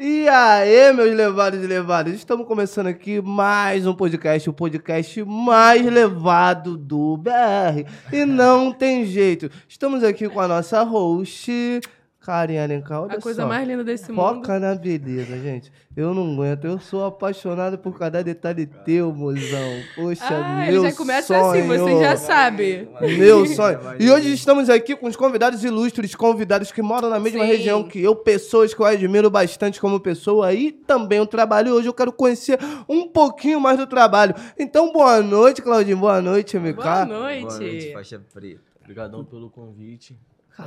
[0.00, 5.84] E aí, meus levados e levadas, estamos começando aqui mais um podcast, o podcast mais
[5.84, 7.84] levado do BR.
[8.12, 11.80] E não tem jeito, estamos aqui com a nossa host,
[12.28, 13.04] Karen Alencar.
[13.04, 13.48] Olha A coisa só.
[13.48, 14.34] mais linda desse mundo.
[14.42, 15.72] Foca na beleza, gente.
[15.96, 16.66] Eu não aguento.
[16.66, 19.80] Eu sou apaixonado por cada detalhe teu, mozão.
[19.96, 21.48] Poxa, Ah, meu ele já começa sonho.
[21.48, 22.86] assim, você já sabe.
[23.16, 23.78] Meu sonho.
[23.98, 27.46] E hoje estamos aqui com os convidados ilustres, convidados que moram na mesma Sim.
[27.46, 31.68] região que eu, pessoas que eu admiro bastante como pessoa e também o trabalho.
[31.68, 34.34] E hoje eu quero conhecer um pouquinho mais do trabalho.
[34.58, 35.96] Então, boa noite, Claudinho.
[35.96, 36.74] Boa noite, MK.
[36.74, 37.40] Boa noite.
[37.46, 38.60] Boa noite, faixa preta.
[38.82, 40.14] Obrigadão pelo convite.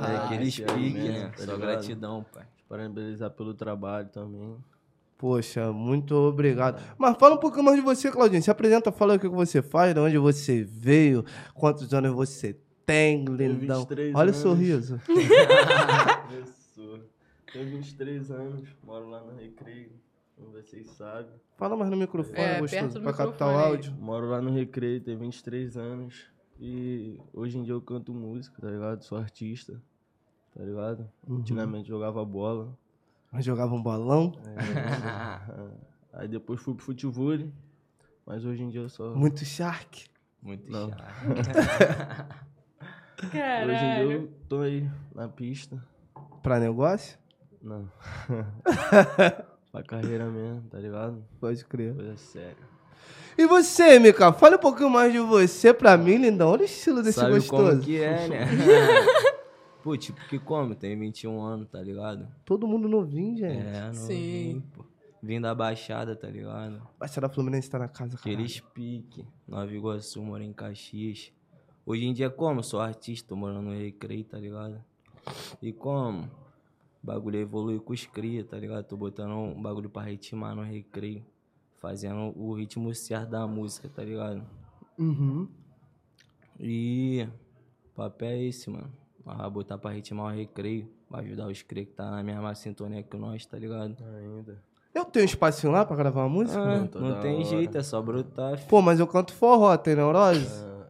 [0.00, 1.32] Caralho, é aquele que é pique, mesmo, né?
[1.36, 2.46] tá Só gratidão, pai.
[2.68, 4.56] Parabenizar pelo trabalho também.
[5.18, 6.82] Poxa, muito obrigado.
[6.98, 8.42] Mas fala um pouquinho mais de você, Claudinho.
[8.42, 11.24] Se apresenta, fala o que você faz, de onde você veio,
[11.54, 13.80] quantos anos você tem, lindão.
[13.80, 14.36] 23 Olha o anos.
[14.36, 15.00] sorriso.
[16.34, 16.98] Eu sou.
[17.52, 19.90] Tenho 23 anos, moro lá no Recreio,
[20.36, 21.30] como vocês sabem.
[21.58, 23.92] Fala mais no microfone, É, gostoso, perto do pra captar o áudio.
[24.00, 26.24] Moro lá no Recreio, tenho 23 anos.
[26.64, 29.02] E hoje em dia eu canto música, tá ligado?
[29.02, 29.82] Sou artista,
[30.56, 31.10] tá ligado?
[31.26, 31.38] Uhum.
[31.38, 32.72] Antigamente jogava bola.
[33.32, 34.32] Mas jogava um bolão.
[36.14, 37.36] Aí depois fui pro futebol.
[38.24, 39.12] Mas hoje em dia eu só.
[39.12, 40.06] Muito shark.
[40.40, 40.90] Muito Não.
[40.90, 41.02] chato.
[43.22, 44.12] Hoje em dia Caralho.
[44.12, 45.80] eu tô aí na pista.
[46.42, 47.16] Pra negócio?
[47.62, 47.88] Não.
[49.70, 51.24] pra carreira mesmo, tá ligado?
[51.38, 51.94] Pode crer.
[51.94, 52.71] Coisa séria.
[53.36, 54.32] E você, Mika?
[54.32, 56.50] Fala um pouquinho mais de você pra mim, lindão.
[56.50, 57.70] Olha o estilo desse Sabe gostoso.
[57.70, 58.46] como que é, né?
[59.82, 60.74] Pô, tipo que como?
[60.74, 62.28] Tem 21 anos, tá ligado?
[62.44, 63.66] Todo mundo novinho, gente.
[63.66, 64.62] É, não Sim.
[64.74, 64.84] pô.
[65.22, 66.82] Vim da Baixada, tá ligado?
[66.98, 68.20] Baixada Fluminense tá na casa, cara.
[68.30, 69.24] Aqueles pique.
[69.46, 71.32] Nova Iguaçu, moro em Caxias.
[71.86, 72.62] Hoje em dia, como?
[72.62, 74.82] Sou artista, tô morando no Recreio, tá ligado?
[75.60, 76.24] E como?
[77.02, 78.84] O bagulho evolui com os cria, tá ligado?
[78.84, 81.24] Tô botando um bagulho pra ritmar no Recreio.
[81.82, 84.40] Fazendo o ritmo certo da música, tá ligado?
[84.96, 85.48] Uhum.
[86.60, 87.26] E
[87.86, 88.88] o papel é esse, mano.
[89.26, 90.88] Nós vamos botar pra ritmar o recreio.
[91.10, 93.96] Vai ajudar os cria que tá na mesma sintonia que nós, tá ligado?
[94.16, 94.62] Ainda.
[94.94, 96.60] Eu tenho um espacinho lá pra gravar uma música?
[96.62, 97.44] Ah, toda não tem hora.
[97.44, 98.64] jeito, é só brotar.
[98.68, 100.46] Pô, mas eu canto forró, tem neurose?
[100.64, 100.86] Ah,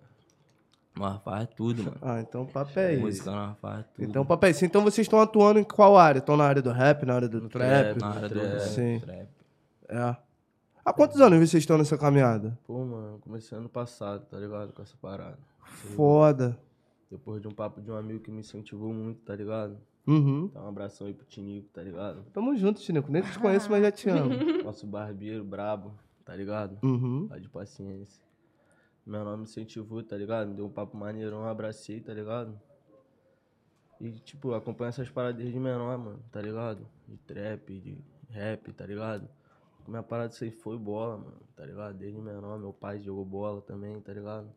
[0.95, 1.97] Nós faz tudo, mano.
[2.03, 3.03] Ah, então o papo é esse.
[3.03, 4.05] Música nós faz tudo.
[4.09, 4.67] Então o papo é esse.
[4.67, 6.19] Então vocês estão atuando em qual área?
[6.19, 7.95] Estão na área do rap, na área do trap?
[7.95, 8.53] trap, na área do Trap.
[8.53, 9.01] rap, Sim.
[9.01, 9.29] trap.
[9.89, 10.17] É.
[10.85, 12.59] Há quantos anos vocês estão nessa caminhada?
[12.67, 14.73] Pô, mano, comecei ano passado, tá ligado?
[14.73, 15.39] Com essa parada.
[15.95, 16.59] Foda.
[17.09, 19.79] Depois de um papo de um amigo que me incentivou muito, tá ligado?
[20.05, 20.51] Uhum.
[20.53, 22.25] Dá um abração aí pro Tinico, tá ligado?
[22.33, 23.13] Tamo junto, Tinico.
[23.13, 24.35] Nem te conheço, mas já te amo.
[24.65, 25.93] Nosso barbeiro brabo,
[26.25, 26.77] tá ligado?
[26.83, 27.29] Uhum.
[27.29, 28.25] Tá de paciência.
[29.07, 30.53] Meu nome me incentivou, tá ligado?
[30.53, 32.59] Deu um papo maneirão, abracei, tá ligado?
[34.01, 36.89] E, tipo, acompanho essas paradas desde menor, mano, tá ligado?
[37.07, 37.99] De trap, de
[38.31, 39.29] rap, tá ligado?
[39.87, 41.97] Minha parada aí foi bola, mano, tá ligado?
[41.97, 44.49] Desde menor, meu pai jogou bola também, tá ligado?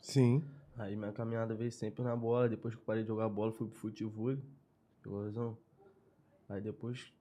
[0.00, 0.42] Sim.
[0.76, 3.66] Aí minha caminhada veio sempre na bola, depois que eu parei de jogar bola, fui
[3.66, 4.36] pro futebol,
[5.02, 5.58] pegou
[6.48, 7.12] Aí depois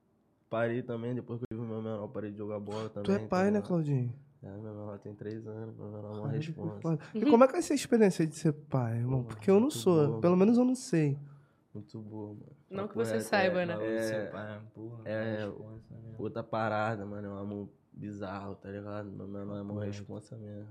[0.50, 3.04] parei também, depois que eu tive meu menor, parei de jogar bola também.
[3.04, 3.68] Tu é tá pai, né, ligado?
[3.68, 4.14] Claudinho?
[4.44, 7.00] É, meu menor tem três anos, meu menor é uma foda.
[7.14, 9.24] E como é que é essa experiência de ser pai, irmão?
[9.24, 10.20] Porque eu não sou.
[10.20, 11.18] Pelo menos eu não sei.
[11.76, 12.46] Muito boa, mano.
[12.70, 13.74] Não que você reto, saiba, é, né?
[13.98, 16.16] É, seu pai, porra, é, responsa, né?
[16.18, 19.12] outra parada, mano, é um amor bizarro, tá ligado?
[19.12, 19.80] Meu menor é uma Uhum.
[19.82, 20.70] responsa mesmo.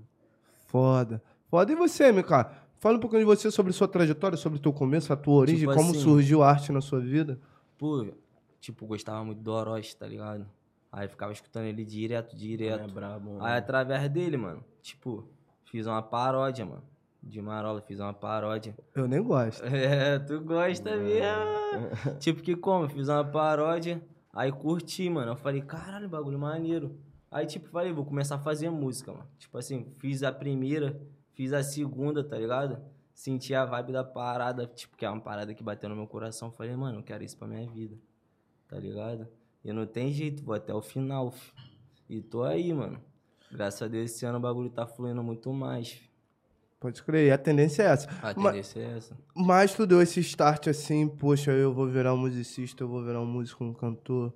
[0.66, 1.22] Foda.
[1.48, 1.70] Foda.
[1.72, 2.30] E você, MK?
[2.78, 5.60] Fala um pouquinho de você sobre sua trajetória, sobre o teu começo, a tua origem,
[5.68, 7.38] Tipo como assim- surgiu a arte na sua vida.
[7.78, 8.06] Pô,
[8.60, 10.46] tipo, gostava muito do Orochi, tá ligado?
[10.90, 12.92] Aí ficava escutando ele direto, É direto.
[12.92, 13.44] brabo, mano.
[13.44, 15.28] Aí através dele, mano, tipo,
[15.64, 16.82] fiz uma paródia, mano.
[17.26, 18.76] De Marola, fiz uma paródia.
[18.94, 19.64] Eu nem gosto.
[19.66, 22.16] É, tu gosta mesmo.
[22.20, 22.88] tipo que como?
[22.88, 24.02] Fiz uma paródia,
[24.32, 25.32] aí curti, mano.
[25.32, 26.98] Eu falei, caralho, bagulho maneiro.
[27.30, 29.26] Aí, tipo, falei, vou começar a fazer música, mano.
[29.38, 31.00] Tipo assim, fiz a primeira,
[31.32, 32.78] fiz a segunda, tá ligado?
[33.12, 36.52] Senti a vibe da parada, tipo, que é uma parada que bateu no meu coração.
[36.52, 37.96] Falei, mano, eu quero isso pra minha vida,
[38.68, 39.26] tá ligado?
[39.64, 41.52] E não tem jeito, vou até o final, fi.
[42.08, 43.00] E tô aí, mano.
[43.50, 46.13] Graças a Deus, esse ano o bagulho tá fluindo muito mais, fi.
[46.84, 47.28] Pode crer.
[47.28, 48.08] E a tendência é essa.
[48.22, 49.16] A tendência é essa.
[49.34, 53.22] Mas tu deu esse start assim, poxa, eu vou virar um musicista, eu vou virar
[53.22, 54.30] um músico, um cantor.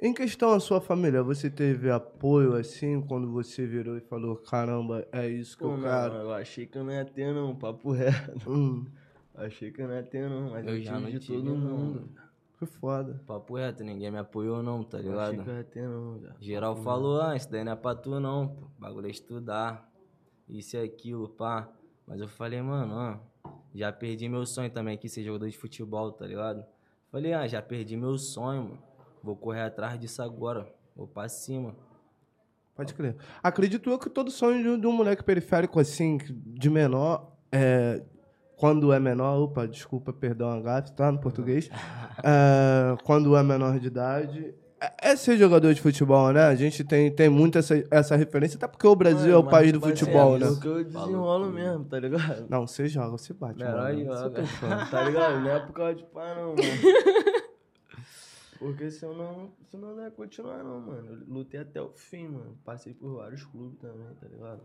[0.00, 5.04] Em questão à sua família, você teve apoio assim quando você virou e falou, caramba,
[5.10, 6.14] é isso que Pô, eu mano, quero.
[6.22, 8.48] eu achei que eu não ia ter, não, papo reto.
[8.48, 8.86] Hum,
[9.34, 11.44] Achei que eu não ia ter, não, mas Eu eu, já tive não de todo
[11.44, 11.76] não.
[11.76, 12.08] mundo.
[12.60, 13.20] que foda.
[13.26, 15.42] Papo reto, ninguém me apoiou não, tá Achei ligado?
[15.42, 16.30] que eu ia ter, não, já.
[16.40, 18.66] Geral falou, ah, isso daí não é pra tu não, pô.
[18.78, 19.91] Bagulho é estudar.
[20.52, 21.68] Isso e aquilo, pá.
[22.06, 26.12] Mas eu falei, mano, ó, já perdi meu sonho também aqui ser jogador de futebol,
[26.12, 26.64] tá ligado?
[27.10, 28.78] Falei, ah, já perdi meu sonho, mano.
[29.22, 30.66] vou correr atrás disso agora.
[30.96, 31.74] Vou pra cima.
[32.74, 33.16] Pode crer.
[33.42, 38.02] Acredito eu que todo sonho de um- moleque periférico, assim, de menor, é,
[38.56, 41.10] quando é menor, opa, desculpa, perdão a gafe, tá?
[41.12, 41.68] No português.
[42.24, 46.42] É, quando é menor de idade, é, é ser jogador de futebol, né?
[46.42, 49.70] A gente tem, tem muito essa, essa referência, até porque o Brasil é o país
[49.70, 50.46] do tipo assim, futebol, é né?
[50.46, 52.46] isso que eu desenrolo mesmo, tá ligado?
[52.50, 54.30] Não, você joga, você bate, Melhor mano.
[54.30, 54.86] tem fã.
[54.90, 55.40] Tá ligado?
[55.40, 56.58] Não é por causa de pá, não, mano.
[58.58, 61.14] Porque senão, senão não ia continuar, não, mano.
[61.14, 62.56] Eu lutei até o fim, mano.
[62.64, 64.60] Passei por vários clubes também, tá ligado?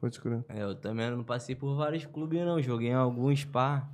[0.00, 0.44] Pode crer.
[0.48, 2.62] É, eu também não passei por vários clubes, não.
[2.62, 3.86] Joguei em alguns, pá.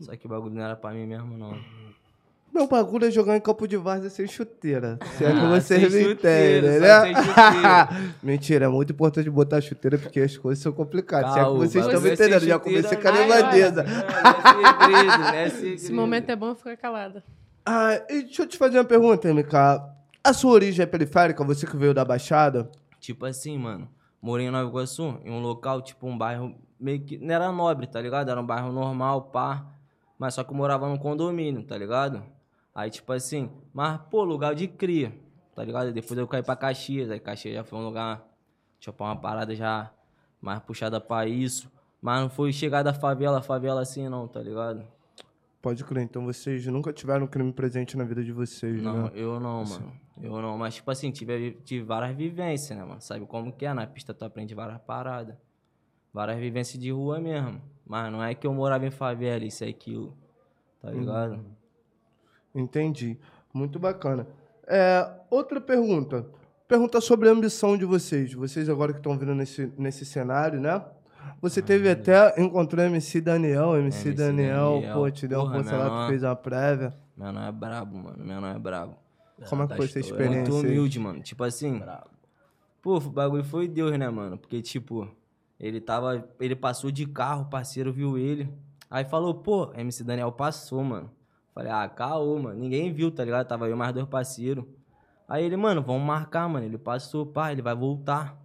[0.00, 1.52] Só que o bagulho não era pra mim mesmo, não.
[2.52, 4.98] Meu bagulho é jogar em campo de várzea sem chuteira.
[5.16, 7.02] Se é que Ah, vocês me chuteira, entendem, né?
[7.02, 7.88] sem chuteira.
[8.22, 11.32] Mentira, é muito importante botar chuteira porque as coisas são complicadas.
[11.32, 13.82] Se é que vocês estão me é entendendo, já comecei com a não é segredo,
[13.84, 15.46] não é.
[15.46, 17.22] Esse momento é bom ficar calada.
[17.64, 19.54] Ah, e deixa eu te fazer uma pergunta, MK.
[20.24, 21.44] A sua origem é periférica?
[21.44, 22.70] Você que veio da Baixada?
[22.98, 23.88] Tipo assim, mano.
[24.20, 27.16] Morei em Nova Iguaçu, em um local, tipo um bairro meio que.
[27.16, 28.30] Não era nobre, tá ligado?
[28.30, 29.64] Era um bairro normal, pá.
[30.18, 32.22] Mas só que eu morava num condomínio, tá ligado?
[32.74, 35.12] Aí, tipo assim, mas, pô, lugar de cria,
[35.54, 35.92] tá ligado?
[35.92, 38.24] Depois eu caí pra Caxias, aí Caxias já foi um lugar,
[38.78, 39.92] tipo, uma parada já
[40.40, 41.70] mais puxada pra isso.
[42.00, 44.86] Mas não foi chegar da favela, favela assim, não, tá ligado?
[45.60, 49.10] Pode crer, então vocês nunca tiveram crime presente na vida de vocês, Não, né?
[49.14, 49.92] eu não, mano.
[50.22, 50.56] Eu não.
[50.56, 53.00] Mas, tipo assim, tive, tive várias vivências, né, mano?
[53.02, 53.74] Sabe como que é?
[53.74, 55.34] Na pista tu aprende várias paradas.
[56.12, 57.60] Várias vivências de rua mesmo.
[57.86, 60.16] Mas não é que eu morava em favela, isso e aquilo.
[60.80, 61.44] Tá ligado?
[62.54, 63.18] Entendi.
[63.52, 64.26] Muito bacana.
[64.66, 66.26] É, outra pergunta.
[66.68, 68.32] Pergunta sobre a ambição de vocês.
[68.32, 70.82] Vocês agora que estão vindo nesse, nesse cenário, né?
[71.42, 75.76] Você teve até, encontrou MC Daniel, MC, MC Daniel, Daniel, pô, te deu porra, força
[75.76, 76.08] lá, tu menor.
[76.08, 76.94] fez uma prévia.
[77.16, 78.24] Meu não é brabo, mano.
[78.24, 78.94] Meu não é brabo.
[79.48, 80.52] Como é que tá foi essa experiência?
[80.52, 81.20] Muito humilde, mano.
[81.20, 81.82] Tipo assim.
[82.82, 84.38] Pô, o bagulho foi Deus, né, mano?
[84.38, 85.08] Porque, tipo,
[85.58, 86.24] ele tava.
[86.38, 88.48] Ele passou de carro, o parceiro viu ele.
[88.90, 91.10] Aí falou, pô, MC Daniel passou, mano.
[91.54, 92.58] Falei, ah, caô, mano.
[92.58, 93.46] Ninguém viu, tá ligado?
[93.46, 94.64] Tava eu mais dois parceiros.
[95.28, 96.64] Aí ele, mano, vamos marcar, mano.
[96.64, 98.36] Ele passou, pá, ele vai voltar.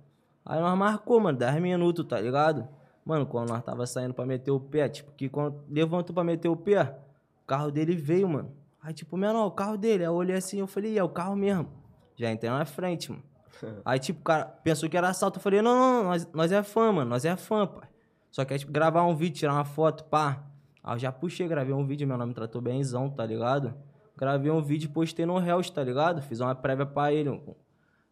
[0.45, 2.67] Aí nós marcou, mano, 10 minutos, tá ligado?
[3.03, 6.47] Mano, quando nós tava saindo pra meter o pé, tipo, que quando levantou pra meter
[6.49, 6.95] o pé,
[7.43, 8.51] o carro dele veio, mano.
[8.81, 10.03] Aí, tipo, menor, o carro dele.
[10.03, 11.67] Aí eu olhei assim, eu falei, é o carro mesmo.
[12.15, 13.23] Já entrei na frente, mano.
[13.83, 15.39] Aí, tipo, o cara pensou que era assalto.
[15.39, 17.09] Eu falei, não, não, não, nós, nós é fã, mano.
[17.09, 17.87] Nós é fã, pai.
[18.29, 20.43] Só quer, tipo, gravar um vídeo, tirar uma foto, pá.
[20.85, 23.73] Aí eu já puxei, gravei um vídeo, meu nome me tratou bemzão, tá ligado?
[24.15, 26.21] Gravei um vídeo e postei no Hells, tá ligado?
[26.21, 27.41] Fiz uma prévia pra ele.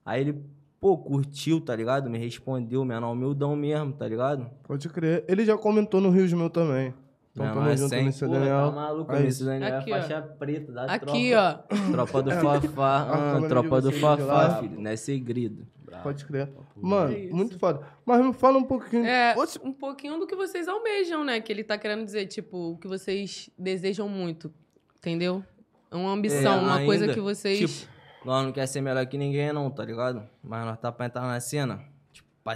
[0.03, 0.43] Aí ele,
[0.81, 2.09] pô, curtiu, tá ligado?
[2.09, 4.49] Me respondeu, menor, humildão mesmo, tá ligado?
[4.63, 5.23] Pode crer.
[5.27, 6.95] Ele já comentou no Rio de Meu também.
[7.31, 8.65] Então Menor tamo é junto, sem, MC porra, Daniel.
[8.65, 10.01] Tá maluco, Aí, MC Daniel Aqui, é ó.
[10.01, 11.65] faixa preta da Aqui, tropa.
[11.69, 11.91] ó.
[11.91, 15.67] Tropa do Fafá, a ah, tropa do de Fafá, filho, não é segredo.
[16.01, 16.49] Pode crer.
[16.75, 17.85] Mano, É muito foda.
[18.05, 19.05] Mas me fala um pouquinho.
[19.05, 21.39] É, Você- um pouquinho do que vocês almejam, né?
[21.39, 24.53] Que ele tá querendo dizer, tipo, o que vocês desejam muito.
[24.97, 25.43] Entendeu?
[25.91, 27.59] É uma ambição, É, uma coisa ainda, que vocês.
[27.59, 27.91] Tipo,
[28.25, 30.27] nós não quer ser melhor que ninguém, não, tá ligado?
[30.41, 32.55] Mas nós tá pra entrar na cena, tipo, pra,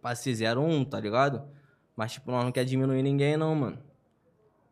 [0.00, 1.42] pra ser 01, tá ligado?
[1.96, 3.78] Mas, tipo, nós não quer diminuir ninguém, não, mano.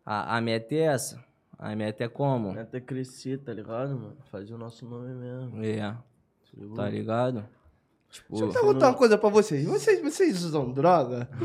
[0.05, 1.25] A, a meta é essa.
[1.59, 2.59] A meta é como?
[2.59, 4.17] Até crescer, tá ligado, mano?
[4.31, 5.65] Fazer o nosso nome mesmo.
[5.65, 5.97] É,
[6.77, 7.49] tá ligado?
[8.15, 9.67] Tipo, Deixa eu perguntar uma coisa pra vocês.
[9.67, 11.29] Vocês, vocês usam droga?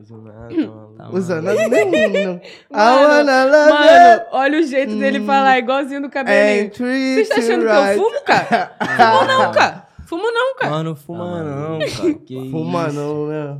[0.00, 0.94] Uso nada, tá maluco.
[0.96, 1.62] Tá Usa maluco.
[1.62, 2.40] nada nenhum.
[2.70, 6.70] Mano, Mano, olha o jeito dele falar, igualzinho do you cabelinho.
[6.74, 8.00] Vocês tá achando you que eu right.
[8.02, 8.72] fumo, cara?
[9.12, 9.86] Fumo não, cara.
[10.06, 10.82] Fumo não, cara.
[10.82, 12.14] Não fuma, não, cara.
[12.24, 12.96] Que Fuma isso.
[12.96, 13.58] não, né?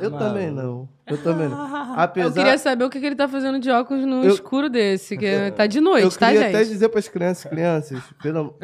[0.00, 0.18] Eu maluco.
[0.18, 0.88] também não.
[1.10, 1.58] Eu também não.
[1.90, 2.32] Eu Apesar...
[2.32, 5.50] queria saber o que, que ele tá fazendo de óculos no Eu- escuro desse, que
[5.56, 6.54] tá de noite, Eu tá, queria gente?
[6.56, 8.54] até dizer pras crianças, crianças, pelo...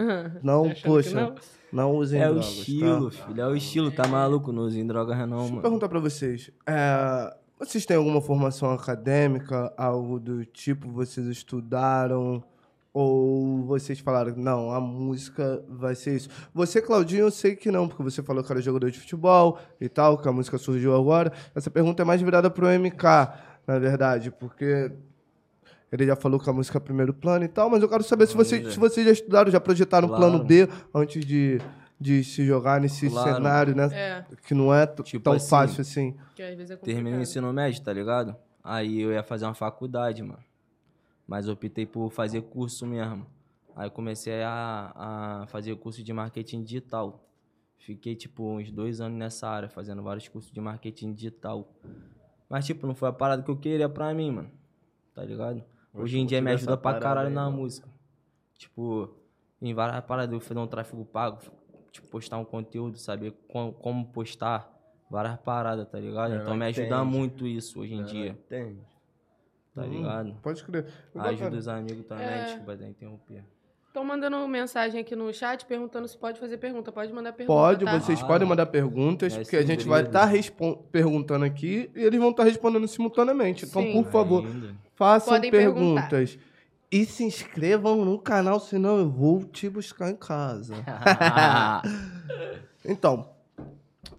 [0.42, 1.34] não, Tá poxa, não?
[1.72, 3.26] não, usem É o drogas, estilo, tá?
[3.26, 3.40] filho.
[3.42, 4.52] É o estilo, tá maluco?
[4.52, 5.62] Não usem drogas, não, Deixa eu mano.
[5.62, 6.50] perguntar pra vocês.
[6.66, 12.42] é, vocês têm alguma formação acadêmica, algo do tipo, vocês estudaram?
[12.98, 16.30] Ou vocês falaram, não, a música vai ser isso?
[16.54, 19.86] Você, Claudinho, eu sei que não, porque você falou que era jogador de futebol e
[19.86, 21.30] tal, que a música surgiu agora.
[21.54, 23.04] Essa pergunta é mais virada pro MK,
[23.66, 24.90] na verdade, porque
[25.92, 28.26] ele já falou que a música é primeiro plano e tal, mas eu quero saber
[28.28, 30.44] se vocês, se vocês já estudaram, já projetaram o plano Claro.
[30.46, 31.60] B antes de,
[32.00, 33.34] de se jogar nesse Claro.
[33.34, 33.90] cenário, né?
[33.92, 36.16] É, Que não é Tipo tão assim, fácil assim.
[36.34, 38.34] que às vezes é Terminei o ensino médio, tá ligado?
[38.64, 40.38] Aí eu ia fazer uma faculdade, mano.
[41.26, 43.26] Mas eu optei por fazer curso mesmo.
[43.74, 44.92] Aí eu comecei a,
[45.42, 47.22] a fazer curso de marketing digital.
[47.78, 51.68] Fiquei, tipo, uns dois anos nessa área, fazendo vários cursos de marketing digital.
[52.48, 54.50] Mas, tipo, não foi a parada que eu queria pra mim, mano.
[55.14, 55.62] Tá ligado?
[55.92, 57.58] Hoje em dia curtiu me ajuda pra caralho aí, na mano.
[57.58, 57.88] música.
[58.54, 59.14] Tipo,
[59.60, 61.38] em várias paradas, eu fazer um tráfego pago,
[61.90, 64.72] tipo, postar um conteúdo, saber como, como postar
[65.10, 66.34] várias paradas, tá ligado?
[66.34, 67.04] É, então me ajuda entende.
[67.04, 68.78] muito isso hoje em dia, Tem.
[69.76, 70.34] Tá Hum, ligado?
[70.42, 70.86] Pode crer.
[71.14, 72.44] Ajuda os amigos também, É.
[72.46, 73.44] desculpa até interromper.
[73.88, 76.92] Estão mandando mensagem aqui no chat perguntando se pode fazer pergunta.
[76.92, 77.58] Pode mandar pergunta.
[77.58, 77.98] Pode, tá?
[77.98, 80.30] vocês Ah, podem mandar perguntas, é porque a gente vai estar
[80.92, 83.64] perguntando aqui e eles vão estar respondendo simultaneamente.
[83.64, 83.92] Então, Sim.
[84.02, 84.74] por favor, Ainda.
[84.94, 86.08] façam Podem perguntar.
[86.08, 86.38] perguntas.
[86.92, 90.74] E se inscrevam no canal, senão eu vou te buscar em casa.
[92.84, 93.28] Então,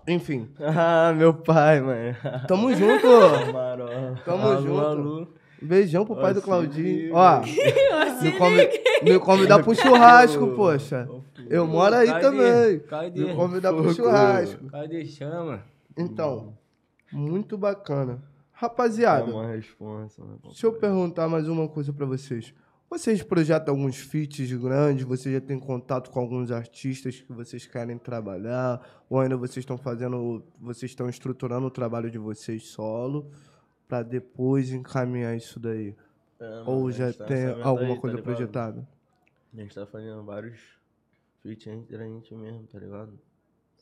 [0.07, 2.15] enfim, Ah, meu pai, mano.
[2.47, 3.07] tamo junto.
[4.25, 4.79] Tamo Alô, junto.
[4.81, 5.27] alô.
[5.61, 7.13] Beijão pro pai do Ó, se Claudinho.
[7.15, 7.41] Ó,
[8.21, 8.69] me, convi-
[9.03, 11.09] me convidar pro churrasco, poxa.
[11.49, 12.21] Eu moro aí Cadê?
[12.21, 12.79] também.
[12.79, 13.23] Cadê?
[13.25, 14.65] Me convidar pro churrasco.
[14.69, 15.05] Cadê?
[15.05, 15.63] Chama.
[15.97, 16.53] Então,
[17.11, 18.21] muito bacana.
[18.33, 20.33] É Rapaziada, uma responsa, né?
[20.43, 22.53] deixa eu perguntar mais uma coisa pra vocês.
[22.89, 25.03] Vocês projetam alguns feats grandes?
[25.05, 28.81] Vocês já têm contato com alguns artistas que vocês querem trabalhar?
[29.09, 33.29] Ou ainda vocês estão fazendo, vocês estão estruturando o trabalho de vocês solo
[33.87, 35.95] pra depois encaminhar isso daí?
[36.39, 38.23] É, Ou já tá tem alguma aí, tá coisa ligado?
[38.23, 38.87] projetada?
[39.53, 40.59] A gente tá fazendo vários
[41.41, 43.19] feats entre a gente mesmo, tá ligado?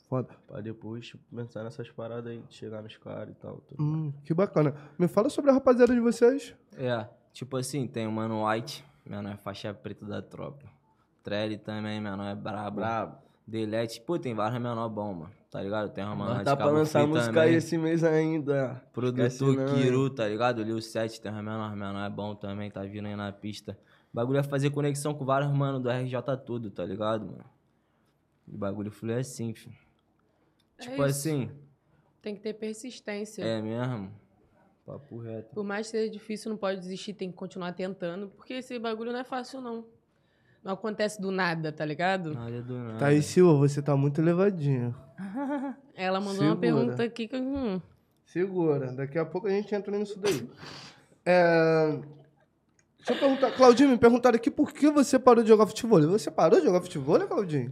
[0.08, 0.36] Foda.
[0.48, 3.58] Pra depois, tipo, pensar nessas paradas aí, de chegar nos caras e tal.
[3.68, 3.82] tudo.
[3.84, 4.76] Hum, que bacana.
[4.98, 6.56] Me fala sobre a rapaziada de vocês.
[6.78, 10.66] É, tipo assim, tem o Mano White, menor é faixa preta da tropa.
[11.24, 12.78] Trelly também, menor é brabo.
[12.78, 13.18] Brabo.
[13.48, 15.32] Delete, pô, tem vários menor bom, mano.
[15.56, 15.90] Tá ligado?
[15.94, 17.44] Tem uma menor Nós de tá pra lançar música também.
[17.44, 18.84] aí esse mês ainda.
[18.92, 20.62] Produtor Kiru, tá ligado?
[20.62, 23.80] Lil 7, tem uma menor, menor é bom também, tá vindo aí na pista.
[24.12, 26.14] O bagulho é fazer conexão com vários mano do RJ
[26.46, 27.46] tudo, tá ligado, mano?
[28.46, 29.74] O bagulho flui assim, filho.
[30.78, 31.04] É Tipo isso.
[31.04, 31.50] assim,
[32.22, 33.42] Tem que ter persistência.
[33.42, 34.12] é mesmo.
[34.86, 35.56] Papo reto.
[35.56, 38.28] Por mais que seja difícil, não pode desistir, tem que continuar tentando.
[38.28, 39.86] Porque esse bagulho não é fácil, não.
[40.66, 42.34] Não acontece do nada, tá ligado?
[42.34, 42.98] Nada do nada.
[42.98, 44.96] Tá aí, Silva, você tá muito elevadinho.
[45.94, 46.50] Ela mandou Segura.
[46.50, 47.38] uma pergunta aqui que.
[47.38, 47.80] Hum,
[48.26, 50.50] Segura, daqui a pouco a gente entra nisso daí.
[51.24, 52.00] É...
[52.98, 56.02] Deixa eu perguntar, Claudinho, me perguntaram aqui por que você parou de jogar futebol.
[56.02, 57.72] Você parou de jogar futebol, né, Claudinho?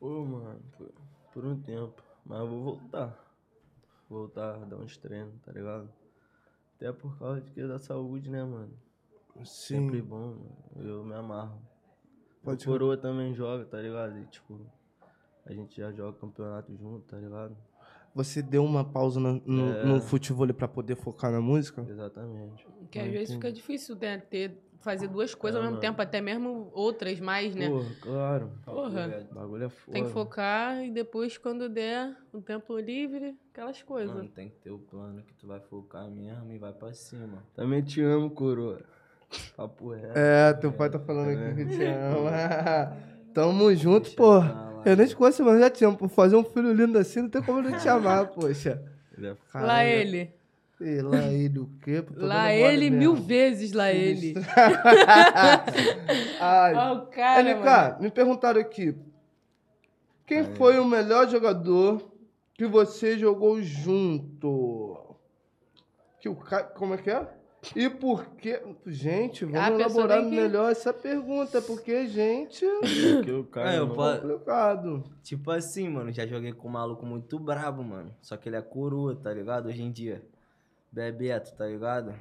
[0.00, 0.88] Pô, mano, por,
[1.34, 2.02] por um tempo.
[2.24, 3.14] Mas eu vou voltar.
[4.08, 5.86] Voltar, dar uns treinos, tá ligado?
[6.76, 8.72] Até por causa de que é da saúde, né, mano?
[9.44, 10.34] Sempre bom,
[10.74, 10.88] mano.
[10.88, 11.71] Eu me amarro.
[12.42, 14.18] Pode o Coroa também joga, tá ligado?
[14.18, 14.60] E, tipo,
[15.46, 17.56] a gente já joga campeonato junto, tá ligado?
[18.14, 19.84] Você deu uma pausa no, no, É.
[19.84, 21.84] no futebol pra poder focar na música?
[21.88, 22.66] Exatamente.
[22.90, 25.80] que às vezes fica difícil né, ter, fazer duas coisas É, ao mesmo mano.
[25.80, 27.70] tempo, até mesmo outras mais, né?
[27.70, 28.50] Porra, claro.
[28.66, 29.26] Porra.
[29.30, 29.92] O bagulho é foda.
[29.94, 34.14] Tem que focar e depois, quando der um tempo livre, aquelas coisas.
[34.14, 37.42] Mano, tem que ter o plano que tu vai focar mesmo e vai pra cima.
[37.54, 38.82] Também te amo, coroa.
[39.56, 40.12] Papo reto.
[40.14, 42.96] É, teu pai tá falando aqui que te ama.
[43.32, 44.40] Tamo junto, Deixa pô.
[44.84, 45.96] Eu nem te conheço, mas já te amo.
[45.96, 48.82] Por fazer um filho lindo assim, não tem como não te amar, poxa.
[49.16, 50.30] Ele é lá ele.
[50.76, 52.04] Sei lá ele o quê?
[52.16, 52.98] Lá ele mesmo.
[52.98, 54.34] mil vezes, lá ele.
[56.40, 56.74] Ai.
[56.74, 57.60] Olha o cara, mano.
[57.60, 58.94] LK, me perguntaram aqui.
[60.26, 62.02] Quem foi o melhor jogador
[62.54, 65.16] que você jogou junto?
[66.20, 66.64] Que o ca...
[66.64, 67.26] Como é que é?
[67.76, 68.60] E por quê?
[68.86, 72.64] Gente, vamos elaborar que- melhor essa pergunta, porque, gente,
[73.16, 75.04] Porque o cara É, eu posso- complicado.
[75.22, 78.12] Tipo assim, mano, já joguei com um maluco muito brabo, mano.
[78.20, 79.66] Só que ele é coroa, tá ligado?
[79.66, 80.26] Hoje em dia.
[80.90, 82.12] Bebeto, tá ligado?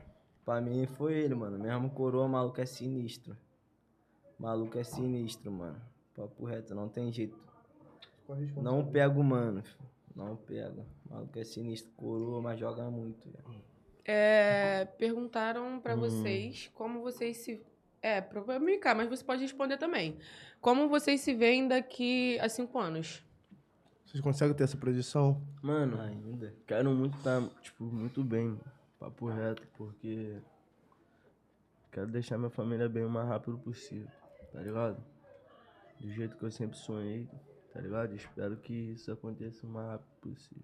[0.46, 1.58] Pra mim foi ele, mano.
[1.58, 3.36] Mesmo coroa, maluco é sinistro.
[4.40, 5.82] Maluco é sinistro, mano.
[6.16, 7.38] Papo reto, não tem jeito.
[8.62, 9.90] Não pega o mano, filho.
[10.16, 10.86] Não pega.
[11.10, 13.62] Maluco é sinistro, coroa, mas joga muito, velho.
[14.06, 16.00] É, perguntaram pra Hum.
[16.00, 17.62] vocês como vocês se.
[18.02, 20.18] É, pra comunicar, mas você pode responder também.
[20.60, 23.24] Como vocês se veem daqui a cinco anos?
[24.06, 25.40] Vocês conseguem ter essa projeção?
[25.62, 26.54] Mano, Ainda.
[26.66, 28.60] quero muito estar, tipo, muito bem,
[29.00, 30.36] papo reto, porque
[31.92, 34.10] quero deixar minha família bem o mais rápido possível,
[34.52, 35.02] tá ligado?
[36.00, 37.30] Do jeito que eu sempre sonhei,
[37.72, 38.16] tá ligado?
[38.16, 40.64] Espero que isso aconteça o mais rápido possível.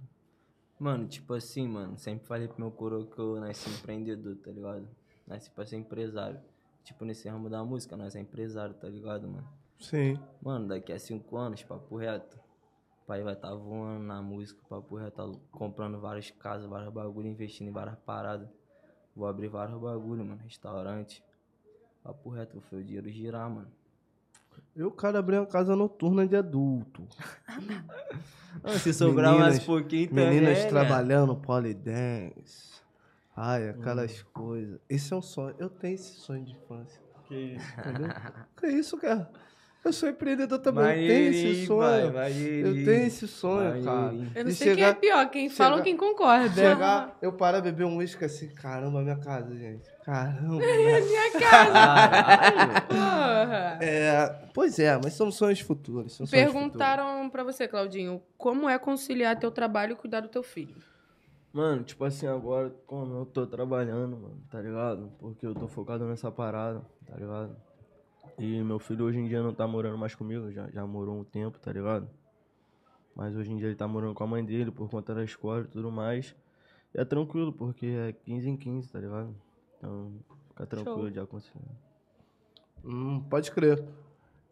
[0.79, 4.87] Mano, tipo assim, mano, sempre falei pro meu coroa que eu nasci empreendedor, tá ligado?
[5.25, 6.39] Nasci pra ser empresário.
[6.83, 9.47] Tipo, nesse ramo da música, nós é empresário, tá ligado, mano?
[9.79, 10.19] Sim.
[10.41, 12.37] Mano, daqui a cinco anos, papo reto.
[13.03, 17.27] O pai vai estar voando na música, papo reto, tá comprando várias casas, vários bagulho,
[17.27, 18.47] investindo em várias paradas.
[19.15, 21.23] Vou abrir vários bagulho, mano, restaurante.
[22.03, 23.71] Papo reto, vou fazer o dinheiro girar, mano.
[24.77, 27.07] Eu, cara, abri uma casa noturna de adulto.
[28.79, 30.65] se sobrar mais Meninas- pouquinho também, Meninas né?
[30.69, 32.77] trabalhando polidense.
[33.35, 34.79] Ai, aquelas coisas.
[34.89, 35.55] Esse é um sonho.
[35.59, 37.01] Eu tenho esse sonho de infância.
[37.27, 37.79] Que isso.
[37.79, 38.09] Entendeu?
[38.57, 39.29] que isso, cara?
[39.87, 42.13] Eu sou empreendedor também, eu tenho esse sonho.
[42.17, 44.13] eu tenho esse sonho, cara.
[44.35, 46.49] Eu não sei quem é chegar- pior, quem fala ou chegar- quem concorda.
[46.61, 49.87] Chegar, eu paro a beber um uísque assim, caramba, minha casa, gente.
[50.03, 50.57] Caramba.
[51.07, 52.81] Minha casa.
[52.87, 53.77] Porra.
[53.81, 56.15] É, pois é, mas são sonhos futuros.
[56.15, 60.43] São sonhos Perguntaram pra você, Claudinho, como é conciliar teu trabalho e cuidar do teu
[60.43, 60.75] filho?
[61.53, 65.11] Mano, tipo assim, agora, como eu tô trabalhando, mano, tá ligado?
[65.17, 67.55] Porque eu tô focado nessa parada, tá ligado?
[68.37, 71.23] E meu filho hoje em dia não tá morando mais comigo, já, já morou um
[71.23, 72.07] tempo, tá ligado?
[73.15, 75.61] Mas hoje em dia ele tá morando com a mãe dele por conta da escola
[75.61, 76.35] e tudo mais.
[76.93, 79.35] E é tranquilo, porque é 15 em 15, tá ligado?
[79.77, 80.13] Então,
[80.49, 81.09] fica tranquilo Show.
[81.09, 81.75] de aconselhar.
[82.85, 83.83] Hum, pode crer.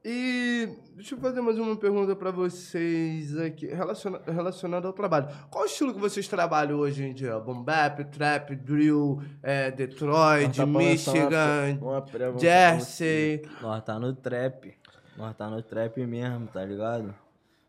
[0.07, 5.27] E deixa eu fazer mais uma pergunta pra vocês aqui, relaciona, relacionada ao trabalho.
[5.49, 7.39] Qual o estilo que vocês trabalham hoje em dia?
[7.39, 13.49] Boom bap, trap, drill, é, Detroit, tá Michigan, uma, uma vamos- Jersey.
[13.59, 14.77] Nós tá no trap.
[15.17, 17.11] Nós tá no trap mesmo, tá ligado?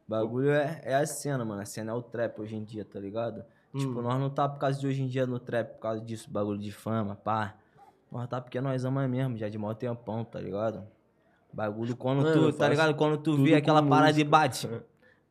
[0.06, 1.62] Bagulho é, é a cena, mano.
[1.62, 3.42] A cena é o trap hoje em dia, tá ligado?
[3.74, 6.30] Tipo, nós não tá por causa de hoje em dia no trap, por causa disso,
[6.30, 7.54] bagulho de fama, pá.
[8.12, 10.86] Nós tá porque nós amamos mesmo, já de mó tempão, tá ligado?
[11.56, 12.94] Bagulho quando Mano, tu, tá faço ligado?
[12.96, 14.28] Quando tu vê aquela parada e música.
[14.30, 14.68] bate.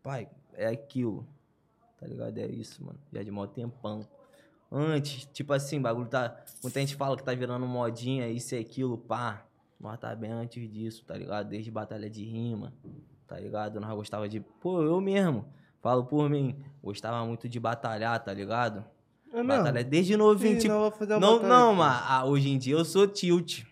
[0.01, 1.23] Pai, é aquilo.
[1.99, 2.35] Tá ligado?
[2.39, 2.97] É isso, mano.
[3.13, 4.03] Já de mó tempão.
[4.71, 6.35] Antes, tipo assim, bagulho tá.
[6.63, 9.45] Muita gente fala que tá virando modinha, isso e aquilo, pá.
[9.79, 11.47] Nós tá bem antes disso, tá ligado?
[11.49, 12.73] Desde batalha de rima,
[13.27, 13.79] tá ligado?
[13.79, 14.39] Nós gostava de.
[14.39, 15.45] Pô, eu mesmo.
[15.79, 16.55] Falo por mim.
[16.81, 18.83] Gostava muito de batalhar, tá ligado?
[19.31, 19.47] É mesmo?
[19.63, 20.73] Batalha desde novinho, Ih, tipo.
[20.73, 23.63] não, vou fazer uma Não, batalha não, mas ah, hoje em dia eu sou tilt.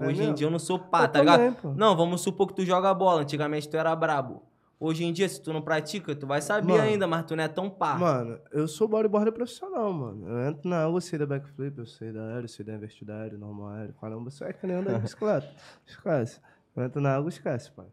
[0.00, 1.74] É Hoje em dia eu não sou pá, Eu tá ligado?
[1.76, 3.20] Não, vamos supor que tu joga bola.
[3.22, 4.42] Antigamente tu era brabo.
[4.82, 6.82] Hoje em dia, se tu não pratica, tu vai saber Mano.
[6.84, 7.96] ainda, mas tu não é tão pá.
[7.98, 10.26] Mano, eu sou bodyboarder profissional, mano.
[10.26, 12.72] Eu entro na água, eu sei da backflip, eu sei da aéreo, eu sei da
[12.72, 13.94] invertida aéreo, normal aéreo.
[14.00, 15.46] Caramba, você é que nem anda de bicicleta.
[15.86, 16.40] Esquece.
[16.74, 17.84] Eu entro na água, esquece, pai.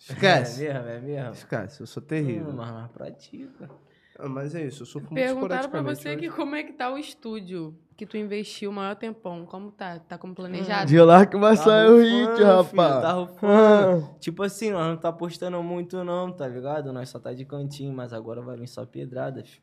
[0.00, 0.66] Esquece.
[0.66, 1.30] É mesmo, é mesmo.
[1.32, 2.52] Esquece, eu sou Hum, terrível.
[2.52, 3.70] mas nós pratica.
[4.18, 6.18] Ah, Mas é isso, eu sofro muito Perguntaram pra você hoje.
[6.18, 9.46] que como é que tá o estúdio que tu investiu o maior tempão.
[9.46, 9.98] Como tá?
[10.00, 10.86] Tá como planejado?
[10.88, 13.02] De lá que vai Tá sair o hit, filho, rapaz.
[13.02, 14.08] Tá rufando.
[14.18, 16.92] Tipo assim, nós não tá postando muito não, tá ligado?
[16.92, 19.60] Nós só tá de cantinho, mas agora vai vir só pedradas.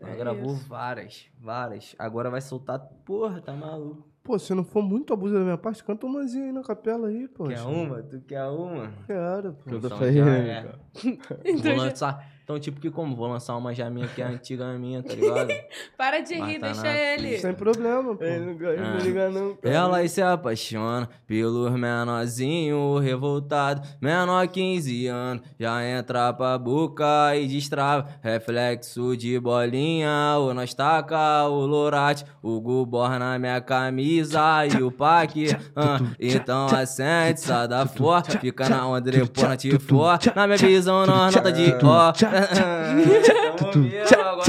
[0.00, 0.68] Nós É gravou isso.
[0.68, 1.94] várias, várias.
[1.98, 4.06] Agora vai soltar, porra, tá maluco.
[4.22, 7.26] Pô, se não for muito abuso da minha parte, canta umazinha aí na capela aí,
[7.26, 7.48] pô.
[7.48, 8.00] Quer uma?
[8.04, 8.92] Tu quer uma?
[9.06, 9.70] Quero, pô.
[9.70, 10.62] Eu tô Então fazendo, já é.
[10.62, 10.78] cara.
[11.44, 12.31] Então Vou já- lançar.
[12.44, 13.14] Então, tipo que como?
[13.14, 15.48] Vou lançar uma já minha que é antiga minha, tá ligado?
[15.96, 17.38] Para de Mas rir, tá deixa na ele.
[17.38, 18.24] Sem problema, pô.
[18.24, 18.90] Ele não ganha, Ah.
[18.94, 19.74] não liga não, cara.
[19.74, 23.82] Ela se apaixona pelos menorzinho revoltado.
[24.00, 28.08] Menor 15 anos, já entra pra boca e destrava.
[28.22, 32.24] Reflexo de bolinha, o nós taca o lorate.
[32.42, 35.46] O gubor na minha camisa e o paque.
[35.76, 38.36] ah, então acende, sai da forte.
[38.38, 40.18] Fica na onda, depois na te for.
[40.34, 42.12] Na minha visão, nós nota de ó.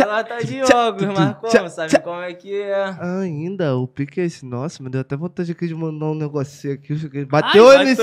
[0.04, 1.70] Agora tá de óculos, mas como?
[1.70, 2.96] Sabe como é que é?
[3.00, 4.46] Ainda, o pique é esse.
[4.46, 7.26] Nossa, me deu até vontade aqui de mandar um negocinho aqui.
[7.26, 7.96] Bateu Ai.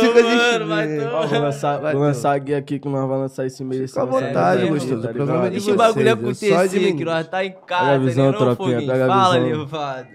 [1.12, 3.90] Ó, vou lançar, vou lançar a guia aqui que nós vamos lançar esse mês.
[3.90, 5.08] Fica à vontade, gostoso.
[5.08, 7.04] O programa é de Deixa o bagulho acontecer, que administro.
[7.06, 9.06] nós tá em Pega a casa, visão, nem não, tropinha, foguinho.
[9.06, 10.08] Fala, levado.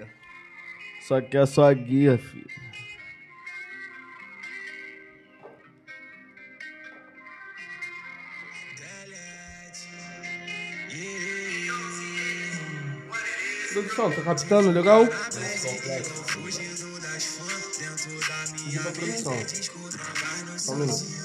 [1.08, 2.55] Só que é só a guia, filho.
[13.76, 15.06] Produção, tá captando, legal?
[18.64, 19.34] Pediu pra produção.
[20.58, 21.25] Só um minuto.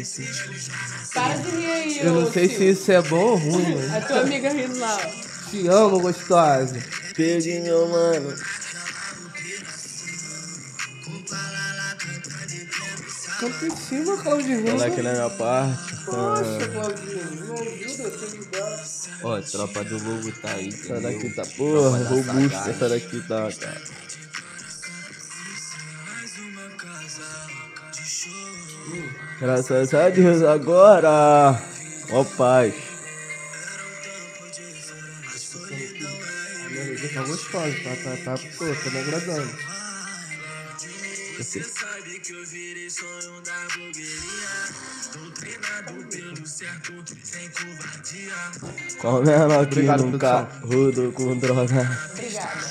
[1.13, 2.57] Para de rir aí, Eu não ô sei tio.
[2.57, 5.49] se isso é bom ou ruim, mas A tua amiga rindo lá, ó.
[5.49, 6.77] te amo, gostosa.
[7.15, 8.33] Perdi meu mano.
[13.39, 14.67] Canta em cima, Claudinho.
[14.69, 15.95] Ela aqui na minha parte.
[16.05, 18.83] Poxa, Ah, Claudinho, não ajuda, tem que ajudar.
[19.23, 21.01] Ó, tropa do lobo tá aí, Essa entendeu?
[21.01, 22.49] daqui tá, porra, Tropa da robusta.
[22.49, 22.67] sagaz.
[22.67, 23.81] Essa daqui tá, cara.
[29.41, 31.59] Graças a Deus agora.
[32.11, 32.75] Ó paz.
[36.63, 39.57] A melodia tá gostosa, tá, tá, tá, pô, tá me agradando.
[41.43, 41.90] certeza.
[42.11, 44.49] Sabe que eu virei sonho da blogueirinha.
[45.13, 48.35] Doutrinado pelo certo, sem covardia.
[48.99, 52.09] Qual menor que Obrigado, nunca rodou com droga?
[52.11, 52.61] Obrigada.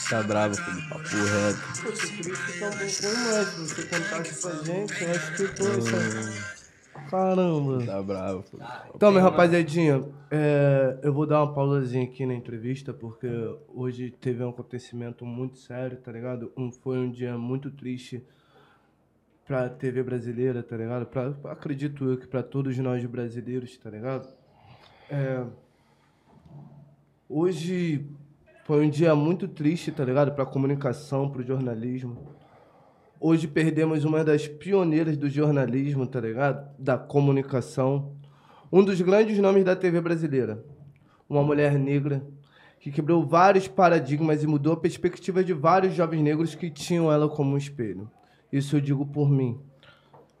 [0.00, 0.10] Tá?
[0.10, 0.88] Tá bravo, filho.
[0.88, 1.58] Papo reto.
[1.82, 5.48] Poxa, eu queria escutar um pouco mais, se você contasse pra gente, eu acho que,
[5.48, 6.57] poxa...
[7.08, 7.84] Caramba.
[7.84, 8.44] Tá bravo.
[8.94, 13.28] Então, minha rapaziadinha, é, eu vou dar uma pausazinha aqui na entrevista, porque
[13.74, 16.52] hoje teve um acontecimento muito sério, tá ligado?
[16.56, 18.24] Um, foi um dia muito triste
[19.46, 21.06] pra TV brasileira, tá ligado?
[21.06, 24.28] Pra, acredito eu que pra todos nós brasileiros, tá ligado?
[25.08, 25.42] É,
[27.28, 28.06] hoje
[28.66, 30.32] foi um dia muito triste, tá ligado?
[30.32, 32.37] Pra comunicação, pro jornalismo.
[33.20, 36.70] Hoje perdemos uma das pioneiras do jornalismo, tá ligado?
[36.78, 38.12] Da comunicação.
[38.70, 40.64] Um dos grandes nomes da TV brasileira.
[41.28, 42.24] Uma mulher negra
[42.78, 47.28] que quebrou vários paradigmas e mudou a perspectiva de vários jovens negros que tinham ela
[47.28, 48.08] como um espelho.
[48.52, 49.58] Isso eu digo por mim.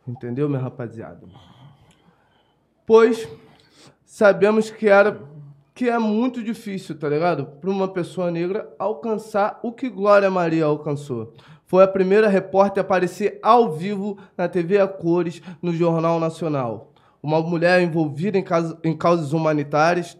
[0.06, 1.26] Entendeu, minha rapaziada?
[2.86, 3.28] Pois
[4.04, 5.20] sabemos que era
[5.74, 7.46] que é muito difícil, tá ligado?
[7.46, 11.34] Para uma pessoa negra alcançar o que Glória Maria alcançou.
[11.68, 16.94] Foi a primeira repórter a aparecer ao vivo na TV a cores no Jornal Nacional.
[17.22, 18.44] Uma mulher envolvida em,
[18.82, 20.16] em causas humanitárias,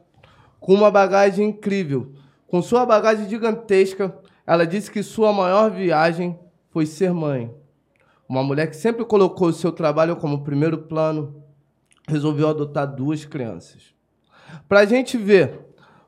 [0.61, 2.13] com uma bagagem incrível.
[2.47, 4.15] Com sua bagagem gigantesca,
[4.47, 7.51] ela disse que sua maior viagem foi ser mãe.
[8.29, 11.43] Uma mulher que sempre colocou o seu trabalho como primeiro plano,
[12.07, 13.95] resolveu adotar duas crianças.
[14.69, 15.61] Pra gente ver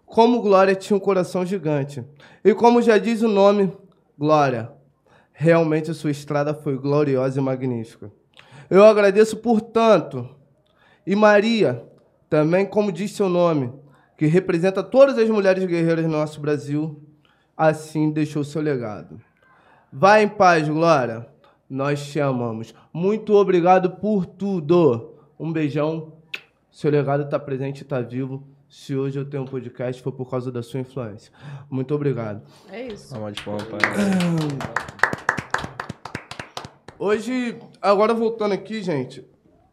[0.04, 2.04] como Glória tinha um coração gigante.
[2.44, 3.72] E como já diz o nome,
[4.18, 4.79] Glória.
[5.42, 8.12] Realmente a sua estrada foi gloriosa e magnífica.
[8.68, 10.28] Eu agradeço por tanto.
[11.06, 11.82] E Maria,
[12.28, 13.72] também como diz seu nome,
[14.18, 17.02] que representa todas as mulheres guerreiras do nosso Brasil,
[17.56, 19.18] assim deixou seu legado.
[19.90, 21.26] Vá em paz, Glória.
[21.70, 22.74] Nós te amamos.
[22.92, 25.14] Muito obrigado por tudo.
[25.38, 26.12] Um beijão.
[26.70, 28.46] Seu legado está presente e está vivo.
[28.68, 31.32] Se hoje eu tenho um podcast, foi por causa da sua influência.
[31.70, 32.42] Muito obrigado.
[32.70, 33.08] É isso.
[33.08, 33.80] Salva de palmas, pai.
[37.02, 39.24] Hoje, agora voltando aqui, gente,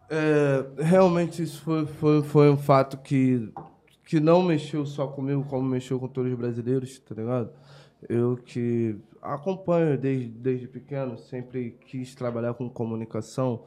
[0.09, 3.51] é, realmente isso foi, foi, foi um fato que,
[4.05, 7.49] que não mexeu só comigo, como mexeu com todos os brasileiros, tá ligado?
[8.07, 13.65] Eu que acompanho desde, desde pequeno, sempre quis trabalhar com comunicação,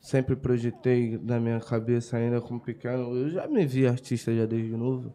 [0.00, 3.14] sempre projetei na minha cabeça ainda como pequeno.
[3.14, 5.12] Eu já me vi artista já desde novo,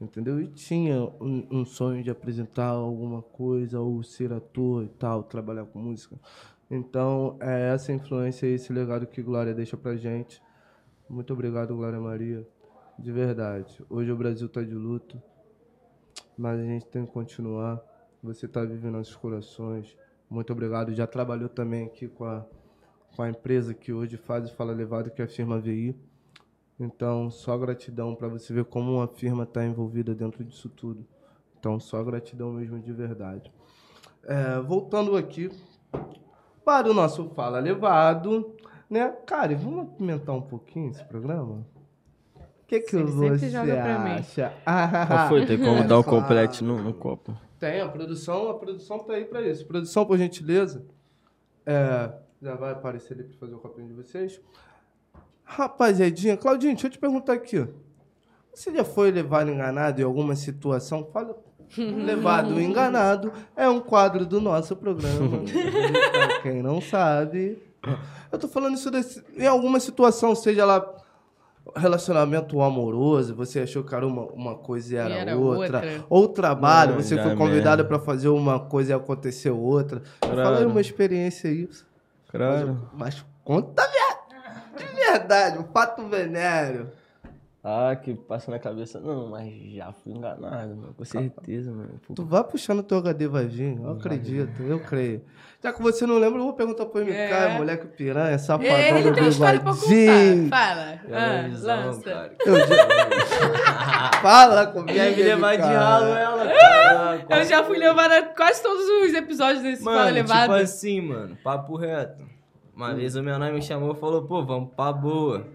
[0.00, 0.40] entendeu?
[0.40, 5.66] E tinha um, um sonho de apresentar alguma coisa, ou ser ator e tal, trabalhar
[5.66, 6.16] com música.
[6.70, 10.42] Então, é essa influência e esse legado que Glória deixa pra gente.
[11.08, 12.46] Muito obrigado, Glória Maria.
[12.98, 13.84] De verdade.
[13.90, 15.20] Hoje o Brasil tá de luto,
[16.36, 17.82] mas a gente tem que continuar.
[18.22, 19.96] Você tá vivendo nossos corações.
[20.30, 20.92] Muito obrigado.
[20.94, 22.46] Já trabalhou também aqui com a,
[23.14, 25.94] com a empresa que hoje faz o Fala Levado, que é a firma VI.
[26.80, 31.06] Então, só gratidão para você ver como uma firma está envolvida dentro disso tudo.
[31.58, 33.52] Então, só gratidão mesmo de verdade.
[34.22, 35.50] É, voltando aqui
[36.64, 38.54] para o nosso Fala Levado,
[38.88, 39.08] né?
[39.26, 41.64] Cara, vamos apimentar um pouquinho esse programa?
[42.36, 44.10] O que, que Ele sempre você joga pra mim.
[44.12, 44.52] acha?
[45.06, 45.46] Qual foi?
[45.46, 46.22] Tem como dar um Claro.
[46.22, 47.36] complete no, no copo?
[47.58, 49.66] Tem, a produção, a produção tá aí pra isso.
[49.66, 50.84] Produção, por gentileza.
[51.66, 52.10] É,
[52.42, 54.40] já vai aparecer ali pra fazer o copinho de vocês.
[55.44, 57.66] Rapaziadinha, Claudinho, deixa eu te perguntar aqui.
[58.54, 61.04] Você já foi levado enganado em alguma situação?
[61.12, 61.36] Fala.
[62.04, 65.38] Levado enganado é um quadro do nosso programa.
[66.12, 67.62] pra quem não sabe.
[68.32, 70.84] Eu tô falando isso desse- em alguma situação, seja lá
[71.76, 75.78] relacionamento amoroso, você achou que era uma, uma coisa e era, era outra.
[75.78, 76.04] outra.
[76.10, 77.88] Ou trabalho, Não, você foi convidado mesmo.
[77.88, 80.02] para fazer uma coisa e aconteceu outra.
[80.20, 80.68] Fala aí Claro.
[80.70, 81.68] uma experiência aí.
[82.28, 82.88] Claro.
[82.92, 86.90] Mas conta ver- de verdade, um fato venéreo.
[87.66, 89.00] Ah, que passa na cabeça.
[89.00, 90.94] Não, mas já fui enganado, mano.
[90.98, 91.98] Com certeza, mano.
[92.06, 93.78] Pô, Tu vai puxando teu HD, vai vir.
[93.80, 95.22] Eu acredito, eu creio.
[95.62, 97.56] Já que você não lembra, eu vou perguntar pro MK, É.
[97.56, 100.50] moleque piranha, safadão Ele do tem história pra contar.
[100.50, 101.00] Fala.
[101.10, 102.02] Ah, visão, lança.
[102.02, 102.34] cara.
[102.44, 107.24] Eu já- Fala comigo, Quer me levar de ralo ela, cara.
[107.40, 110.40] Eu já fui levada a quase todos os episódios desse Fala Mano, Levado.
[110.42, 112.33] tipo assim, mano, papo reto.
[112.74, 115.46] Uma vez o meu nome me chamou e falou, pô, vamos pra boa.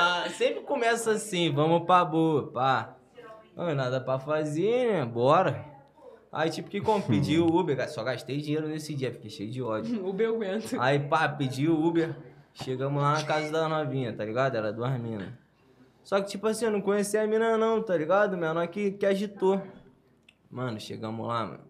[0.00, 2.96] Ah, sempre começa assim, vamos pra boa, pá.
[3.54, 5.04] Não, nada pra fazer, né?
[5.04, 5.64] Bora.
[6.32, 7.04] Aí, tipo, que como?
[7.04, 10.02] Pedi o Uber, só gastei dinheiro nesse dia, fiquei cheio de ódio.
[10.08, 10.76] O meu aguento.
[10.80, 12.16] Aí, pá, pedi o Uber.
[12.54, 14.56] Chegamos lá na casa da novinha, tá ligado?
[14.56, 15.28] Era duas minas.
[16.02, 18.36] Só que, tipo assim, eu não conhecia a mina não, tá ligado?
[18.36, 19.62] Menor que, que agitou.
[20.50, 21.64] Mano, chegamos lá, mano.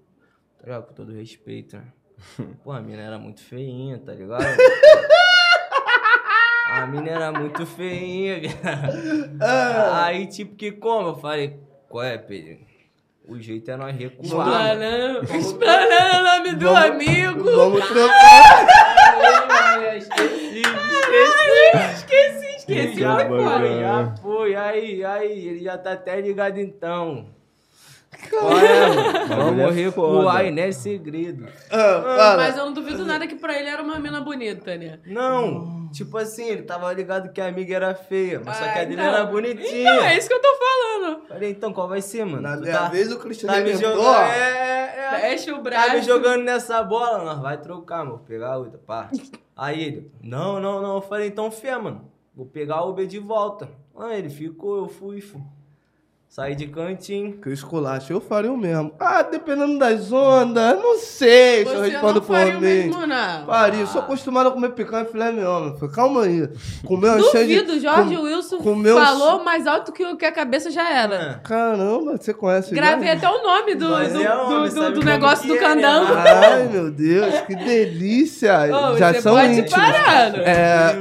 [0.58, 0.86] Tá ligado?
[0.86, 1.84] Com todo respeito, né?
[2.64, 4.44] Pô, a mina era muito feinha, tá ligado?
[6.66, 9.92] A mina era muito feinha, viado.
[9.92, 11.10] Aí, tipo, que como?
[11.10, 11.56] Eu falei,
[11.88, 12.64] qual é, Pedro?
[13.28, 14.24] O jeito é nós recuar.
[14.26, 17.44] Explanando, explanando o nome do Vamos- amigo.
[17.44, 18.66] Vamos trocar.
[19.96, 21.94] Esqueci, esqueci.
[21.94, 23.00] Esqueci, esqueci.
[23.00, 24.56] Já foi já foi.
[24.56, 27.28] Aí, aí, ele já tá até ligado então.
[28.22, 29.26] É?
[29.26, 30.32] Bagulho Vamos foda.
[30.38, 30.70] aí, né?
[30.72, 31.46] Segredo.
[31.70, 32.36] Ah, fala.
[32.36, 34.98] Mas eu não duvido nada que pra ele era uma mina bonita, né?
[35.06, 38.82] Não, tipo assim, ele tava ligado que a amiga era feia, mas só que a
[38.82, 39.04] Ah, dele então.
[39.06, 39.92] era bonitinha.
[39.94, 41.26] Então, é isso que eu tô falando.
[41.28, 42.40] Falei, então qual vai ser, mano?
[42.42, 44.14] Na minha tá, vez o Cristiano tá me jogando.
[44.16, 45.20] É, é, é.
[45.20, 45.92] Fecha o Tá braço.
[45.94, 48.16] me jogando nessa bola, nós vai trocar, mano.
[48.16, 49.10] Vou pegar outra, pá.
[49.56, 50.96] Aí ele, não, não, não.
[50.96, 52.10] Eu falei, então fé, mano.
[52.34, 53.68] Vou pegar o Uber de volta.
[53.96, 55.40] Aí ele ficou, eu fui, fui.
[56.34, 57.34] Saí de cantinho.
[57.40, 58.90] Que eu esculacho, eu faria o mesmo.
[58.98, 62.66] Ah, dependendo das ondas, não sei se eu respondo não por faria o mim.
[62.66, 63.46] mesmo, não.
[63.46, 65.74] Faria, eu sou acostumado a comer picanha e filé mignon.
[65.94, 66.48] Calma aí.
[66.84, 67.60] Comer uma cheia de...
[67.62, 71.40] Duvido, Jorge com- Wilson comeu- falou mais alto que o que a cabeça já era.
[71.44, 73.14] Caramba, você conhece Gravei já?
[73.14, 75.68] até o nome do, Mas do, é homem, do- do- do negócio do é, né,
[75.68, 76.14] candango.
[76.16, 76.20] mano?
[76.26, 78.58] Ai, meu Deus, que delícia.
[78.74, 79.70] Ô, já são pode íntimos.
[79.70, 80.32] parar.
[80.32, 80.42] né?
[80.44, 80.96] É...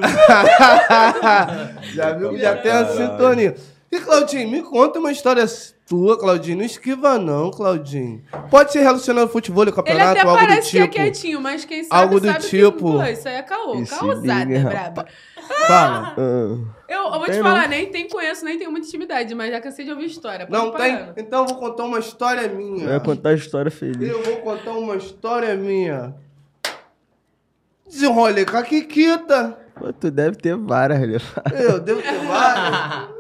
[1.92, 3.73] já viu que já tem a sintonia.
[3.94, 5.46] E, Claudinho, me conta uma história
[5.88, 6.58] tua, Claudinho.
[6.58, 8.24] Não esquiva não, Claudinho.
[8.50, 10.94] Pode ser relacionado ao futebol, ao Ele campeonato, até algo do parece que é tipo.
[10.96, 12.72] quietinho, mas quem sabe Algo do sabe tipo.
[12.72, 12.82] que...
[12.98, 13.76] Pô, isso aí é caô.
[13.76, 15.06] Liga, braba.
[15.68, 16.16] Fala.
[16.18, 17.44] Ah, Eu, eu vou Tem te não.
[17.52, 20.48] falar, nem tem conheço, nem tenho muita intimidade, mas já cansei de ouvir história.
[20.48, 20.96] Pode Não tem?
[20.98, 21.14] parando.
[21.18, 22.86] Então eu vou contar uma história minha.
[22.86, 24.10] eu ia contar a história feliz.
[24.10, 26.16] Eu vou contar uma história minha.
[27.88, 29.60] Desenrolei com a Kikita.
[29.76, 31.18] Pô, tu deve ter várias, né?
[31.60, 33.10] Eu devo ter várias.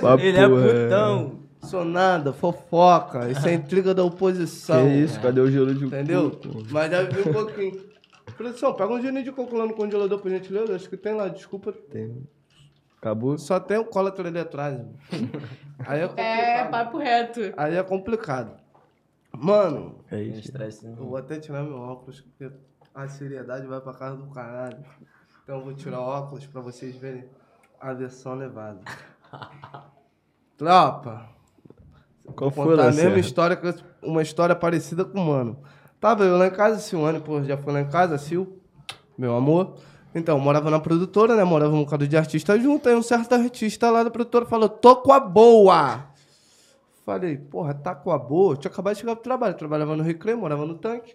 [0.00, 1.40] Papo Ele é putão.
[1.62, 3.28] Sou nada, fofoca.
[3.30, 4.86] Isso é intriga da oposição.
[4.86, 6.30] Que isso, cadê o gelo de Entendeu?
[6.30, 6.62] coco?
[6.70, 7.86] Mas já vi um pouquinho.
[8.36, 10.76] Produção, pega um gelinho de coco lá no congelador pra gentileza.
[10.76, 11.72] Acho que tem lá, desculpa.
[11.72, 12.26] Tem.
[12.98, 13.36] Acabou?
[13.38, 14.80] Só tem o cólatra ali atrás.
[15.86, 16.70] Aí é É, complicado.
[16.70, 17.40] papo reto.
[17.56, 18.52] Aí é complicado.
[19.36, 20.40] Mano, É isso.
[20.40, 21.06] estresse, eu não.
[21.08, 22.52] vou até tirar meu óculos, porque
[22.94, 24.78] a seriedade vai pra casa do caralho.
[25.42, 27.24] Então eu vou tirar o óculos pra vocês verem
[27.80, 28.80] a versão levada.
[30.56, 31.28] Tropa,
[32.34, 33.20] Qual foi, contar a mesma Lacerda?
[33.20, 33.60] história,
[34.02, 35.58] uma história parecida com o mano.
[36.00, 38.60] Tava eu lá em casa, Silane, pô, já foi lá em casa, Sil,
[39.18, 39.74] meu amor.
[40.14, 41.44] Então, morava na produtora, né?
[41.44, 42.88] Morava um bocado de artista junto.
[42.88, 46.06] Aí um certo artista lá da produtora falou: tô com a boa.
[47.04, 48.54] Falei, porra, tá com a boa?
[48.54, 49.52] Eu tinha acabado de chegar pro trabalho.
[49.52, 51.14] Eu trabalhava no Recreio, morava no tanque.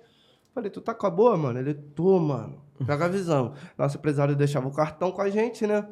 [0.53, 1.57] Falei, tu tá com a boa, mano?
[1.59, 2.61] Ele, tô, mano.
[2.85, 3.53] Pega a visão.
[3.77, 5.87] Nosso empresário deixava o cartão com a gente, né?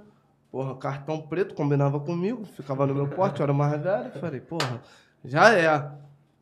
[0.51, 4.11] Porra, cartão preto combinava comigo, ficava no meu porte, eu era mais velho.
[4.19, 4.81] Falei, porra,
[5.23, 5.91] já é.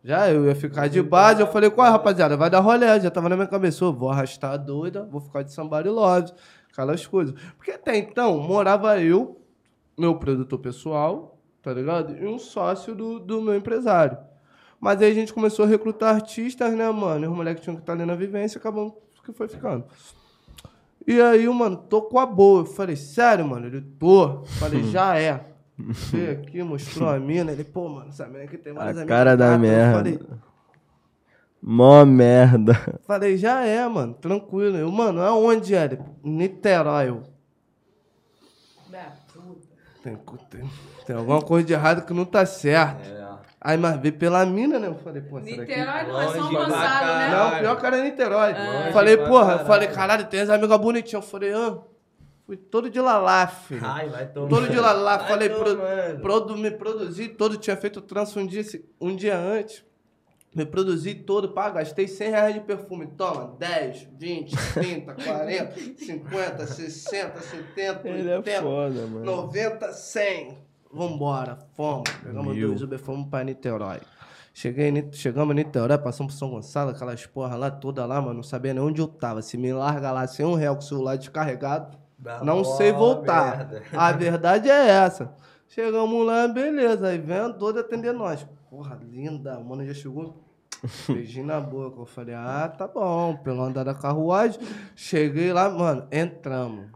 [0.03, 1.41] Já eu ia ficar de base.
[1.41, 2.37] Eu falei, qual é, rapaziada?
[2.37, 2.99] Vai dar rolé.
[2.99, 3.85] Já tava na minha cabeça.
[3.85, 6.31] Ô, vou arrastar a doida, vou ficar de somebody love.
[6.71, 7.35] Aquelas coisas.
[7.57, 9.41] Porque até então, morava eu,
[9.97, 12.15] meu produtor pessoal, tá ligado?
[12.15, 14.17] E um sócio do, do meu empresário.
[14.79, 17.25] Mas aí a gente começou a recrutar artistas, né, mano?
[17.25, 18.93] E os moleques tinham que estar ali na vivência, acabamos
[19.27, 19.85] que foi ficando.
[21.07, 22.61] E aí, mano, tô com a boa.
[22.61, 23.65] Eu falei, sério, mano?
[23.65, 24.43] Ele, tô.
[24.59, 25.41] Falei, já é.
[25.79, 27.53] Veio aqui, mostrou a mina.
[27.53, 29.63] Ele, pô, mano, essa mina aqui tem várias A amigas cara da gatas.
[29.63, 29.97] Eu merda.
[29.97, 30.19] Falei,
[31.61, 32.73] Mó merda.
[33.07, 34.75] falei, já é, mano, tranquilo.
[34.77, 35.85] Eu, mano, aonde é?
[35.85, 37.09] Ele, Niterói.
[37.09, 37.23] Eu,
[40.03, 40.17] tem,
[40.49, 40.69] tem,
[41.05, 43.09] tem alguma coisa de errado que não tá certo.
[43.09, 43.26] É.
[43.67, 44.87] Aí, mas veio pela mina, né?
[44.87, 45.75] Eu falei, pô, será que...
[45.75, 47.29] Niterói não é São pra Gonçalo, né?
[47.31, 48.53] Não, pior que era Niterói.
[48.53, 51.21] Longe falei, porra, falei, caralho, tem as amigas bonitinhas.
[51.25, 51.77] Eu falei, ah,
[52.45, 53.81] fui todo de lalá, filho.
[53.83, 54.47] Ai, vai tomar.
[54.47, 55.77] Todo de lalá, Vai falei, pro,
[56.21, 58.63] produ, me produzi todo, tinha feito trança um dia,
[59.01, 59.83] um dia antes.
[60.55, 63.07] Me produzi todo, pá, gastei 100 reais de perfume.
[63.17, 69.25] Toma, 10, 20, 30, 40, 50, 60, 70, Ele é 80, foda, mano.
[69.25, 70.66] 90, 100.
[70.91, 72.09] Vambora, fomos.
[72.23, 72.69] Pegamos Mil.
[72.69, 73.99] dois Uber, fomos pra Niterói.
[74.53, 78.35] Cheguei, chegamos em Niterói, passamos por São Gonçalo, aquelas porra lá toda lá, mano.
[78.35, 79.41] Não sabia nem onde eu tava.
[79.41, 83.57] Se me larga lá sem um real com o celular descarregado, Dá não sei voltar.
[83.57, 83.83] merda.
[83.93, 85.31] A verdade é essa.
[85.67, 87.07] Chegamos lá, beleza.
[87.09, 88.47] Aí vem todo atender nós.
[88.69, 89.59] Porra, linda.
[89.59, 90.43] O mano já chegou.
[91.07, 92.01] Beijinho na boca.
[92.01, 93.35] Eu falei, ah, tá bom.
[93.37, 94.59] Pelo andar da carruagem.
[94.95, 96.87] Cheguei lá, mano, entramos.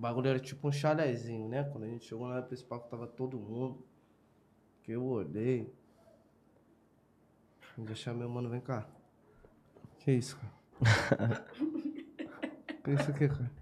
[0.00, 1.62] O bagulho era tipo um chalezinho, né?
[1.62, 3.84] Quando a gente chegou na principal, que tava todo mundo.
[4.82, 5.70] Que eu olhei.
[7.76, 8.88] Eu já chamei o mano, vem cá.
[9.98, 10.38] Que isso,
[10.80, 11.44] cara?
[12.82, 13.52] Que isso aqui, cara?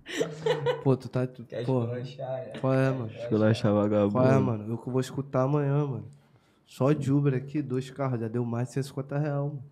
[0.85, 1.27] Pô, tu tá.
[1.27, 2.59] Tu, Quer pô, esculachar, é?
[2.61, 3.11] qual é, mano?
[3.11, 4.13] Esculachar vagabundo.
[4.13, 4.73] Qual é, mano?
[4.73, 6.09] Eu que vou escutar amanhã, mano.
[6.65, 9.65] Só de Uber aqui, dois carros, já deu mais de 150 reais, mano.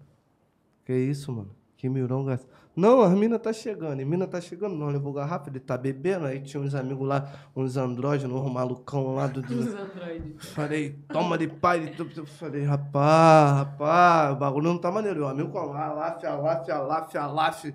[0.85, 1.55] Que isso, mano?
[1.77, 2.47] Que mirão gasta.
[2.75, 4.01] Não, as mina tá chegando.
[4.01, 6.27] E mina tá chegando, não levou garrafa, ele tá bebendo.
[6.27, 9.41] Aí tinha uns amigos lá, uns andrógenos, uns malucão lá do.
[9.43, 9.59] do...
[9.61, 10.47] Os androides.
[10.51, 11.93] Falei, toma de pai.
[11.97, 15.25] tu- Falei, rapaz, rapaz, o bagulho não tá maneiro.
[15.25, 17.75] O amigo com a laf, a laf, a laf, a laf.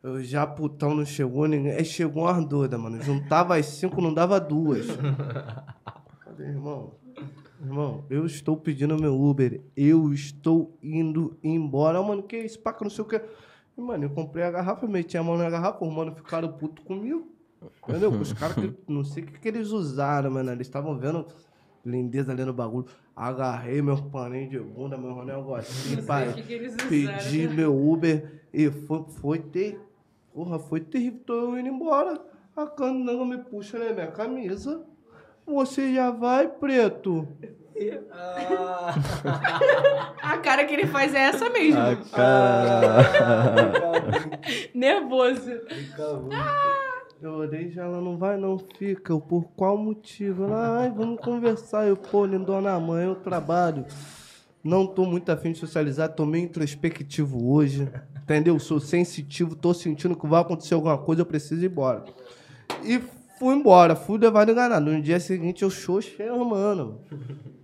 [0.00, 1.72] Eu já putão não chegou, ninguém.
[1.72, 3.02] Aí chegou uma doida, mano.
[3.02, 4.86] Juntava as cinco, não dava duas.
[6.24, 6.92] Falei, irmão,
[7.60, 9.60] irmão, eu estou pedindo meu Uber.
[9.76, 12.02] Eu estou indo embora.
[12.02, 13.20] Mano, que isso, paca, não sei o que.
[13.76, 17.28] Mano, eu comprei a garrafa, meti a mão na garrafa, os mano ficaram putos comigo.
[17.88, 18.10] Entendeu?
[18.10, 20.50] Os caras que não sei o que, que eles usaram, mano.
[20.50, 21.26] Eles estavam vendo
[21.84, 22.86] lindeza ali no bagulho.
[23.14, 26.32] Agarrei meus paninhos de bunda, meu negocinho, pai.
[26.34, 26.88] que que eles usaram.
[26.88, 29.80] Pedi meu Uber e foi, foi ter.
[30.32, 31.20] Porra, foi terrível.
[31.24, 32.20] Tô indo embora.
[32.56, 34.84] A cananga me puxa na minha camisa.
[35.48, 37.26] Você já vai, preto.
[38.10, 38.94] Ah,
[40.22, 41.80] A cara que ele faz é essa mesmo.
[41.80, 42.96] A cara.
[44.74, 45.50] Nervoso.
[47.20, 49.12] Eu olhei já, ela não vai, não fica.
[49.12, 50.44] Eu, por qual motivo?
[50.44, 51.86] Ela, ai, vamos conversar.
[51.86, 53.86] Eu, pô, lindona mãe, eu trabalho.
[54.62, 57.88] Não tô muito afim de socializar, tô meio introspectivo hoje.
[58.22, 58.58] Entendeu?
[58.58, 62.04] Sou sensitivo, tô sentindo que vai acontecer alguma coisa, eu preciso ir embora.
[62.84, 63.00] E
[63.38, 64.90] fui embora, fui levado enganado.
[64.90, 67.00] No dia seguinte eu xoxei, mano.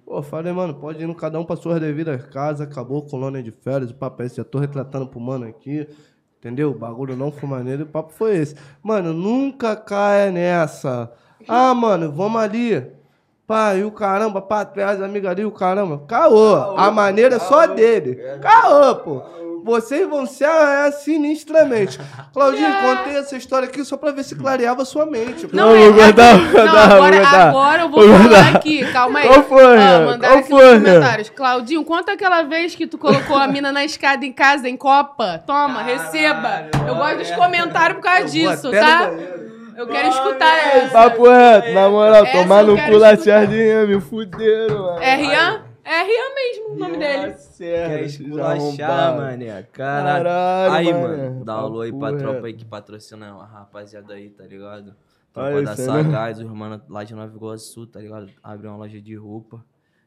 [0.05, 3.51] Pô, falei, mano, pode ir no cada um pra suas devidas casas, acabou colônia de
[3.51, 5.89] férias, o papo é esse, já tô retratando pro mano aqui.
[6.39, 6.73] Entendeu?
[6.73, 8.55] O bagulho não foi maneiro o papo foi esse.
[8.83, 11.11] Mano, nunca caia nessa.
[11.49, 12.87] Ah, mano, vamos ali.
[13.79, 16.03] E o caramba, pra trás, amiga ali, o caramba.
[16.07, 16.77] Caô.
[16.77, 18.17] A maneira é só dele.
[18.43, 19.23] Caô, pô.
[19.65, 21.99] Vocês vão se arranhar sinistramente.
[22.35, 25.49] Claudinho, contei essa história aqui só pra ver se clareava sua mente.
[25.53, 27.49] Não, Não, é, vou guardar, vou não, guardar, vou agora, guardar.
[27.49, 28.57] agora eu vou, Vou falar guardar.
[28.57, 28.93] aqui.
[28.93, 29.27] Calma aí.
[29.29, 30.07] Qual foi, Renan?
[30.07, 31.31] mandaram Qual aqui foi, nos comentários.
[31.31, 35.43] Claudinho, conta aquela vez que tu colocou a mina na escada em casa, em Copa.
[35.47, 36.67] Toma, receba.
[36.87, 39.11] Eu gosto dos comentários por causa disso, tá?
[39.77, 40.91] Eu quero escutar essa.
[40.93, 43.17] Papo reto, na moral, tomar no cu da escutar.
[43.17, 44.99] Tiardinha, me fuderam, mano.
[45.03, 45.64] É Rian?
[45.85, 47.35] É Rian mesmo o nome dele.
[47.59, 49.63] Quer esses esculachar, mané.
[49.65, 50.25] Caralho.
[50.25, 51.07] Caralho, aí, mané.
[51.29, 54.45] mano, dá um alô aí pra Papo tropa aí que patrocina a rapaziada aí, tá
[54.45, 54.97] ligado?
[55.33, 55.77] Tropa da né?
[55.77, 58.31] Sagaz, os mano lá de Nova Iguaçu, tá ligado?
[58.43, 59.65] Abre uma loja de roupa.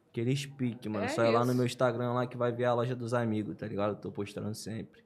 [0.10, 1.06] Aqueles pique, mano.
[1.06, 3.56] É Só ir lá no meu Instagram lá que vai ver a loja dos amigos,
[3.56, 3.96] tá ligado?
[4.02, 5.06] Tô postando sempre.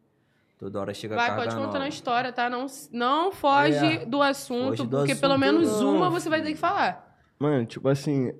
[0.57, 1.85] Toda hora chega Vai, carga pode contando nova.
[1.85, 2.49] a história, tá?
[2.49, 4.05] Não, não foge É.
[4.05, 7.17] do assunto, Foge do porque pelo assunto, menos não, uma você vai ter que falar.
[7.39, 8.31] Mano, tipo assim,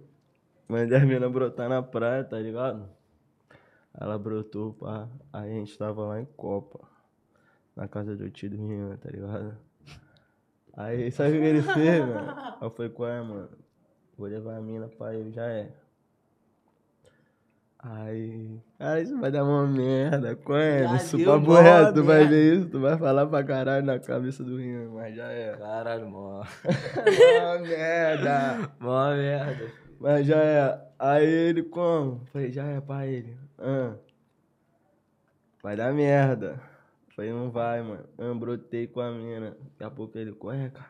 [0.72, 2.88] mãe das minas brotar na praia, tá ligado?
[3.94, 5.08] Ela brotou, pá.
[5.34, 6.80] Aí a gente tava lá em Copa.
[7.76, 9.58] Na casa do tio do Rian, tá ligado?
[10.74, 12.56] Aí, sabe o que ele fez, mano?
[12.62, 13.50] Eu falei, qual é, mano?
[14.18, 15.72] Vou levar a mina pra ele, já é.
[17.80, 18.60] Aí.
[18.78, 20.36] Cara, isso vai dar uma merda.
[20.36, 20.96] Qual é?
[20.96, 24.44] Isso papo mó reto, tu vai ver isso, tu vai falar pra caralho na cabeça
[24.44, 25.58] do Rian, mas já é.
[25.58, 26.44] Caralho, mó.
[27.42, 28.72] Uma merda.
[28.80, 29.81] Mó merda.
[30.02, 30.82] Mas já é.
[30.98, 32.26] Aí ele como?
[32.34, 33.38] Falei, já é pra ele.
[33.60, 33.94] Ah.
[35.62, 36.60] Vai dar merda.
[37.16, 38.04] Falei, não vai, mano.
[38.18, 39.52] Ah, brotei com a mina.
[39.52, 40.90] Daqui a pouco ele, ué, cara,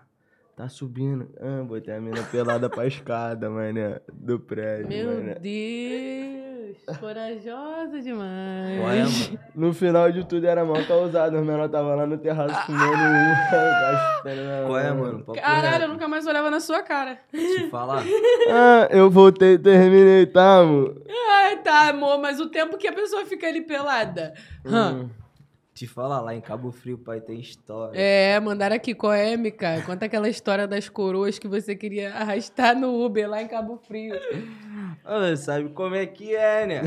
[0.55, 1.29] tá subindo.
[1.41, 5.35] Ah, botei a mina pelada pra escada, mané, do prédio, Meu mané.
[5.35, 6.50] Deus,
[6.99, 8.79] corajosa demais.
[8.79, 9.39] Qual é, mano?
[9.55, 11.37] No final de tudo era mal causado.
[11.37, 14.67] Os menores tava lá no terraço fumando um.
[14.67, 15.19] Qual é, mano?
[15.23, 17.19] Papo Caralho, eu nunca mais olhava na sua cara.
[17.31, 18.03] Te falar.
[18.49, 21.01] Ah, eu voltei e terminei, tá, amor?
[21.29, 24.33] Ai, tá, amor, mas o tempo que a pessoa fica ali pelada.
[24.65, 24.91] Hã?
[24.91, 25.20] Hum.
[25.73, 27.97] Te falar, lá em Cabo Frio, pai, tem história.
[27.97, 29.81] É, mandaram aqui qual é, Mica?
[29.85, 34.13] Conta aquela história das coroas que você queria arrastar no Uber lá em Cabo Frio.
[35.03, 36.81] Ah, sabe como é que é, né?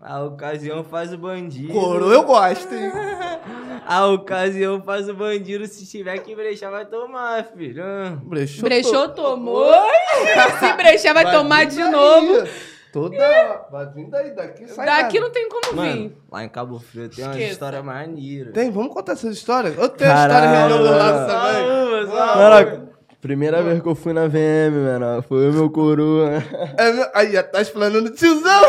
[0.00, 1.72] A ocasião faz o bandido.
[1.72, 2.90] Coro eu gosto, hein?
[3.86, 5.66] A ocasião faz o bandido.
[5.66, 7.82] Se tiver que brechar, vai tomar, filho.
[8.24, 8.64] Brechou.
[8.64, 9.72] Brechou, tomou.
[10.60, 12.48] Se brechar, vai, tomar de novo.
[12.92, 13.16] Toda.
[13.70, 15.20] Vai vir daí, daqui sai Daqui nada.
[15.26, 15.98] não tem como vir.
[15.98, 18.52] Mano, lá em Cabo Frio tem uma história maneira.
[18.52, 19.68] Tem, vamos contar essa história.
[19.70, 22.76] Eu tenho a Caralho, história real do lado também.
[22.76, 22.88] Mano,
[23.20, 26.32] primeira vez que eu fui na VM, mano, foi o meu coroa.
[26.76, 28.62] É, aí, tá explanando o tiozão.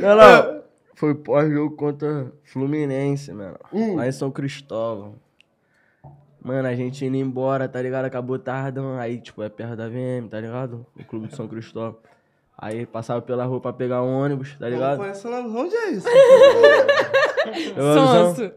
[0.00, 0.62] Não, não.
[0.94, 3.58] Foi pós-jogo contra Fluminense, mano.
[3.96, 5.16] Lá em São Cristóvão.
[6.40, 8.04] Mano, a gente indo embora, tá ligado?
[8.04, 8.96] Acabou tardão.
[8.98, 10.86] Aí, tipo, é perto da VM, tá ligado?
[10.98, 11.96] O clube de São Cristóvão.
[12.62, 14.98] Aí passava pela rua pra pegar um ônibus, tá ligado?
[14.98, 16.06] conheço lá, onde é isso?
[17.74, 18.52] Sonso.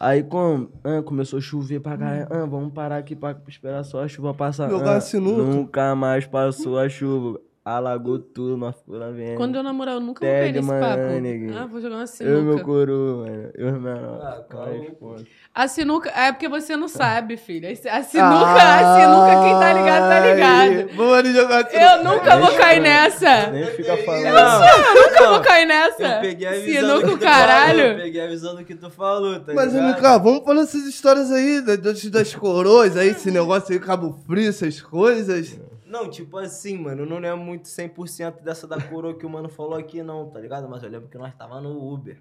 [0.00, 0.70] Aí como?
[0.82, 2.26] Ah, começou a chover pra caralho.
[2.30, 4.70] Ah, vamos parar aqui pra esperar só a chuva passar.
[4.70, 5.42] Jogar Ah, sinuca.
[5.42, 7.38] Nunca mais passou a chuva.
[7.76, 9.36] Alagou tudo, nós ficamos lá vendo.
[9.36, 11.20] Quando eu namorar, eu nunca vou cair Tag, nesse mano, papo.
[11.20, 11.58] neguinho.
[11.58, 12.64] Ah, vou jogar uma Eu e meu sinuca.
[12.64, 13.50] coroa, mano.
[13.54, 14.20] Eu e meu menor.
[14.22, 14.66] Ah, calma.
[14.78, 15.16] Mas, pô,
[15.54, 17.70] A sinuca, é porque você não sabe, filha.
[17.70, 20.96] A sinuca, a sinuca, quem tá ligado, tá ligado.
[20.96, 21.78] Vamos ali jogar sinuca.
[21.92, 23.50] Eu nunca vou cair nessa.
[23.50, 24.26] Nem fica falando.
[24.26, 26.02] Eu nunca vou cair nessa.
[26.14, 27.78] Eu peguei a visão do Sinuca, que o tu caralho.
[27.78, 27.92] falou.
[27.92, 29.90] Eu peguei a visão do que tu falou, tá Mas, ligado?
[29.98, 34.18] MK, vamos falar essas histórias aí, da- das, das coroas aí, esse negócio aí, Cabo
[34.26, 35.58] Frio, essas coisas.
[35.88, 39.48] Não, tipo assim, mano, eu não lembro muito 100% dessa da coroa que o mano
[39.48, 40.68] falou aqui, não, tá ligado?
[40.68, 42.20] Mas eu lembro que nós tava no Uber.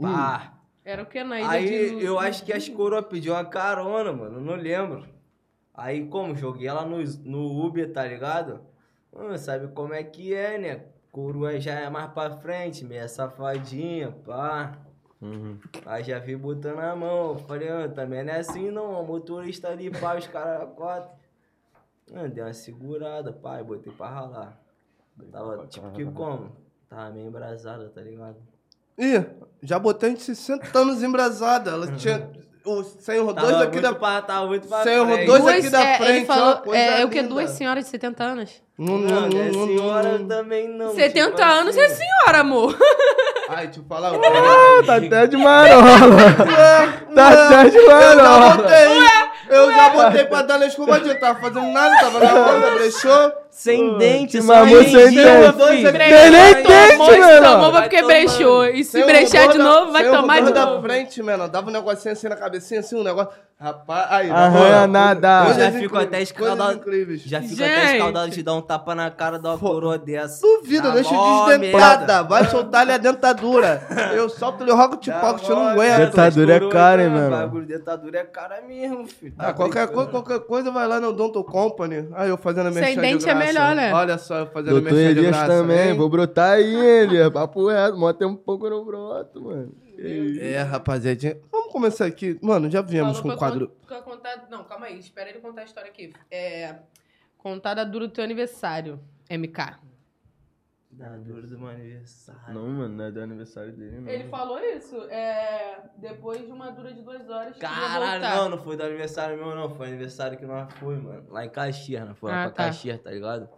[0.00, 0.54] Pá.
[0.84, 2.04] Era o que na ilha Aí de...
[2.04, 5.04] eu acho que as coroas pediu uma carona, mano, eu não lembro.
[5.74, 6.36] Aí como?
[6.36, 8.60] Joguei ela no, no Uber, tá ligado?
[9.12, 10.84] Mano, sabe como é que é, né?
[11.10, 14.78] Coroa já é mais pra frente, meia safadinha, pá.
[15.20, 15.58] Uhum.
[15.86, 17.36] Aí já vi botando a mão.
[17.38, 19.00] Falei, ah, também não é assim não.
[19.00, 20.68] O motorista ali, pá, os caras.
[22.14, 24.58] Ah, dei uma segurada, pai, botei pra ralar.
[25.30, 26.50] Tava tipo que como?
[26.88, 28.36] Tava meio embrasada, tá ligado?
[28.98, 29.24] Ih,
[29.62, 31.70] já botei gente 60 anos embrasada.
[31.70, 32.30] Ela tinha
[32.64, 33.94] o Senhor dois aqui da.
[33.94, 35.26] pra, tava muito pra Senhor, frente.
[35.26, 37.22] dois aqui da é, frente, ele falou, é, é o que?
[37.22, 38.62] Duas senhoras de 70 anos?
[38.78, 40.28] Não, Não, não, não é não, senhora não.
[40.28, 40.94] também não.
[40.94, 41.80] 70 tipo anos assim.
[41.80, 42.76] é senhora, amor.
[43.48, 44.12] Ai, deixa eu falar.
[44.22, 45.86] Ah, tá até de marola.
[47.14, 48.68] Tá até de Eu já marola.
[49.52, 51.14] Eu já botei pra dar na escomadinha.
[51.14, 53.32] Tava fazendo nada, tava na onda, brechou.
[53.52, 55.14] Sem dente, só mamou sem dente.
[55.14, 58.64] Tem nem dente, tomar- Tomou, porque brechou.
[58.64, 60.82] E se Sem brechar de da- novo, vai sem tomar de rubor da novo.
[60.82, 61.48] frente, mano.
[61.48, 63.30] Dava um negocinho assim na cabecinha, assim, um negócio.
[63.60, 64.28] Rapaz, aí.
[64.28, 65.44] Arranha nada.
[65.50, 66.80] Eu já fico até escaldado.
[67.24, 70.40] Já fico até escaldado de dar um tapa na cara de uma coroa dessa.
[70.42, 71.14] Duvido, deixa
[71.46, 72.22] desdentada.
[72.24, 73.86] Vai soltar ali a dentadura.
[74.16, 76.06] Eu solto ali o rogo de pau que você não aguenta.
[76.06, 77.62] Dentadura é cara, hein, não, mano?
[77.64, 79.32] Dentadura é cara mesmo, filho.
[79.38, 82.08] Tá Ah, qualquer, coisa, qualquer coisa vai lá no Donto Company.
[82.14, 83.34] Aí eu fazendo a Sem merchan de dente é.
[83.46, 83.92] Melhor, né?
[83.94, 85.46] Olha só, eu fazendo Doutor merchan de Elias graça.
[85.46, 85.96] também, hein?
[85.96, 87.30] vou brotar aí, ele.
[87.30, 89.74] Papo reto, mó tem um pouco no broto, mano.
[89.98, 91.38] É, rapaziadinha.
[91.50, 92.38] Vamos começar aqui.
[92.42, 93.72] Mano, já viemos Falou com o quadro.
[93.88, 94.46] con- contar...
[94.50, 94.98] Não, calma aí.
[94.98, 96.12] Espera ele contar a história aqui.
[96.30, 96.76] É...
[97.38, 98.98] Contar da dura do teu aniversário,
[99.30, 99.76] MK.
[101.02, 102.54] Da dor do meu aniversário.
[102.54, 104.08] Não, mano, não é do aniversário dele, não.
[104.08, 104.96] Ele falou isso.
[105.10, 105.82] É...
[105.96, 109.68] Depois de uma dura de duas horas, Caralho, não, não foi do aniversário meu, não.
[109.74, 111.24] Foi aniversário que nós foi, mano.
[111.28, 112.30] Lá em Caxias, não foi?
[112.30, 112.64] Lá Ah, pra tá.
[112.66, 113.48] Caxias, tá ligado?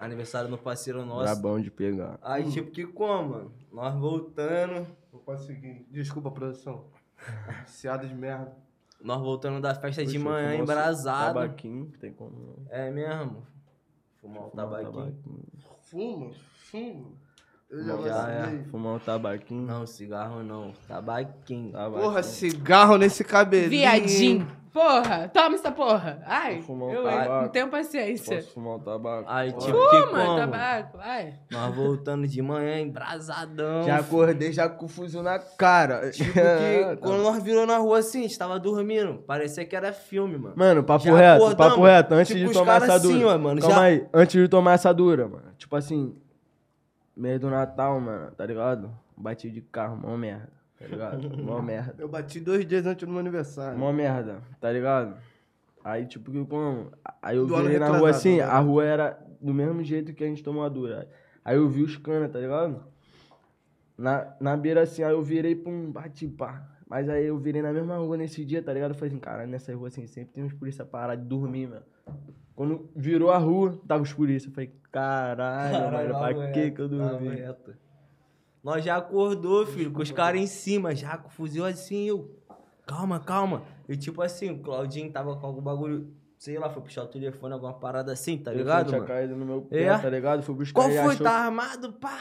[0.00, 1.28] Aniversário do parceiro nosso.
[1.28, 2.18] Era bom de pegar.
[2.22, 3.54] Aí, tipo, que como, mano?
[3.72, 4.84] Nós voltando.
[5.12, 5.86] Vou conseguir.
[5.92, 6.86] Desculpa, produção.
[7.66, 8.52] Viciado de merda.
[9.00, 11.34] Nós voltando da festa de manhã, embrasado.
[11.34, 12.66] Tabaquinho, tem como não.
[12.68, 13.46] É mesmo.
[14.20, 15.16] Fumar um Fumar um tabaquinho.
[15.90, 16.34] Fumo,
[16.70, 17.18] fumo.
[17.70, 18.64] Eu já, Fumar Já vacilei.
[18.64, 19.62] Fumar um tabaquinho.
[19.62, 20.72] Não, cigarro não.
[20.88, 21.70] Tabaquinho.
[21.70, 22.02] Tabaquinho.
[22.02, 23.70] Porra, cigarro nesse cabelinho.
[23.70, 24.60] Viadinho.
[24.72, 26.22] Porra, toma essa porra.
[26.26, 27.42] Ai, Vou fumar um eu tabaco.
[27.42, 28.36] não tenho paciência.
[28.36, 29.24] Posso fumar um tabaco?
[29.28, 31.34] Aí, tipo, Fuma, tabaco, vai.
[31.50, 33.82] Nós voltando de manhã, embrasadão.
[33.84, 36.10] Já acordei já com o fuzil na cara.
[36.10, 39.14] Tipo que quando nós virou na rua assim, a gente tava dormindo.
[39.26, 40.54] Parecia que era filme, mano.
[40.56, 43.14] Mano, papo Já reto, acordamos, papo reto, antes tipo, de tomar essa dura.
[43.16, 45.52] assim, ó, mano, Calma já- aí, antes de tomar essa dura, mano.
[45.58, 46.14] Tipo assim,
[47.16, 48.90] meio do Natal, mano, tá ligado?
[49.16, 51.36] Bati de carro, mó merda, tá ligado?
[51.36, 51.94] Mó merda.
[51.98, 53.78] Eu bati dois dias antes do meu aniversário.
[53.78, 55.16] Mó merda, tá ligado?
[55.82, 56.90] Aí, tipo, que como?
[57.22, 58.44] Aí eu virei na rua assim, né?
[58.44, 61.08] a rua era do mesmo jeito que a gente tomou a dura.
[61.44, 62.84] Aí eu vi os canas, tá ligado?
[63.96, 66.66] Na, na beira assim, aí eu virei pra um bate pá.
[66.90, 68.90] Mas aí eu virei na mesma rua nesse dia, tá ligado?
[68.90, 71.84] Eu falei assim, cara, nessa rua assim, sempre tem uns polícia parados de dormir, mano.
[72.56, 74.48] Quando virou a rua, tava os polícia.
[74.48, 77.28] Eu falei, caralho, mano, pra que que eu dormi?
[77.28, 77.76] reto.
[78.62, 82.36] Nós já acordou, filho, com os caras em cima, já com o fuzil assim, eu.
[82.84, 83.62] Calma, calma.
[83.88, 87.54] E tipo assim, o Claudinho tava com algum bagulho, sei lá, foi puxar o telefone,
[87.54, 89.08] alguma parada assim, tá ligado, tinha mano?
[89.08, 89.96] caído no meu pé, É?
[89.96, 90.42] tá ligado?
[90.42, 90.98] Fui buscar Qual foi?
[91.14, 91.92] achou- Tá armado?
[91.92, 92.18] Pá!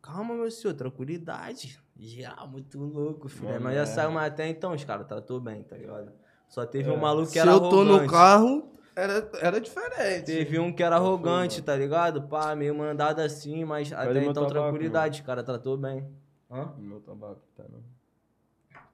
[0.00, 1.82] Calma, meu senhor, tranquilidade.
[1.96, 3.48] Geral, muito louco, filho.
[3.50, 3.86] Mano, Mas já é.
[3.86, 6.12] saiu até então, os caras tratou bem, tá ligado?
[6.48, 7.00] Só teve um É.
[7.00, 8.10] maluco que Se era eu tô no arrogante.
[8.12, 10.26] carro, era, era diferente.
[10.26, 12.22] Teve um que era arrogante, tá ligado?
[12.22, 16.04] Pá, meio mandado assim, mas até então tabaco, tranquilidade, o cara tratou bem.
[16.50, 16.72] Hã?
[16.78, 17.82] Meu tabaco, tá não.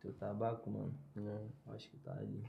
[0.00, 0.94] Teu tabaco, mano.
[1.16, 1.74] É.
[1.74, 2.42] Acho que tá ali.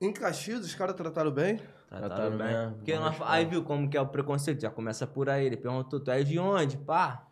[0.00, 1.56] Em Caxias, os caras trataram bem?
[1.88, 2.46] Trataram Trataram bem.
[2.46, 5.46] mesmo, Porque nós, aí viu como que é o preconceito, já começa por aí.
[5.46, 6.76] Ele perguntou, tu é de onde?
[6.76, 7.25] Pá.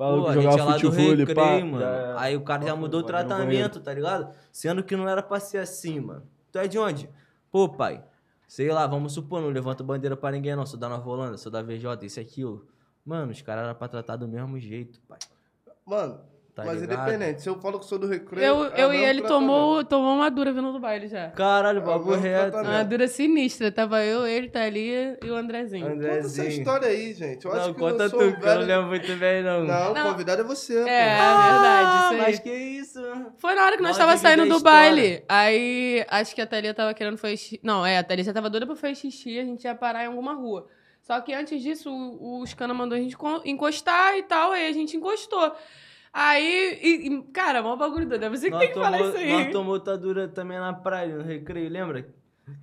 [0.00, 1.66] Falou Pô, que a gente é jogava lá do futebol, recreio, pá.
[1.66, 1.80] mano.
[1.80, 2.14] já é.
[2.16, 4.34] Aí o cara já mudou o tratamento, tá ligado?
[4.50, 6.22] Sendo que não era pra ser assim, mano.
[6.50, 7.10] Tu é de onde?
[7.50, 8.02] Pô, pai,
[8.48, 10.64] sei lá, vamos supor, não levanto bandeira pra ninguém não.
[10.64, 12.66] Sou da Nova Holanda, sou da VJ, isso e aquilo.
[13.04, 15.18] Mano, os caras eram pra tratar do mesmo jeito, pai.
[15.84, 16.18] Mano,
[16.54, 17.00] Tá Mas ligado?
[17.08, 18.44] independente, se eu falo que sou do recreio.
[18.44, 21.30] Eu, é o eu e ele tomou, tomou uma dura vindo do baile já.
[21.30, 22.50] Caralho, É o mesmo reto.
[22.50, 22.70] tratamento.
[22.74, 23.70] Uma dura sinistra.
[23.70, 25.88] Tava eu, ele, Thalia e o Andrezinho.
[25.88, 26.48] Conta essa Andrezinho.
[26.48, 27.44] história aí, gente.
[27.46, 28.60] Eu acho Não, que conta eu tu, sou que eu velho...
[28.60, 29.64] não lembro muito bem, não.
[29.64, 30.10] Não, o Não.
[30.10, 30.78] convidado é você.
[30.80, 31.42] É, pô.
[31.52, 32.18] verdade, isso aí.
[32.20, 33.00] Mas que isso?
[33.38, 34.62] Foi na hora que nós tava saindo do história.
[34.62, 35.24] baile.
[35.28, 37.60] Aí, acho que a Thalia tava querendo fazer xixi.
[37.62, 40.08] Não, é, a Thalia já tava doida pra fazer xixi, a gente ia parar em
[40.08, 40.66] alguma rua.
[41.02, 44.66] Só que antes disso, o, o Scana mandou a gente co- encostar e tal, aí
[44.66, 45.52] a gente encostou.
[46.12, 48.24] Aí, e, e, cara, mó bagulho doido.
[48.24, 49.32] É você que Nós tem que falar tomou- isso aí.
[49.44, 52.06] Nós tomou outra dura também na praia, no recreio, lembra?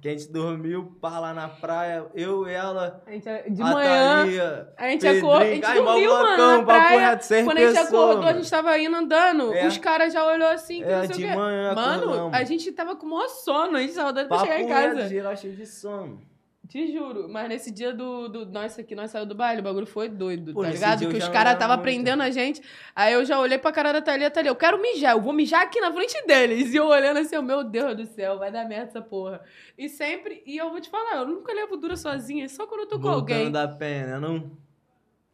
[0.02, 4.18] Que a gente dormiu, pá, lá na praia, eu, ela, A gente, de a manhã,
[4.18, 7.00] Thalia, a gente acordou, a gente ai, dormiu, mano, na praia.
[7.12, 8.38] reto, Quando a gente acordou, a mano.
[8.40, 9.54] gente tava indo andando.
[9.54, 9.66] É.
[9.66, 11.36] Os caras já olhou assim, que É, não sei de o quê.
[11.36, 12.34] manhã Mano, acordamos.
[12.34, 14.96] a gente tava com o maior sono, a gente tava doido pra chegar em reto,
[14.98, 15.08] casa.
[15.08, 16.22] geral cheio de sono.
[16.68, 19.86] Te juro, mas nesse dia do, do nós aqui, nós saímos do baile, o bagulho
[19.86, 21.08] foi doido, Pô, tá ligado?
[21.08, 21.84] Que os caras tava muito.
[21.84, 22.62] prendendo a gente.
[22.94, 25.62] Aí eu já olhei pra cara da Thalia, Thalia, eu quero mijar, eu vou mijar
[25.62, 26.74] aqui na frente deles.
[26.74, 29.42] E eu olhando assim, meu Deus do céu, vai dar merda essa porra.
[29.78, 32.88] E sempre, e eu vou te falar, eu nunca levo dura sozinha, só quando eu
[32.88, 33.52] tô com Voltando alguém.
[33.52, 34.52] da penha, né, não?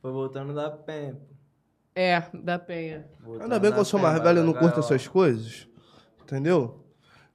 [0.01, 1.13] Foi voltando da penha.
[1.13, 1.33] pô.
[1.95, 3.07] É, da penha.
[3.19, 5.67] Voltando Ainda bem que eu sou mais velho e não curto essas coisas.
[6.21, 6.83] Entendeu?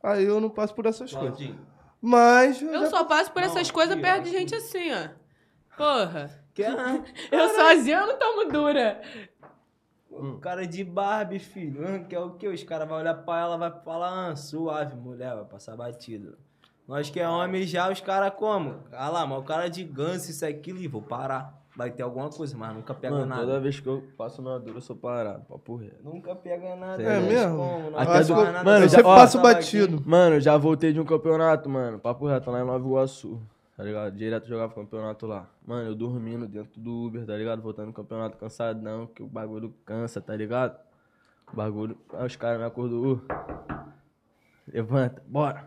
[0.02, 1.50] Aí eu não passo por essas coisas.
[2.00, 2.60] Mas.
[2.62, 5.08] eu Eu já- só passo por Não, essas coisas perto de gente assim, ó.
[5.76, 6.30] Porra.
[6.54, 6.70] quer
[7.30, 9.00] Eu sozinha eu não tomo dura.
[10.10, 11.84] um cara de Barbie, filho.
[11.86, 12.48] Ah, Quer o quê?
[12.48, 16.36] Os caras vão olhar pra ela, vai falar, ah, suave, mulher, vai passar batido.
[16.86, 18.82] Nós que é homem já, os caras como?
[18.92, 21.54] Ah lá, mas o cara de ganso, isso, aquilo, e vou parar.
[21.78, 23.40] Vai ter alguma coisa, mas nunca pega Mano, nada.
[23.42, 26.02] toda vez que eu passo numa dura, eu sou parado, papo reto.
[26.02, 27.00] Nunca pega nada.
[27.00, 27.56] É mas mesmo?
[27.56, 27.90] como?
[27.92, 29.96] Não Até faz do- nada, Mano, eu sempre passo batido.
[29.98, 30.08] aqui.
[30.08, 32.00] Mano, eu já voltei de um campeonato, mano.
[32.00, 33.40] Papo reto, lá em Nova Iguaçu.
[33.76, 34.12] Tá ligado?
[34.16, 35.48] Direto jogava campeonato lá.
[35.64, 37.62] Mano, eu dormindo dentro do Uber, tá ligado?
[37.62, 40.76] Voltando no campeonato cansadão, que o bagulho cansa, tá ligado?
[41.52, 41.96] O bagulho.
[42.12, 43.14] Aí os caras me acordou.
[43.14, 43.20] "Ô,
[44.66, 45.64] Levanta, bora.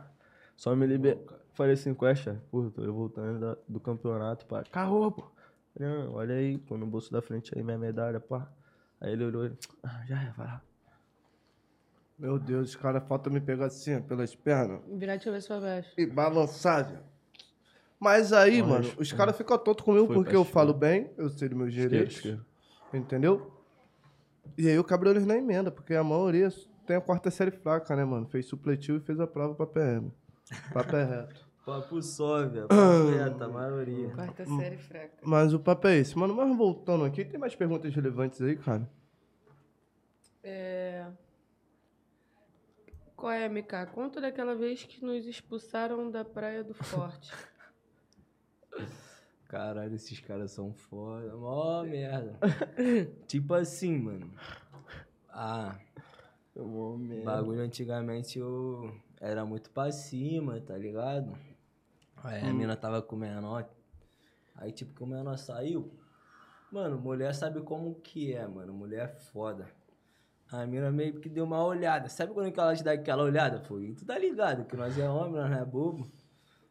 [0.57, 1.19] Só me liber.
[1.53, 4.63] Falei assim, Questa, pô, tô eu voltando da- do campeonato, pá.
[4.69, 5.23] Carro, pô.
[5.73, 8.51] Falei, não, olha aí, pô, no bolso da frente aí, minha medalha, pá.
[8.99, 10.61] Aí ele olhou, ele, ah, já é, vai lá.
[12.19, 14.81] Meu Deus, os caras faltam me pegar assim, ó, pelas pernas.
[14.87, 15.89] Virar, deixa eu ver se eu abaixo.
[15.97, 17.03] E balançar, velho.
[17.99, 20.59] Mas aí, Olha, mano, os caras ficam tontos comigo Foi porque pra eu esquerda.
[20.59, 22.15] falo bem, eu sei Esquerda, direitos.
[22.17, 22.45] esquerda.
[22.93, 23.51] Entendeu?
[24.57, 26.49] E aí eu cabelo eles na emenda, porque a maioria
[26.85, 28.27] tem a quarta série fraca, né, mano?
[28.27, 30.11] Fez supletivo e fez a prova pra PM.
[30.73, 31.47] Papo é reto.
[31.65, 32.67] Papo só, velho.
[32.67, 34.09] Papo reto, a maioria.
[34.09, 35.17] Quarta série fraca.
[35.21, 36.17] Mas o papo é esse.
[36.17, 38.89] Mano, mas voltando aqui, tem mais perguntas relevantes aí, cara?
[40.43, 41.05] É...
[43.15, 43.85] Qual é, MK?
[43.93, 47.31] Conta daquela vez que nos expulsaram da Praia do Forte.
[49.47, 51.35] Caralho, esses caras são foda.
[51.35, 52.39] Mó merda.
[53.27, 54.31] tipo assim, mano.
[55.29, 55.77] Ah,
[56.55, 57.25] Mó merda.
[57.25, 61.37] bagulho antigamente eu era muito pra cima, tá ligado?
[62.23, 63.67] Aí a mina tava com o menor.
[64.55, 65.91] Aí, tipo, que o menor saiu.
[66.71, 68.73] Mano, mulher sabe como que é, mano.
[68.73, 69.67] Mulher é foda.
[70.51, 72.09] A mina meio que deu uma olhada.
[72.09, 73.59] Sabe quando que ela te dá aquela olhada?
[73.61, 76.11] Foi, tu tá ligado que nós é homem, nós não é bobo.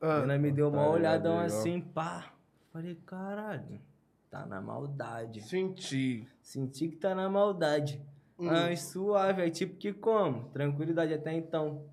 [0.01, 1.61] A Ah, mina me deu uma tá olhadão ligado, legal.
[1.61, 2.33] assim, pá.
[2.73, 3.81] Falei, caralho,
[4.31, 5.41] tá na maldade.
[5.43, 6.29] senti.
[6.43, 8.01] Senti que tá na maldade.
[8.39, 8.49] Hum.
[8.49, 10.45] Ah, suave, aí tipo que como?
[10.51, 11.85] Tranquilidade até então.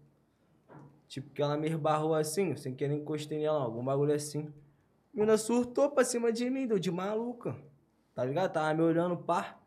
[1.08, 4.52] Tipo que ela me esbarrou assim, sem querer encostei nela, algum bagulho assim.
[5.14, 7.56] Mina surtou pra cima de mim, deu de maluca.
[8.14, 8.52] Tá ligado?
[8.52, 9.58] Tava me olhando, pá,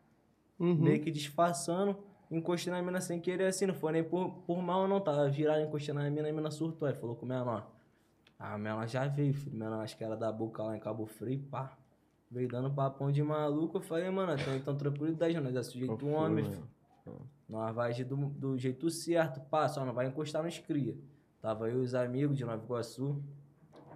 [0.58, 0.74] Uhum.
[0.76, 1.96] meio que disfarçando.
[2.30, 5.00] Encostei na mina sem querer assim, não foi nem por, por mal não.
[5.00, 6.86] Tava virado, encostei na mina, a mina surtou.
[6.86, 7.66] Aí falou com o menor.
[8.38, 9.56] Ah, a menor já veio, filho.
[9.56, 11.76] Menor, acho que era da boca lá em Cabo Frio, pá.
[12.30, 13.78] Veio dando papão de maluco.
[13.78, 16.68] Eu falei, mano, então, então tranquilidade, nós é sujeito homem, filho.
[17.48, 20.94] Nós vai agir do, do jeito certo, pá, só não vai encostar nos cria.
[21.40, 23.22] Tava eu e os amigos de Nova Iguaçu.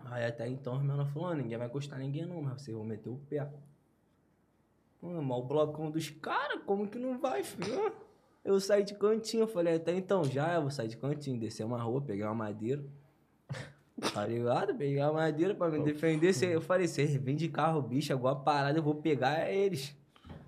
[0.06, 2.84] Aí até então, os menor falou, "Ah, ninguém vai encostar ninguém não, mas vocês vão
[2.84, 3.48] meter o pé.
[5.02, 7.92] Mano, o blocão dos caras, como que não vai, filho?
[8.44, 11.64] Eu saí de cantinho, eu falei, até então, já, eu vou sair de cantinho, descer
[11.64, 12.84] uma rua, pegar uma madeira.
[14.12, 14.74] Tá ligado?
[14.74, 16.32] Pegar uma madeira pra me defender.
[16.34, 19.96] Cê- Eu falei, você vem de carro, bicho, agora parada, eu vou pegar eles.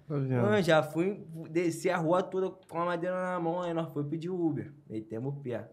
[0.09, 0.43] Tá?
[0.43, 4.03] Mano, já fui descer a rua toda com a madeira na mão, aí nós foi
[4.05, 4.73] pedir Uber.
[4.91, 5.71] Metemos o pé.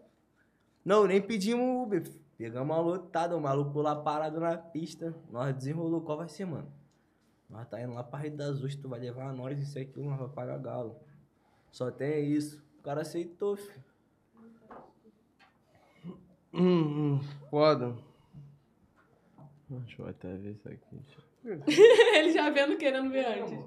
[0.84, 2.02] Não, nem pedimos Uber.
[2.36, 5.14] Pegamos uma lotada, o maluco lá parado na pista.
[5.30, 6.02] Nós desenrolou.
[6.02, 6.70] Qual vai ser, mano?
[7.48, 10.18] Nós tá indo lá pra Rede das Ostras, tu vai levar nós, isso aqui, nós
[10.18, 10.96] vai pagar galo.
[11.70, 12.62] Só tem isso.
[12.80, 13.84] O cara aceitou, filho.
[16.52, 17.20] Hum, hum,
[17.50, 17.96] foda.
[19.68, 21.00] Deixa eu até ver isso aqui.
[22.16, 23.58] Ele já vendo querendo ver antes.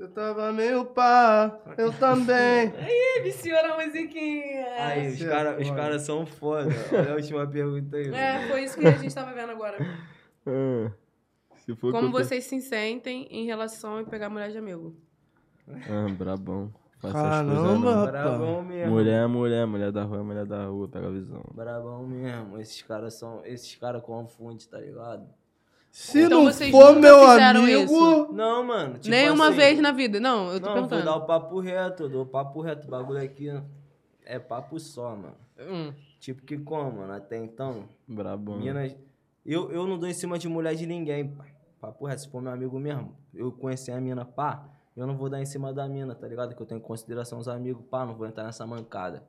[0.00, 2.68] Você tava meio pá, eu também.
[2.68, 4.64] Ih, viciou na musiquinha.
[4.78, 6.70] Aí, os caras os cara são foda.
[6.90, 8.08] Olha a última pergunta aí.
[8.08, 9.76] É, foi isso que a gente tava vendo agora.
[10.46, 10.90] Ah,
[11.54, 14.96] se for Como que vocês se sentem em relação a pegar mulher de amigo?
[15.68, 16.72] Ah, brabão.
[16.98, 18.06] Faça as Caramba.
[18.06, 18.94] Brabão mesmo.
[18.94, 21.44] Mulher é mulher, mulher da rua é mulher da rua, pega a visão.
[21.52, 22.58] Brabão mesmo.
[22.58, 23.44] Esses caras são.
[23.44, 25.28] Esses caras confundem, tá ligado?
[25.90, 27.66] Se Então não for meu amigo.
[27.84, 28.32] isso?
[28.32, 28.94] Não, mano.
[28.94, 30.20] Tipo Nenhuma assim, vez na vida.
[30.20, 31.24] Não, eu tô Não, vou dar perguntando.
[31.24, 32.86] o papo reto, eu dou o papo reto.
[32.86, 33.48] O bagulho aqui
[34.24, 35.34] é papo só, mano.
[35.58, 35.92] Hum.
[36.20, 37.12] Tipo que como, mano?
[37.12, 38.58] Até então, Brabão.
[38.58, 38.94] Minas.
[39.44, 41.48] Eu, eu não dou em cima de mulher de ninguém, pai.
[41.80, 44.64] Papo reto, se for meu amigo mesmo, eu conhecer a mina, pá,
[44.94, 46.54] eu não vou dar em cima da mina, tá ligado?
[46.54, 49.24] Que eu tenho em consideração os amigos, pá, não vou entrar nessa mancada.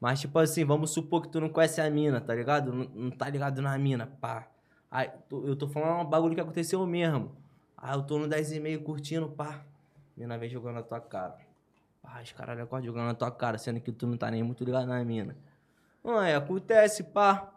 [0.00, 2.72] Mas, tipo assim, vamos supor que tu não conhece a mina, tá ligado?
[2.72, 4.46] Não, não tá ligado na mina, pá.
[4.92, 7.32] Aí, tu- eu tô falando um bagulho que aconteceu mesmo.
[7.78, 9.62] Aí eu tô no 10 e meio curtindo, pá.
[10.14, 11.38] Mina vem jogando na tua cara.
[12.02, 14.62] Pá, os caras acordam jogando na tua cara, sendo que tu não tá nem muito
[14.64, 15.34] ligado na mina.
[16.04, 17.50] Aí acontece, pá.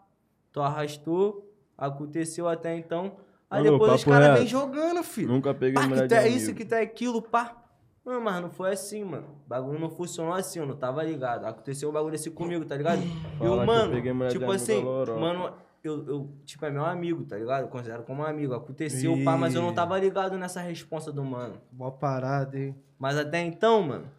[0.50, 3.18] Tu arrastou, aconteceu até então.
[3.50, 5.28] Aí Mano, depois os caras vêm jogando, filho.
[5.28, 7.62] Nunca peguei Pá, mulher que de tu é isso, que tu é aquilo, pá.
[8.02, 9.26] Não, mas não foi assim, mano.
[9.44, 11.44] O bagulho não funcionou assim, eu não tava ligado.
[11.44, 13.02] Aconteceu um bagulho assim comigo, tá ligado?
[13.36, 15.20] Fala eu, eu mano, tipo assim, lorota.
[15.20, 15.52] mano,
[15.86, 17.62] eu, eu, tipo, é meu amigo, tá ligado?
[17.62, 18.54] Eu considero como um amigo.
[18.54, 21.60] Aconteceu, pá, mas eu não tava ligado nessa responsa do mano.
[21.72, 22.74] Mó parada, hein?
[22.98, 24.10] Mas até então, mano,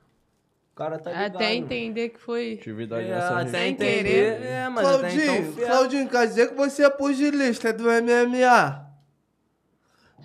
[0.74, 1.36] o cara tá ligado.
[1.36, 2.54] Até entender que foi.
[2.60, 4.42] Atividade É, nessa até entender.
[4.42, 5.68] É, mas até Claudinho, então, fiel.
[5.68, 8.88] Claudinho, quer dizer que você é pugilista, do MMA.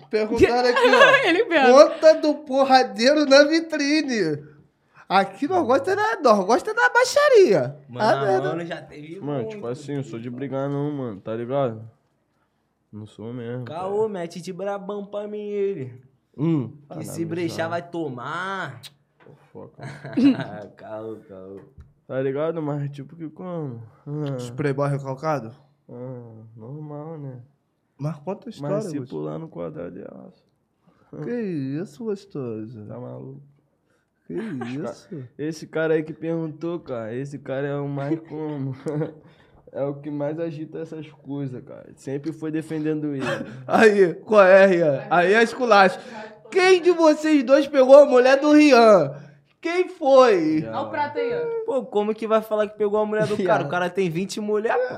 [0.09, 1.27] Perguntaram aqui, ó.
[1.27, 1.73] Ele mesmo.
[1.73, 4.52] Conta do porradeiro na vitrine.
[5.07, 7.77] Aqui nós gosta da, nós gosta da baixaria.
[7.89, 9.49] Mano, Ah, mano já teve Mano, muito.
[9.51, 11.81] tipo assim, eu sou de brigar não, mano, tá ligado?
[12.91, 13.65] Não sou mesmo.
[13.65, 16.01] Caô, mete de brabão pra mim ele.
[16.37, 16.71] Hum.
[16.89, 18.81] Que na se brechar vai tomar.
[18.81, 19.35] cara.
[19.51, 19.83] Foca.
[20.77, 21.59] caô, caô.
[22.07, 22.61] Tá ligado?
[22.61, 23.81] Mas tipo que como?
[24.05, 25.51] Ah, Sprayboy recalcado?
[25.89, 27.41] ah, normal, né?
[27.97, 30.43] Mas conta a história, Mas se pular no quadrado é aço.
[31.23, 32.85] Que isso, gostoso?
[32.87, 33.41] Tá maluco?
[34.33, 35.09] Que isso?
[35.37, 38.75] Esse cara aí que perguntou, cara, esse cara é o mais como?
[39.71, 41.89] é o que mais agita essas coisas, cara.
[41.95, 43.25] Sempre foi defendendo ele.
[43.67, 45.03] Aí, qual é, Rian?
[45.09, 45.99] Aí é esculacho.
[46.49, 49.11] Quem de vocês dois pegou a mulher do Rian?
[49.59, 50.63] Quem foi?
[50.67, 51.62] Olha o prato aí, ó.
[51.73, 53.63] Pô, como que vai falar que pegou a mulher do cara?
[53.63, 54.95] O cara tem 20 mulheres, pô.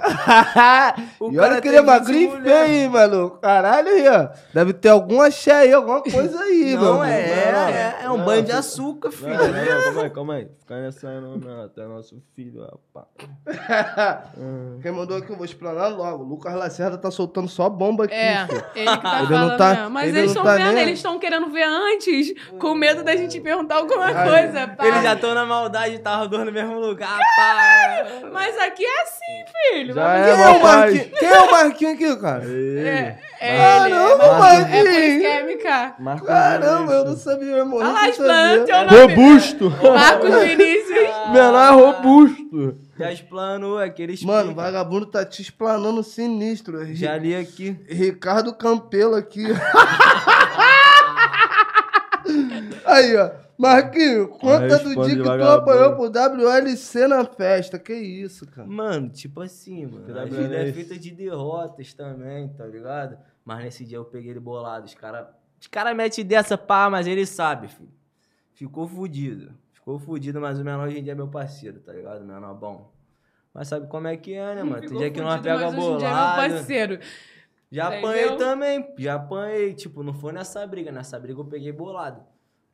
[1.26, 2.70] O e olha cara que ele é tem 20 magrinho e feio, mulher.
[2.70, 3.30] hein, mano?
[3.42, 4.30] Caralho, Rian.
[4.54, 7.06] Deve ter algum axé aí, alguma coisa aí, Não, mano.
[7.06, 8.60] é, é, é um Não, banho de filho.
[8.60, 9.38] açúcar, Não, filho.
[9.38, 10.48] não, não, calma aí, calma aí.
[10.60, 11.64] Fica nessa aí não, não.
[11.64, 13.08] Até nosso filho, rapaz.
[14.82, 16.24] Quem mandou aqui, eu vou explanar logo.
[16.24, 18.64] O Lucas Lacerda tá soltando só bomba aqui, É, filho.
[18.76, 19.90] ele que tá Ele não falando tá- mesmo.
[19.92, 23.04] Mas ele eles não estão tá vendo, nem- eles estão querendo ver antes, com medo
[23.04, 24.30] da gente perguntar alguma Aí.
[24.30, 24.68] coisa.
[24.68, 24.86] pá.
[24.88, 28.06] Eles já estão na maldade, tava os dois no mesmo lugar, pá.
[28.32, 29.94] Mas aqui é assim, filho.
[29.94, 30.62] Já é, Quem é, o.
[30.64, 31.20] Marquinhos?
[31.20, 32.44] Quem é o Marquinhos aqui, cara?
[32.46, 32.88] Ele.
[32.88, 33.96] É, é Caramba, ele.
[33.96, 35.22] É, Marcos- é por isso Marquinhos.
[35.22, 35.94] que é MK.
[36.00, 37.80] Marcos Caramba, eu não sabia, meu irmão.
[37.80, 38.84] Olha sabia.
[38.86, 38.98] nome.
[39.02, 39.70] Robusto.
[39.70, 40.96] Marcos Vinícius.
[41.32, 42.78] Menor robusto.
[42.98, 46.86] Já explanou aqueles Mano, o vagabundo tá te explanando sinistro.
[46.96, 47.78] Já li aqui.
[47.90, 49.44] Ricardo Campelo aqui.
[52.86, 53.30] Aí, ó.
[53.58, 57.80] Marquinhos, conta do dia que tu apanhou pro WLC na festa.
[57.80, 58.68] Que isso, cara?
[58.68, 60.20] Mano, tipo assim, mano.
[60.20, 63.18] A vida é feita de derrotas também, tá ligado?
[63.44, 64.86] Mas nesse dia eu peguei ele bolado.
[64.86, 65.28] Os caras
[65.60, 67.90] os cara metem dessa, pá, mas ele sabe, filho.
[68.54, 69.54] Ficou fudido.
[69.74, 72.22] Ficou fudido, mas o menor hoje em dia é meu parceiro, tá ligado?
[72.22, 72.94] O menor bom.
[73.54, 74.82] Mas sabe como é que é, né, mano?
[74.82, 76.36] Tem dia que nós pega mas hoje em dia é meu bolado.
[76.36, 77.00] parceiro.
[77.72, 78.10] Já Entendeu?
[78.10, 79.74] apanhei também, já apanhei.
[79.74, 82.22] Tipo, não foi nessa briga, nessa briga eu peguei bolado.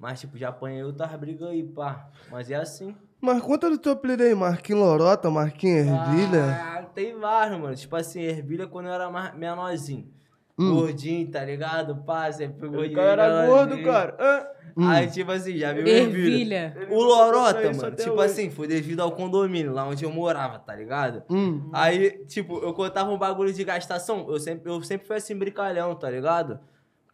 [0.02, 2.10] Mas, tipo, já apanhei outras brigas aí, pá.
[2.32, 2.96] Mas é assim.
[3.22, 6.56] Mas conta do teu apelido aí, Marquinhos Lorota, Marquinhos Ervilha.
[6.60, 7.76] Ah, tem vários, mano.
[7.76, 10.12] Tipo assim, ervilha quando eu era mais menorzinho.
[10.58, 10.74] Hum.
[10.74, 11.98] Gordinho, tá ligado?
[11.98, 12.96] Pá, sempre O gordinho.
[12.96, 14.18] cara era gordo, cara.
[14.20, 14.92] Ah.
[14.92, 16.74] Aí, tipo assim, já viu ervilha.
[16.76, 16.88] Ervilha.
[16.90, 18.26] O Lorota, mano, tipo hoje.
[18.26, 21.22] assim, foi devido ao condomínio, lá onde eu morava, tá ligado?
[21.30, 21.70] Hum.
[21.72, 25.94] Aí, tipo, eu contava um bagulho de gastação, eu sempre, eu sempre fui assim, brincalhão,
[25.94, 26.60] tá ligado?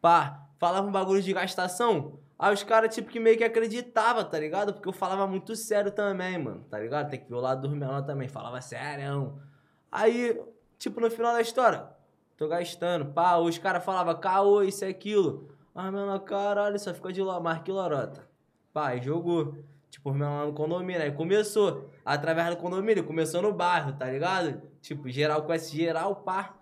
[0.02, 4.40] Pá, falava um bagulho de gastação, aí os caras, tipo, que meio que acreditavam, tá
[4.40, 4.74] ligado?
[4.74, 7.10] Porque eu falava muito sério também, mano, tá ligado?
[7.10, 9.40] Tem que ver o lado dos menores também, falava sério.
[9.92, 10.40] Aí,
[10.78, 11.88] tipo, no final da história,
[12.38, 15.50] tô gastando, pá, os caras falavam caô, isso e aquilo.
[15.74, 18.28] Ah, menor, caralho, só ficou de lá, marque lorota.
[18.74, 19.56] Pá, aí jogou.
[19.90, 21.90] Tipo, os menores no condomínio, aí começou.
[22.04, 24.62] Através do condomínio, começou no bairro, tá ligado?
[24.82, 26.56] Tipo, geral conhece geral, pá.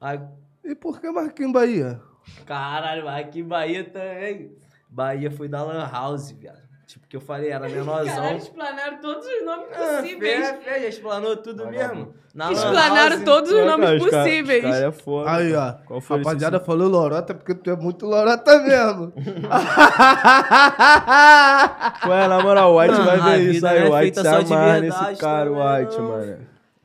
[0.00, 0.20] Aí,
[0.64, 2.00] E por que Marquinhos Bahia?
[2.44, 4.56] caralho, mas em Bahia também.
[4.90, 6.66] Bahia foi da Lan House, viado.
[6.86, 8.14] Tipo, que eu falei, era menorzão.
[8.14, 10.48] Caralho, explanaram todos os nomes Ah, possíveis.
[10.64, 12.14] fé, já explanou tudo mesmo.
[12.34, 14.64] Na Lan Explanaram House, todos os nomes cara, os cara- possíveis.
[14.64, 15.30] Os cara é foda.
[15.30, 15.72] Aí, ó.
[15.86, 19.12] Qual foi Rapaziada esse- falou lorota porque tu é muito lorota mesmo.
[22.08, 23.78] Ué, na moral, o White vai ver isso vida aí.
[23.78, 26.36] é O White se amarra nesse cara, White, mano.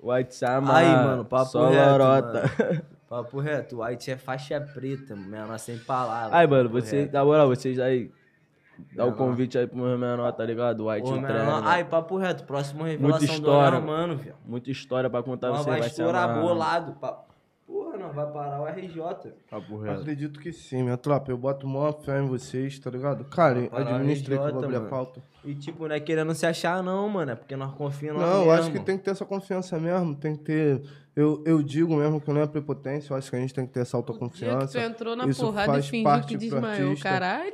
[0.01, 0.80] O White se amarra.
[0.80, 2.51] Aí, mano, papo Só reto, lorota.
[2.60, 2.82] mano.
[3.14, 6.34] Papo reto, o White é faixa preta, menor sem palavras.
[6.34, 7.14] Aí, mano, papo você, reto.
[7.14, 8.09] na moral, vocês aí.
[8.95, 9.18] Dá o Menor.
[9.18, 10.80] convite aí pro meu menor, tá ligado?
[10.80, 13.80] O White Ô, menor, ai, papo reto, próximo revelação Muita história.
[13.80, 14.34] do mano, viu?
[14.43, 16.93] Muita história pra contar, Nós você vai vai estourar bolado.
[16.93, 17.24] Pa...
[17.68, 19.32] Porra, não vai parar o RJ.
[19.47, 20.01] Papo reto.
[20.01, 21.32] Acredito que sim, minha tropa.
[21.32, 23.24] Eu boto maior fé em vocês, tá ligado?
[23.26, 25.22] Cara, que eu abrir a pauta.
[25.45, 27.32] E tipo, não é querendo se achar não, mano.
[27.32, 28.51] É porque nós confiamos Não, eu mesmo.
[28.53, 30.16] acho que tem que ter essa confiança mesmo.
[30.16, 30.82] Tem que ter.
[31.16, 33.74] Eu, eu digo mesmo que não é prepotência, eu acho que a gente tem que
[33.74, 34.82] ter essa O dia que tu autoconfiança.
[34.82, 37.53] entrou na Isso porrada e faz fingiu que desmaiou, caralho.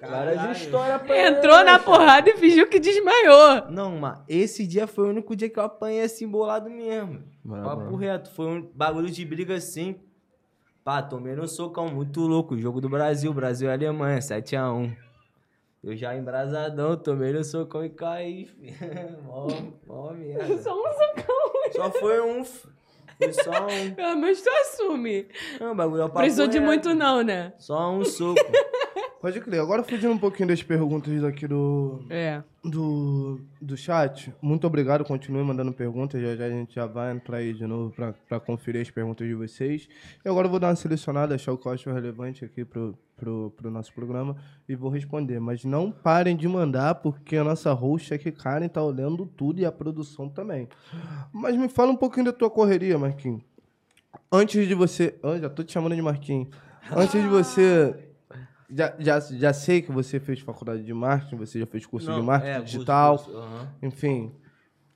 [0.00, 3.68] Várias histórias pra Entrou na porrada e fingiu que desmaiou.
[3.70, 7.24] Não, mas esse dia foi o único dia que eu apanhei assim bolado mesmo.
[7.48, 8.30] Papo reto.
[8.30, 9.96] Foi um bagulho de briga assim.
[10.84, 12.56] Pá, tomei no socão, muito louco.
[12.56, 14.96] Jogo do Brasil, Brasil e Alemanha, 7x1.
[15.82, 18.50] Eu já embrasadão, tomei no socão e caí.
[19.24, 19.46] mó,
[19.86, 20.58] mó merda.
[20.58, 21.72] Só um socão.
[21.72, 22.44] Só foi um.
[22.44, 23.94] Foi só um.
[23.94, 25.28] Pelo menos tu assume.
[25.60, 26.66] Não, bagulho é o papo Precisou de reto.
[26.66, 27.52] muito não, né?
[27.58, 28.40] Só um soco.
[29.20, 29.60] Pode crer.
[29.60, 32.40] Agora fugindo um pouquinho das perguntas aqui do, É.
[32.64, 34.32] do, do chat.
[34.40, 36.22] Muito obrigado, continue mandando perguntas.
[36.22, 39.26] Já já a gente já vai entrar aí de novo pra, pra conferir as perguntas
[39.26, 39.88] de vocês.
[40.24, 42.96] E agora eu vou dar uma selecionada, achar o que eu acho relevante aqui pro,
[43.16, 44.36] pro, pro nosso programa
[44.68, 45.40] e vou responder.
[45.40, 49.64] Mas não parem de mandar, porque a nossa host aqui, Karen, tá olhando tudo e
[49.66, 50.68] a produção também.
[51.32, 53.42] Mas me fala um pouquinho da tua correria, Marquinhos.
[54.30, 55.18] Antes de você.
[55.24, 56.48] Ah, já tô te chamando de Marquinhos.
[56.94, 58.04] Antes de você.
[58.70, 62.18] Já, já, já sei que você fez faculdade de marketing, você já fez curso de
[62.18, 63.68] Não, marketing é, curso, digital, curso, aham.
[63.82, 64.32] enfim,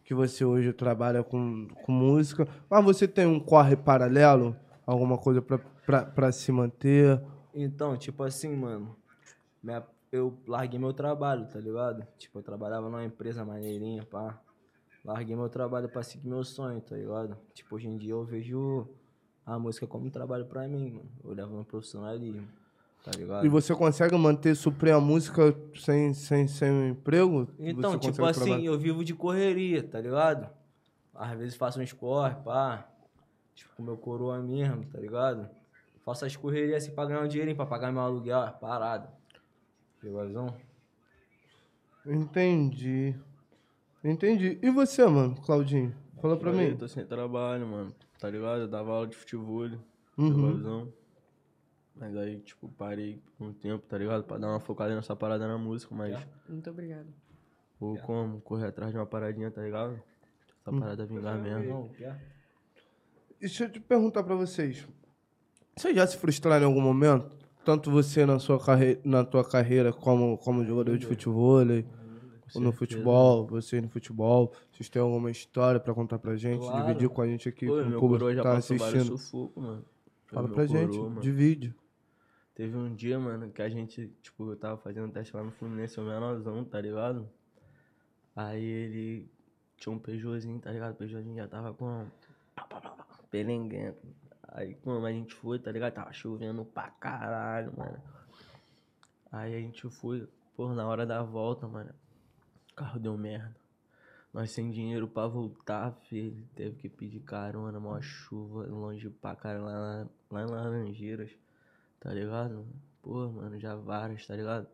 [0.05, 2.47] que você hoje trabalha com, com música.
[2.69, 4.55] Mas você tem um corre paralelo?
[4.87, 7.21] Alguma coisa pra, pra, pra se manter?
[7.55, 8.95] Então, tipo assim, mano.
[9.63, 12.07] minha- eu larguei meu trabalho, tá ligado?
[12.19, 14.39] Tipo, eu trabalhava numa empresa maneirinha, pá.
[15.03, 17.39] Larguei meu trabalho pra seguir meu sonho, tá ligado?
[17.55, 18.87] Tipo, hoje em dia eu vejo
[19.47, 21.09] a música como um trabalho pra mim, mano.
[21.25, 22.47] Eu levo no profissionalismo,
[23.03, 23.45] tá ligado?
[23.45, 27.49] E você consegue manter, suprir a música sem, sem, sem um emprego?
[27.59, 28.65] Então, Você tipo assim, trabalhar?
[28.65, 30.49] eu vivo de correria, tá ligado?
[31.15, 32.89] Às vezes faço um score, pá.
[33.55, 35.49] Tipo, com meu coroa mesmo, tá ligado?
[36.05, 39.11] Faço as correrias assim pra ganhar um dinheirinho, pra pagar meu aluguel, parada.
[40.01, 40.57] Pegou a visão?
[42.05, 43.15] Entendi.
[44.03, 44.59] Entendi.
[44.61, 45.95] E você, mano, Claudinho?
[46.21, 46.77] Fala pra mim.
[46.77, 47.95] tô sem trabalho, mano.
[48.19, 48.63] Tá ligado?
[48.63, 49.69] Eu dava aula de futebol.
[50.19, 50.53] Uhum.
[50.53, 50.93] Uhum.
[51.95, 54.25] Mas aí, tipo, parei por um tempo, tá ligado?
[54.25, 56.19] Pra dar uma focada nessa parada na música, mas
[56.49, 57.07] Muito obrigada.
[57.79, 58.41] vou como?
[58.41, 60.01] Correr atrás de uma paradinha, tá ligado?
[60.61, 61.69] Essa parada vingar mesmo.
[61.69, 62.19] Não, quer?
[63.41, 64.87] Deixa eu te perguntar pra vocês.
[65.77, 67.37] Vocês já se frustraram em algum momento?
[67.65, 71.61] Tanto você na sua carreira, na tua carreira como, como jogador de futebol,
[72.55, 74.53] ou no futebol, você no futebol.
[74.73, 76.61] Vocês têm alguma história pra contar pra gente?
[76.61, 76.87] Claro.
[76.87, 79.17] Dividir com a gente aqui, Pô, com o público que tá assistindo.
[79.19, 79.85] sufoco, mano.
[80.27, 81.21] Fala pra gente, coroa, mano.
[81.21, 81.75] divide.
[82.55, 85.99] Teve um dia, mano, que a gente, tipo, eu tava fazendo teste lá no Fluminense,
[85.99, 87.29] o menorzão, tá ligado?
[88.37, 89.31] Aí ele
[89.77, 90.93] tinha um Peugeotzinho, tá ligado?
[90.93, 92.07] O Peugeotzinho já tava com
[93.31, 94.07] pelenguento.
[94.49, 95.95] Aí, como a gente foi, tá ligado?
[95.95, 97.99] Tava chovendo pra caralho, mano.
[99.31, 101.91] Aí a gente foi, pô, na hora da volta, mano,
[102.71, 103.57] o carro deu merda.
[104.31, 106.47] Nós sem dinheiro pra voltar, filho.
[106.55, 111.31] Teve que pedir carona, mó chuva, longe pra caralho, lá, lá em Laranjeiras.
[112.03, 112.67] Tá ligado?
[113.01, 114.67] Pô, mano, já várias, tá ligado?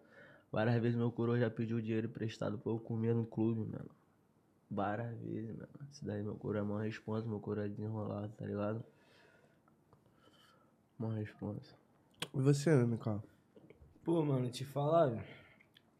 [0.51, 3.91] Várias vezes meu coroa já pediu dinheiro emprestado pra eu comer no clube, mano.
[4.71, 5.69] Várias vezes, mano.
[5.93, 8.83] Isso daí meu coroa é mó responsa, meu coroa é desenrolado, tá ligado?
[10.99, 11.75] Mó responsa.
[12.35, 13.23] E você, Mikael?
[14.03, 15.23] Pô, mano, te falar.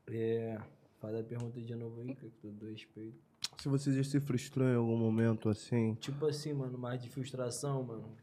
[0.07, 0.59] É.
[0.99, 3.19] Faz a pergunta de novo aí, que eu tô do respeito.
[3.59, 7.83] Se você já se frustrou em algum momento assim, Tipo assim, mano, mais de frustração,
[7.83, 8.17] mano.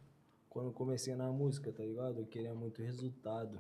[0.55, 2.19] Quando eu comecei na música, tá ligado?
[2.21, 3.59] Eu queria muito resultado,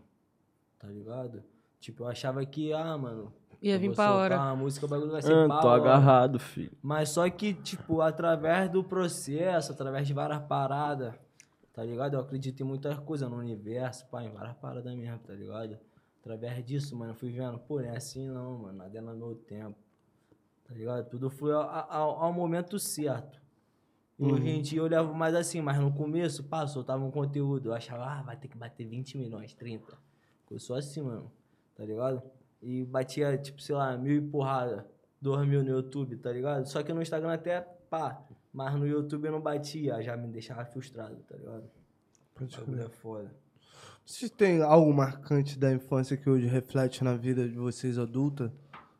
[0.79, 1.43] tá ligado?
[1.77, 3.33] Tipo, eu achava que, ah, mano.
[3.61, 4.37] Ia eu vir pra hora.
[4.37, 5.81] uma música, o bagulho vai ser Ah, pra tô hora.
[5.81, 6.71] agarrado, filho.
[6.81, 11.13] Mas só que, tipo, através do processo, através de várias paradas,
[11.73, 12.13] tá ligado?
[12.13, 15.77] Eu acredito em muitas coisas no universo, pá, em várias paradas mesmo, tá ligado?
[16.21, 19.13] Através disso, mano, eu fui vendo, pô, não é assim não, mano, nada é no
[19.13, 19.75] meu tempo,
[20.63, 21.09] tá ligado?
[21.09, 23.43] Tudo foi ao, ao, ao momento certo.
[24.17, 27.69] E Hoje em dia eu levo mais assim, mas no começo, pá, soltava um conteúdo,
[27.69, 29.97] eu achava, ah, vai ter que bater 20 milhões, 30.
[30.49, 31.31] Eu sou assim, mano.
[31.75, 32.21] Tá ligado?
[32.61, 34.87] E batia, tipo, sei lá, mil e porrada.
[35.21, 36.65] Dois mil no YouTube, tá ligado?
[36.67, 38.23] Só que no Instagram até, pá.
[38.53, 41.69] Mas no YouTube eu não batia, já me deixava frustrado, tá ligado?
[42.33, 43.35] Pode é foda.
[44.05, 48.53] Vocês têm algo marcante da infância que hoje reflete na vida de vocês adulta?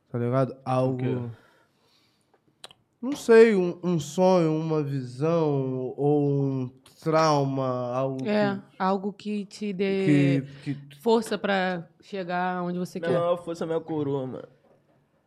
[0.09, 0.57] Tá ligado?
[0.65, 1.31] Algo.
[3.05, 6.69] Não sei, um, um sonho, uma visão ou um
[7.03, 12.99] trauma, algo É, algo que te que, dê que, que- força pra chegar onde você
[12.99, 13.19] Minha quer.
[13.19, 14.47] maior força é minha coroa, mano.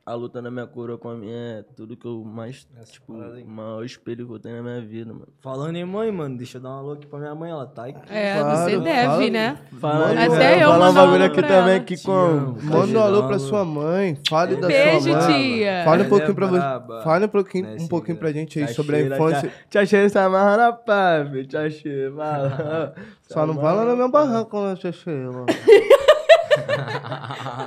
[0.09, 3.35] A luta na minha coroa com a minha é tudo que eu mais, tipo, parada
[3.35, 3.43] aí.
[3.43, 5.29] o maior espelho que eu tenho na minha vida, mano.
[5.43, 7.85] Falando em mãe, mano, deixa eu dar uma alô aqui pra minha mãe, ela tá
[7.85, 8.01] aqui.
[8.09, 9.31] É, Claro, você deve, fala.
[9.31, 9.59] né?
[9.79, 12.55] Fala, Até mano, eu falar um bagulho aqui também que com...
[12.63, 15.43] Manda um alô um pra sua mãe, fale da Beijo, sua mãe.
[15.43, 15.83] tia.
[15.85, 17.05] Fale um pouquinho é pra você.
[17.05, 19.41] Fale um pouquinho, Né, um pouquinho pra gente aí Tia sobre a infância.
[19.43, 21.19] Tia, tia Sheila se amarra na pá.
[21.47, 21.69] Tia
[22.17, 22.95] fala.
[23.29, 25.45] Só não vai lá na minha barranca, né, tia Sheila?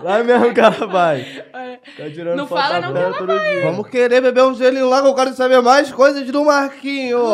[0.03, 1.23] Lá mesmo que ela vai.
[1.97, 3.61] Tá tirando Não foto fala não tela todo dia.
[3.63, 7.19] Vamos querer beber um gelinho lá que eu quero saber mais coisas do Marquinho.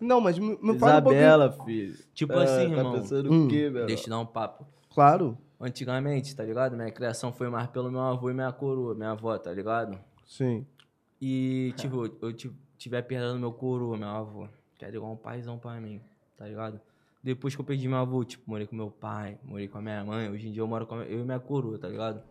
[0.00, 1.22] não, mas me, me fala um pouquinho.
[1.22, 1.96] Isabela, filho.
[2.14, 2.92] Tipo Ah, assim, tá irmão.
[2.92, 3.44] pensando Hum.
[3.46, 3.86] o quê, velho?
[3.86, 4.66] Deixa eu dar um papo.
[4.94, 5.36] Claro.
[5.60, 6.76] Antigamente, tá ligado?
[6.76, 9.98] Minha criação foi mais pelo meu avô e minha coroa, minha avó, tá ligado?
[10.24, 10.64] Sim.
[11.20, 14.46] E, tipo, eu tive, tive a perda do meu coroa, meu avô.
[14.78, 16.00] Que era igual um paizão pra mim,
[16.36, 16.80] tá ligado?
[17.28, 20.02] Depois que eu perdi meu avô, tipo, morei com meu pai, morei com a minha
[20.02, 20.30] mãe.
[20.30, 22.22] Hoje em dia eu moro com eu e minha coroa, tá ligado?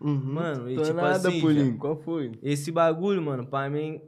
[0.00, 0.14] Uhum.
[0.32, 1.72] Mano, e Tô tipo nada, assim, Pulinho.
[1.74, 2.32] já- Qual foi?
[2.42, 4.00] esse bagulho, mano, pra mim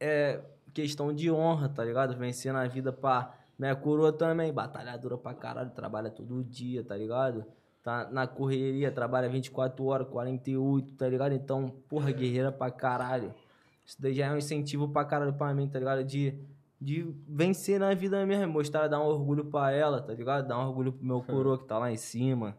[0.00, 0.40] é
[0.72, 2.16] questão de honra, tá ligado?
[2.16, 7.44] Vencer na vida pra minha coroa também, batalhadora pra caralho, trabalha todo dia, tá ligado?
[7.82, 11.34] Tá na correria, trabalha 24 horas, 48, tá ligado?
[11.34, 13.34] Então, porra, guerreira pra caralho.
[13.84, 16.02] Isso daí já é um incentivo pra caralho pra mim, tá ligado?
[16.04, 16.34] De,
[16.80, 20.48] de vencer na vida mesmo, mostrar, dar um orgulho pra ela, tá ligado?
[20.48, 22.56] Dar um orgulho pro meu coroa que tá lá em cima.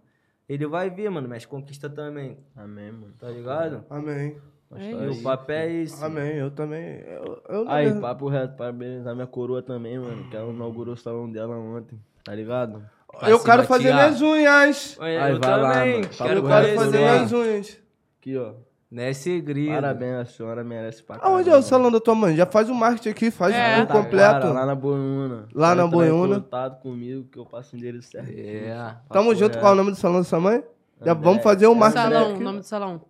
[0.47, 3.13] Ele vai ver, mano, minhas conquistas também, Amém, mano.
[3.17, 3.83] tá ligado?
[3.89, 4.37] Amém.
[4.73, 6.01] É E o papel é esse.
[6.03, 6.35] Amém.
[6.37, 6.99] Eu também.
[7.01, 10.29] Eu, eu não Aí, papo reto, parabenizar minha coroa também, mano.
[10.29, 12.81] Que ela inaugurou o salão dela ontem, tá ligado?
[13.23, 14.07] eu Pra quero se fazer batear.
[14.07, 14.97] minhas unhas.
[15.01, 15.93] Aí, eu vai lá, também.
[16.01, 16.07] mano.
[16.17, 17.79] Papo Eu quero fazer minhas unhas.
[18.19, 18.53] Aqui, ó.
[18.91, 19.71] Não é segredo.
[19.71, 21.61] Parabéns, a senhora merece pra Aonde é o caramba.
[21.61, 22.35] salão da tua mãe?
[22.35, 23.81] Já faz o marketing aqui, faz É.
[23.81, 24.41] o Tá, completo.
[24.41, 25.47] cara, lá na Boiuna.
[25.55, 26.35] Lá Só na em Boiuna.
[26.41, 28.29] contato comigo que eu passo o endereço certo.
[28.29, 28.95] É.
[29.09, 29.57] Tamo junto.
[29.59, 30.61] Qual é o nome do salão da sua mãe?
[31.03, 31.23] Já André.
[31.23, 32.43] vamos fazer o marketing Salão, aqui.
[32.43, 33.01] nome do salão.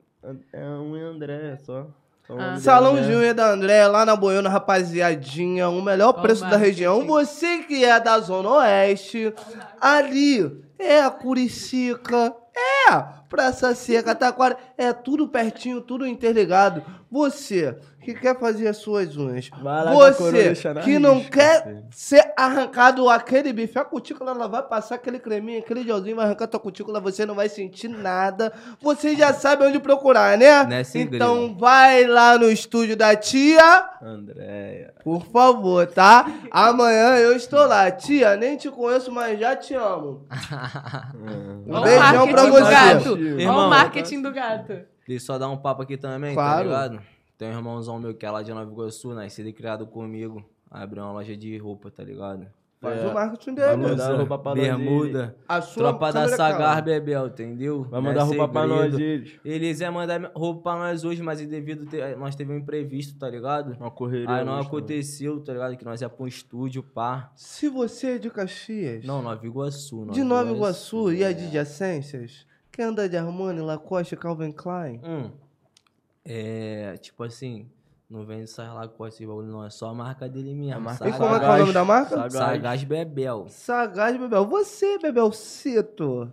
[0.53, 1.87] É um André, só.
[2.29, 2.55] Ah.
[2.59, 3.13] Salão dela, né?
[3.13, 5.67] Júnior da André, lá na Boiona, rapaziadinha.
[5.67, 7.05] O melhor preço da região.
[7.07, 9.33] Você que é da Zona Oeste,
[9.81, 16.83] ali é a Curicica, é Praça Seca, Taquara, é tudo pertinho, tudo interligado.
[17.09, 21.15] Você que quer fazer as suas unhas, Vai lá que a coroa você que não
[21.19, 21.83] risca, quer filho.
[21.91, 26.47] ser arrancado aquele bife, a cutícula ela vai passar aquele creminho, aquele gelzinho, vai arrancar
[26.47, 28.51] tua cutícula, você não vai sentir nada.
[28.81, 30.63] Você já sabe onde procurar, né?
[30.63, 34.93] Não é então vai lá no estúdio da tia, Andréia.
[35.03, 36.25] por favor, tá?
[36.49, 37.89] Amanhã eu estou lá.
[37.91, 40.25] Tia, nem te conheço, mas já te amo.
[41.67, 42.71] Um beijão pra marketing do você.
[42.71, 43.13] gato.
[43.13, 44.67] Ó Irmão, o marketing do gato.
[44.67, 46.57] Deixa eu só dar um papo aqui também, Claro.
[46.57, 47.01] tá ligado?
[47.41, 50.43] Tem um irmãozão meu que é lá de Nova Iguaçu, nascido e criado comigo.
[50.69, 52.45] Abriu uma loja de roupa, tá ligado?
[52.79, 53.07] Faz É.
[53.07, 53.89] o marketing Vai dele.
[53.89, 54.53] mandar roupa pra.
[54.53, 55.35] Bermuda.
[55.49, 56.83] A sua Tropa da Sagar.
[56.83, 57.81] Bebel, entendeu?
[57.85, 59.01] Vai Não é mandar roupa pra nós, segredo.
[59.01, 59.39] eles.
[59.43, 63.27] Eles iam mandar roupa pra nós hoje, mas devido ter, nós teve um imprevisto, tá
[63.27, 63.75] ligado?
[63.79, 64.29] Uma correria.
[64.29, 65.75] Aí não hoje, aconteceu, tá ligado?
[65.75, 67.31] Que nós ia pra um estúdio, pá.
[67.35, 70.05] Se você é de Caxias, Não, Nova Iguaçu.
[70.11, 71.27] de Nova Iguaçu e é.
[71.29, 75.01] adjacências, quer andar de Armani, Lacoste, Calvin Klein?
[75.03, 75.31] Hum.
[76.23, 77.69] É, tipo assim,
[78.11, 80.75] não vende essas Lacoste, esse bagulho não, é só a marca dele mesmo.
[80.75, 82.15] A marca E Sagaz, como é que é o nome da marca?
[82.15, 82.33] Sagaz.
[82.33, 83.45] Sagaz Bebel.
[83.49, 84.45] Sagaz Bebel.
[84.45, 86.31] Você, Bebelcito,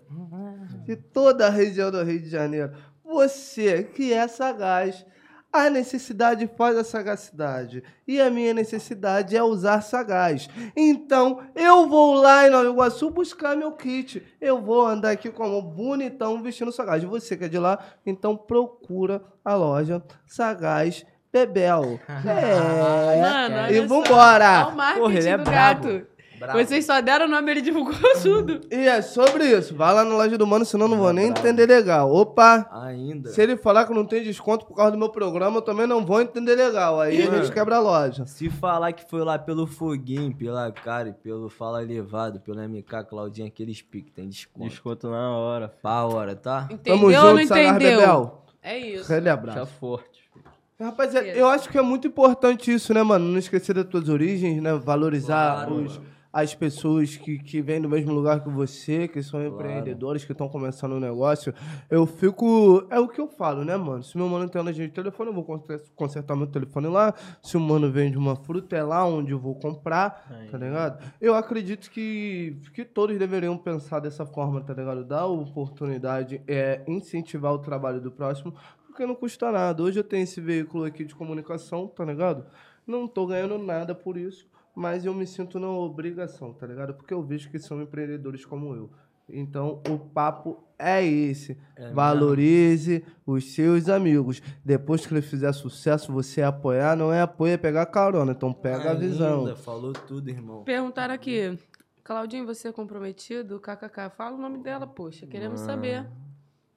[0.85, 2.73] de toda a região do Rio de Janeiro.
[3.05, 5.07] Você que é sagaz.
[5.53, 7.83] A necessidade faz a sagacidade.
[8.07, 10.49] E a minha necessidade é usar sagaz.
[10.77, 14.23] Então, eu vou lá em Nova Iguaçu buscar meu kit.
[14.41, 17.03] Eu vou andar aqui como bonitão vestindo sagaz.
[17.03, 21.99] Você que é de lá, então procura a loja Sagaz Bebel.
[22.27, 23.21] É.
[23.21, 23.87] Mano, olha e só.
[23.87, 24.67] vambora.
[24.67, 25.89] Ó o marketing Porra, ele é do brabo.
[25.89, 26.07] gato.
[26.39, 26.59] Brabo.
[26.59, 28.61] Vocês só deram o nome, ele divulgou tudo.
[28.71, 29.75] E é sobre isso.
[29.75, 32.13] Vai lá na loja do mano, senão eu não vou nem entender legal.
[32.13, 32.69] Opa!
[32.73, 33.31] Ainda.
[33.31, 36.05] Se ele falar que não tem desconto por causa do meu programa, eu também não
[36.05, 37.01] vou entender legal.
[37.01, 38.27] Aí a gente quebra a loja.
[38.27, 43.05] Se falar que foi lá pelo Foguinho, pela cara e pelo Fala Levado, pelo MK
[43.09, 44.69] Claudinha, aqueles piques tem desconto.
[44.69, 45.69] Desconto na hora.
[45.83, 46.69] Pra hora, tá?
[46.71, 47.99] Entendeu Tamo ou não junto, Sagar entendeu?
[48.01, 48.45] Bebel.
[48.63, 49.09] É isso.
[49.09, 49.73] Tá abraço.
[49.79, 50.29] forte.
[50.33, 50.45] filho.
[50.81, 53.25] Rapaziada, eu acho que é muito importante isso, né, mano?
[53.25, 54.75] Não esquecer das tuas origens, né?
[54.75, 56.07] Valorizar Claro, os, mano.
[56.33, 60.49] As pessoas que, que vêm do mesmo lugar que você, que são empreendedores, que estão
[60.49, 61.55] começando um negócio.
[61.91, 62.87] Eu fico.
[62.91, 64.03] É o que eu falo, né, mano?
[64.03, 67.15] Se meu mano tem uma de telefone, eu vou conser- consertar meu telefone lá.
[67.43, 70.49] Se o mano vende uma fruta, é lá onde eu vou comprar, Aí.
[70.49, 71.03] tá ligado?
[71.21, 75.05] Eu acredito que, que todos deveriam pensar dessa forma, tá ligado?
[75.05, 78.55] Dar oportunidade, é incentivar o trabalho do próximo,
[78.87, 79.83] porque não custa nada.
[79.83, 82.45] Hoje eu tenho esse veículo aqui de comunicação, tá ligado?
[82.87, 84.47] Não tô ganhando nada por isso,
[84.79, 86.95] mas eu me sinto na obrigação, tá ligado?
[86.95, 88.89] Porque eu vejo que são empreendedores como eu.
[89.29, 91.59] Então, o papo é esse.
[91.75, 94.41] É Valorize os seus amigos.
[94.65, 98.31] Depois que ele fizer sucesso, você apoiar, não é apoio, é pegar carona.
[98.31, 99.41] Então, pega a visão.
[99.41, 100.63] Ainda, Falou tudo, irmão.
[100.63, 101.59] Perguntaram aqui.
[102.05, 103.59] Claudinho, você é comprometido?
[103.59, 104.11] KKK.
[104.17, 105.27] Fala o nome dela, poxa.
[105.27, 106.07] Queremos saber.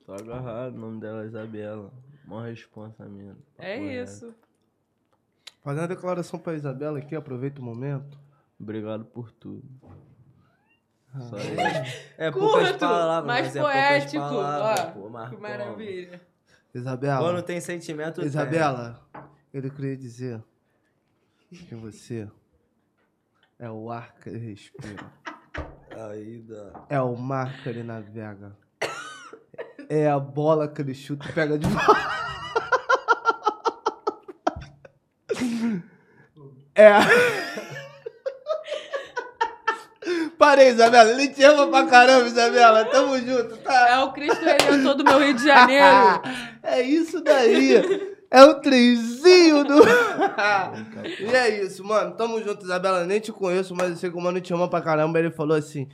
[0.08, 1.94] Tô agarrado, o nome dela é Isabela.
[2.26, 3.38] Mó responsa minha.
[3.60, 4.34] É reto.
[5.64, 8.18] Fazendo a declaração pra Isabela aqui, aproveita o momento.
[8.60, 9.64] Obrigado por tudo.
[11.30, 12.02] Só isso.
[12.18, 14.24] É poucas Curto, palavras, mais mas é poucas poético.
[14.24, 16.22] palavras, Ó, pô, que maravilha.
[16.74, 17.20] Isabela.
[17.20, 18.26] Quando tem sentimento, tem.
[18.26, 19.02] Isabela,
[19.54, 20.42] ele queria dizer
[21.50, 22.30] que você
[23.60, 25.06] é o ar que ele respira,
[26.10, 26.74] Ainda.
[26.90, 28.56] é o mar que ele navega,
[29.90, 32.21] é a bola que ele chuta e pega de volta.
[36.82, 36.88] É.
[36.88, 37.02] a-
[40.38, 41.12] Parei, Isabela.
[41.12, 42.84] Ele te ama pra caramba, Isabela.
[42.86, 43.90] Tamo junto, tá?
[43.90, 45.86] É o Cristo Redentor do meu Rio de Janeiro.
[46.64, 48.10] é isso daí.
[48.32, 49.76] É o trenzinho do.
[51.20, 52.16] e é isso, mano.
[52.16, 53.06] Tamo junto, Isabela.
[53.06, 55.20] Nem te conheço, mas eu sei que o mano te ama pra caramba.
[55.20, 55.88] Ele falou assim: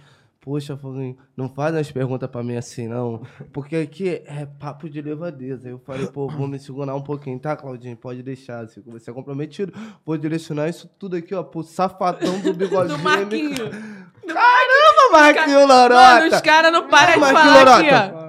[0.48, 3.22] Poxa, Foguinho, não faz as perguntas pra mim assim, não.
[3.52, 5.68] Porque aqui é papo de levadeza.
[5.68, 7.98] Eu falei, pô, vou me segurar um pouquinho, tá, Claudinho?
[7.98, 8.66] Pode deixar.
[8.70, 9.74] Se você é comprometido,
[10.06, 12.98] vou direcionar isso tudo aqui, ó, pro safadão do bigodinho.
[12.98, 13.56] Do Marquinho.
[14.26, 15.94] Caramba, Marquinho Lorota!
[16.22, 18.16] Mano, os caras não param de Marquinho falar aqui, Lorota.
[18.16, 18.28] ó.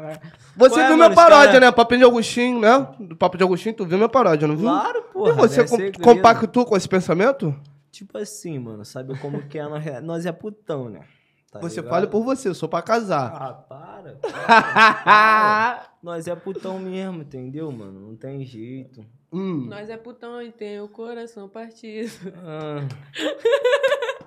[0.56, 1.70] Você Ué, viu mano, minha paródia, cara- né?
[1.70, 2.88] Papo de Agostinho, né?
[2.98, 4.66] Do Papo de Agostinho, tu viu minha paródia, não viu?
[4.68, 5.30] Claro, porra.
[5.30, 7.54] E você não é com- compactua com esse pensamento?
[7.92, 9.62] Tipo assim, mano, sabe como que é?
[9.68, 11.02] Nós é- Nós é putão, né?
[11.50, 11.90] Tá você ligado?
[11.90, 13.32] fala por você, eu sou pra casar.
[13.34, 14.16] Ah, para.
[14.16, 15.90] para.
[16.02, 18.00] Nós é putão mesmo, entendeu, mano?
[18.08, 19.04] Não tem jeito.
[19.32, 19.66] Hum.
[19.66, 22.10] Nós é putão e tem o coração partido.
[22.44, 22.86] Ah.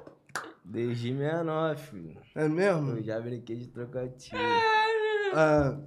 [0.63, 2.21] Desde 69, filho.
[2.33, 2.91] É mesmo?
[2.97, 4.37] Eu já brinquei de trocadilho.
[4.37, 4.87] Ah,
[5.33, 5.77] Ah,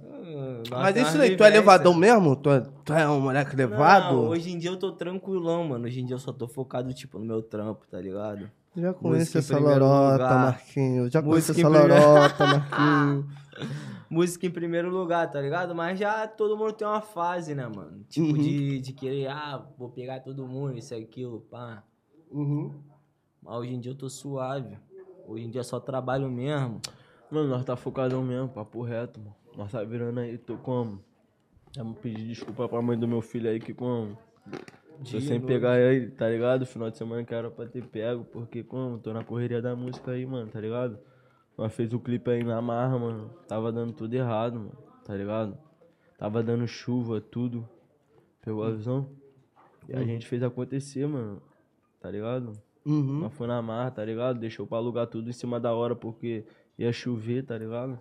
[0.69, 2.35] nós mas isso umas aí, tu é levadão mesmo?
[2.35, 4.13] Tu é, tu é um moleque levado?
[4.15, 5.85] Não, hoje em dia eu tô tranquilão, mano.
[5.85, 8.49] Hoje em dia eu só tô focado, tipo, no meu trampo, tá ligado?
[8.75, 10.39] Já conheço essa lorota, lugar.
[10.45, 11.11] Marquinhos.
[11.11, 13.25] Já conheço Música essa lorota, Marquinhos.
[14.09, 15.73] Música em primeiro lugar, tá ligado?
[15.73, 18.03] Mas já todo mundo tem uma fase, né, mano?
[18.09, 18.33] Tipo, Uhum.
[18.33, 21.83] de, de querer, ah, vou pegar todo mundo, isso e aquilo, pá.
[22.31, 22.73] Uhum.
[23.41, 24.77] Mas hoje em dia eu tô suave.
[25.27, 26.79] Hoje em dia eu só trabalho mesmo.
[27.31, 29.35] Mano, nós tá focadão mesmo, papo reto, mano.
[29.57, 30.99] Nós tá virando aí, tô como?
[31.75, 34.17] Vamos pedir desculpa pra mãe do meu filho aí que como?
[35.09, 36.65] Tô sem pegar ele, tá ligado?
[36.65, 38.97] Final de semana que era pra ter pego, porque como?
[38.97, 40.99] Tô na correria da música aí, mano, tá ligado?
[41.57, 43.29] Nós fez o clipe aí na marra, mano.
[43.47, 45.57] Tava dando tudo errado, mano, tá ligado?
[46.17, 47.67] Tava dando chuva, tudo.
[48.41, 49.09] Pegou a visão?
[49.87, 51.41] E a gente fez acontecer, mano.
[51.99, 52.53] Tá ligado?
[52.85, 53.19] Uhum.
[53.21, 54.39] Nós foi na marra, tá ligado?
[54.39, 56.45] Deixou pra alugar tudo em cima da hora porque
[56.77, 57.97] ia chover, tá ligado?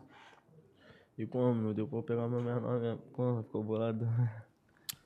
[1.16, 1.54] E como?
[1.60, 3.00] Não deu pra eu pegar meu menor mesmo.
[3.12, 3.42] Como?
[3.42, 4.06] Ficou bolado.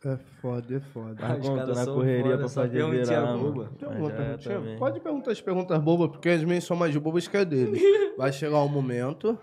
[0.04, 1.16] É foda, é foda.
[1.20, 3.64] Mas caras na correria foda, pra fazer perguntinha virar, boba.
[3.78, 4.54] Tem Mas alguma já é perguntinha?
[4.54, 4.78] também.
[4.78, 7.80] Pode perguntar as perguntas bobas, porque as minhas são mais bobas que a dele.
[8.16, 9.36] Vai chegar um momento.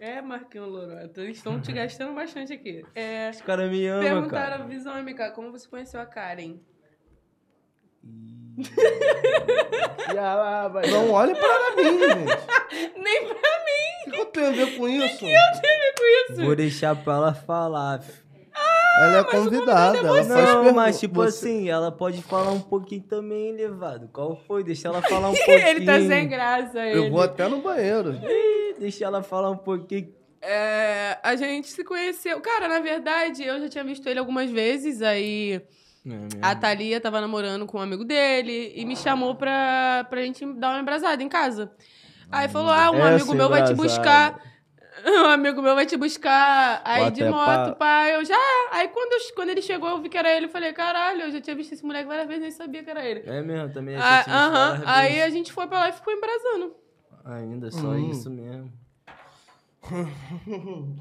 [0.18, 1.20] é Marquinhos Lorota.
[1.20, 2.84] Eles estão te gastando bastante aqui.
[2.92, 4.68] É, Os caras me amam, perguntaram a cara.
[4.68, 6.56] visão MK, como você conheceu a Karen?
[10.90, 12.98] Não olhe para mim, gente.
[12.98, 13.36] Nem pra
[14.06, 15.24] O que eu tenho a ver com isso?
[16.30, 16.44] isso.
[16.44, 18.00] Vou deixar pra ela falar.
[18.00, 18.27] fi.
[19.00, 20.72] Ela é convidada, ela faz Não, pergunta.
[20.72, 24.08] mas tipo Você- assim, ela pode falar um pouquinho também, levado.
[24.12, 24.64] Qual foi?
[24.64, 25.66] Deixa ela falar um pouquinho.
[25.68, 26.98] ele tá sem graça, ele.
[27.06, 28.14] Eu vou até no banheiro.
[28.22, 30.12] Ih, Deixa ela falar um pouquinho.
[30.40, 32.40] É, a gente se conheceu.
[32.40, 35.60] Cara, na verdade, eu já tinha visto ele algumas vezes, aí
[36.40, 40.70] a Thalia tava namorando com um amigo dele e me chamou pra, pra gente dar
[40.70, 41.70] uma embrasada em casa.
[42.30, 44.40] Aí falou: Ah, um Essa amigo meu vai te buscar.
[45.06, 48.08] Um amigo meu vai te buscar aí Bota de é moto, pa- pá.
[48.08, 48.36] Eu já.
[48.72, 50.46] Aí quando, eu- quando ele chegou, eu vi que era ele.
[50.46, 53.04] Eu falei: Caralho, eu já tinha visto esse moleque várias vezes, nem sabia que era
[53.04, 53.22] ele.
[53.26, 54.68] É mesmo, também Ah, Aham.
[54.70, 56.74] várias Aí a gente foi pra lá e ficou embrasando.
[57.24, 58.10] Ainda, só Hum.
[58.10, 58.72] isso mesmo.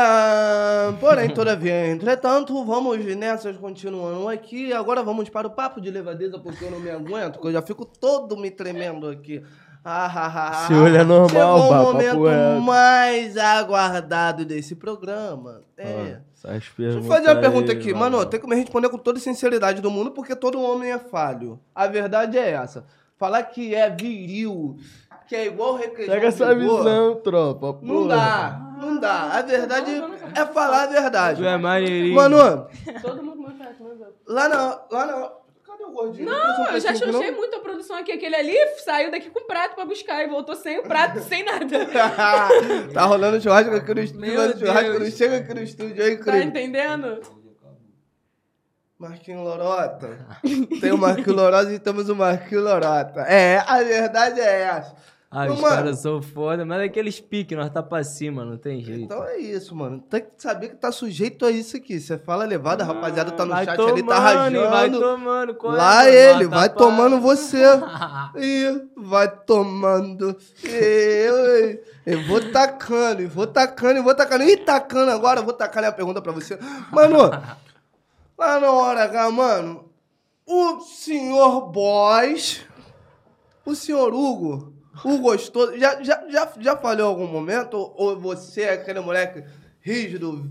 [0.00, 4.72] Ah, porém, todavia, entretanto, vamos nessas continuando aqui.
[4.72, 7.62] Agora vamos para o papo de levadeza, porque eu não me aguento, porque eu já
[7.62, 9.42] fico todo me tremendo aqui.
[9.90, 10.66] Ah, ah, ah, ah.
[10.66, 12.60] Se olha normal, Chegou o papo momento reto.
[12.60, 15.62] mais aguardado desse programa.
[15.78, 16.18] É.
[16.34, 18.18] Essas Deixa eu fazer uma aí, pergunta aqui, mano.
[18.18, 18.28] mano.
[18.30, 21.58] Tem que me responder com toda sinceridade do mundo, porque todo homem é falho.
[21.74, 22.84] A verdade é essa.
[23.16, 24.76] Falar que é viril,
[25.26, 27.78] que é igual requeijão Pega essa visão, tropa.
[27.82, 28.16] Não porra.
[28.16, 29.22] dá, não dá.
[29.38, 29.90] A verdade
[30.34, 31.40] é falar a verdade.
[31.42, 32.14] Tu é maneirinho.
[32.14, 32.36] Mano,
[34.26, 34.80] lá na.
[34.90, 35.30] Lá na.
[35.78, 36.26] Cadê o gordinho?
[36.26, 38.10] Não, eu já chuchei muito a produção aqui.
[38.10, 41.66] Aquele ali saiu daqui com prato pra buscar e voltou sem o prato, sem nada.
[42.92, 46.16] tá rolando churrasco aqui no estúdio, Meu o churrasco não chega aqui no estúdio aí,
[46.18, 47.20] Tá entendendo?
[48.98, 50.26] Marquinhos Lorota.
[50.80, 53.20] Tem o Marquinhos Lorota e temos o Marquinhos Lorota.
[53.20, 54.96] É, a verdade é essa.
[55.30, 58.80] Ah, os mano, caras são foda, mas aqueles piques, nós tá pra cima, não tem
[58.82, 59.02] jeito.
[59.02, 60.00] Então é isso, mano.
[60.00, 62.00] Tem que saber que tá sujeito a isso aqui.
[62.00, 65.00] Você fala levada, a rapaziada tá no vai chat tomando, ali, tá Vai rajando.
[65.00, 66.08] tomando, qual é, Lá mano?
[66.08, 67.62] ele, vai pra- tomando você.
[68.38, 70.34] Ih, vai tomando.
[70.64, 71.80] Eu, hein?
[72.06, 74.44] eu vou tacando, e vou tacando, e vou tacando.
[74.44, 76.58] E tacando agora, eu vou tacar a pergunta pra você.
[76.90, 77.18] Mano,
[78.38, 79.90] lá na hora H, mano,
[80.46, 82.64] o senhor Boys,
[83.66, 84.72] o senhor Hugo,
[85.04, 87.76] o gostoso, já, já, já, já falhou em algum momento?
[87.96, 89.44] Ou você é aquele moleque
[89.80, 90.50] rígido,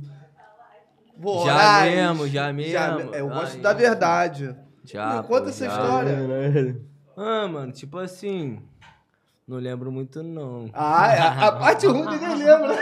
[1.15, 1.93] Já voraz?
[1.93, 3.13] mesmo, já mesmo.
[3.15, 4.55] Eu gosto Ai, da verdade.
[4.83, 5.71] Já, Me conta pô, essa já.
[5.71, 6.81] história.
[7.17, 8.61] Ah, mano, tipo assim.
[9.47, 10.69] Não lembro muito, não.
[10.73, 12.77] Ah, é, a, a parte ruim ninguém lembra.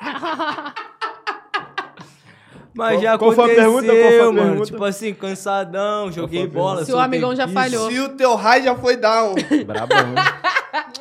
[2.76, 3.86] Mas já Qual foi a aconteceu, pergunta?
[4.00, 4.36] Qual foi a mano.
[4.42, 4.66] pergunta?
[4.66, 6.84] Tipo assim, cansadão, joguei bola.
[6.84, 7.90] Se o amigão já falhou.
[7.90, 9.34] Se o teu raio já foi down.
[9.66, 10.14] Brabão.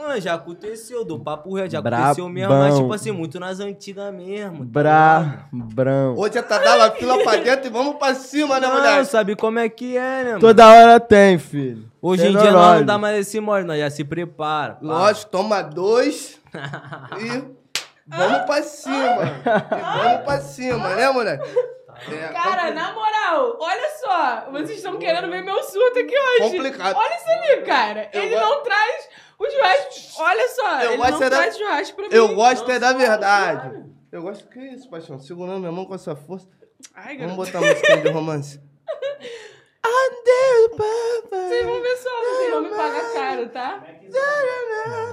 [0.08, 2.06] Ah, já aconteceu, do papo reto, já Brabão.
[2.06, 4.60] aconteceu mesmo, mas tipo assim, muito nas antigas mesmo.
[4.60, 5.48] tá?
[5.52, 6.16] Brabrão.
[6.18, 9.06] Hoje é tá dando a fila pra dentro e vamos pra cima, né, Não, mulher?
[9.06, 10.40] sabe como é que é, né, mano?
[10.40, 11.86] Toda hora tem, filho.
[12.02, 14.78] Hoje Tem em dia nós não dá mais esse mole, nós já se prepara.
[14.82, 16.40] Lógico, toma dois
[17.20, 17.44] e
[18.08, 19.24] vamos pra cima.
[19.72, 21.40] E vamos pra cima, né, mulher?
[22.12, 24.52] É, Cara, na moral, olha só.
[24.52, 26.40] Vocês estão querendo ver meu surto aqui hoje.
[26.52, 26.98] Complicado.
[26.98, 28.10] Olha isso ali, cara.
[28.12, 30.22] Eu ele go- não traz o churrasco.
[30.22, 32.14] Olha só, Eu ele gosto não é da- traz churrasco pra mim.
[32.16, 33.86] Eu gosto é da verdade.
[34.12, 34.46] Eu gosto.
[34.50, 35.18] Que isso, paixão?
[35.20, 36.48] Segurando minha mão com essa força.
[36.94, 37.52] Ai, Vamos garoto.
[37.52, 38.62] botar uma musiquinha de romance.
[39.84, 41.48] Adeus, papai.
[41.48, 43.84] Vocês vão ver só, vocês vão me pagar caro, tá?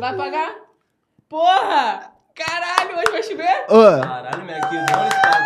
[0.01, 0.57] Vai pagar?
[1.29, 2.12] Porra!
[2.35, 3.65] Caralho, hoje vai chover?
[3.69, 5.39] Ô, Caralho, McDonald's, tá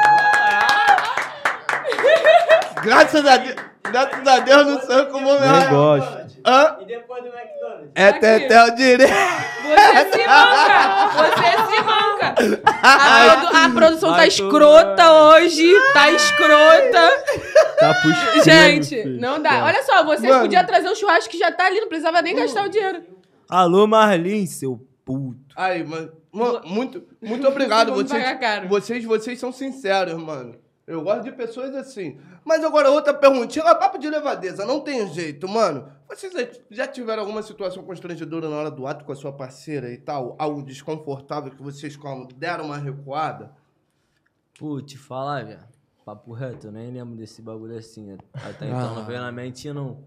[2.83, 3.57] graças a Deus.
[3.91, 6.27] Graças a Deus não sei como eu Nem gosto.
[6.45, 6.77] Hã?
[6.81, 7.91] E depois do McDonald's?
[7.95, 8.21] É Aqui.
[8.21, 9.13] Tetel direito.
[9.13, 11.09] Você se manca!
[11.17, 12.35] Você se manca!
[12.83, 15.13] A, produ- a produção tá Vai escrota tomar.
[15.37, 17.25] hoje, tá escrota.
[17.81, 18.45] Tá puxando.
[18.45, 19.65] Gente, não dá.
[19.65, 20.43] Olha só, você Mano.
[20.43, 23.03] podia trazer o churrasco que já tá ali, não precisava nem gastar o dinheiro.
[23.49, 25.37] Alô, Marlin, seu puto.
[25.57, 26.13] Aí, mano.
[26.37, 27.93] Mano, muito, muito obrigado.
[28.69, 30.57] Vocês, vocês, vocês são sinceros, mano.
[30.87, 32.17] Eu gosto de pessoas assim.
[32.45, 33.65] Mas agora, outra perguntinha.
[33.65, 35.91] É papo de levadeza, não tem jeito, mano.
[36.09, 36.33] Vocês
[36.71, 40.37] já- tiveram alguma situação constrangedora na hora do ato com a sua parceira e tal?
[40.39, 43.51] Algo desconfortável que vocês como, deram uma recuada?
[44.57, 45.59] Pô, te falar, velho.
[46.05, 48.05] Papo reto, eu nem lembro desse bagulho assim.
[48.05, 48.19] né?
[48.33, 50.05] Até então não veio na mente, não.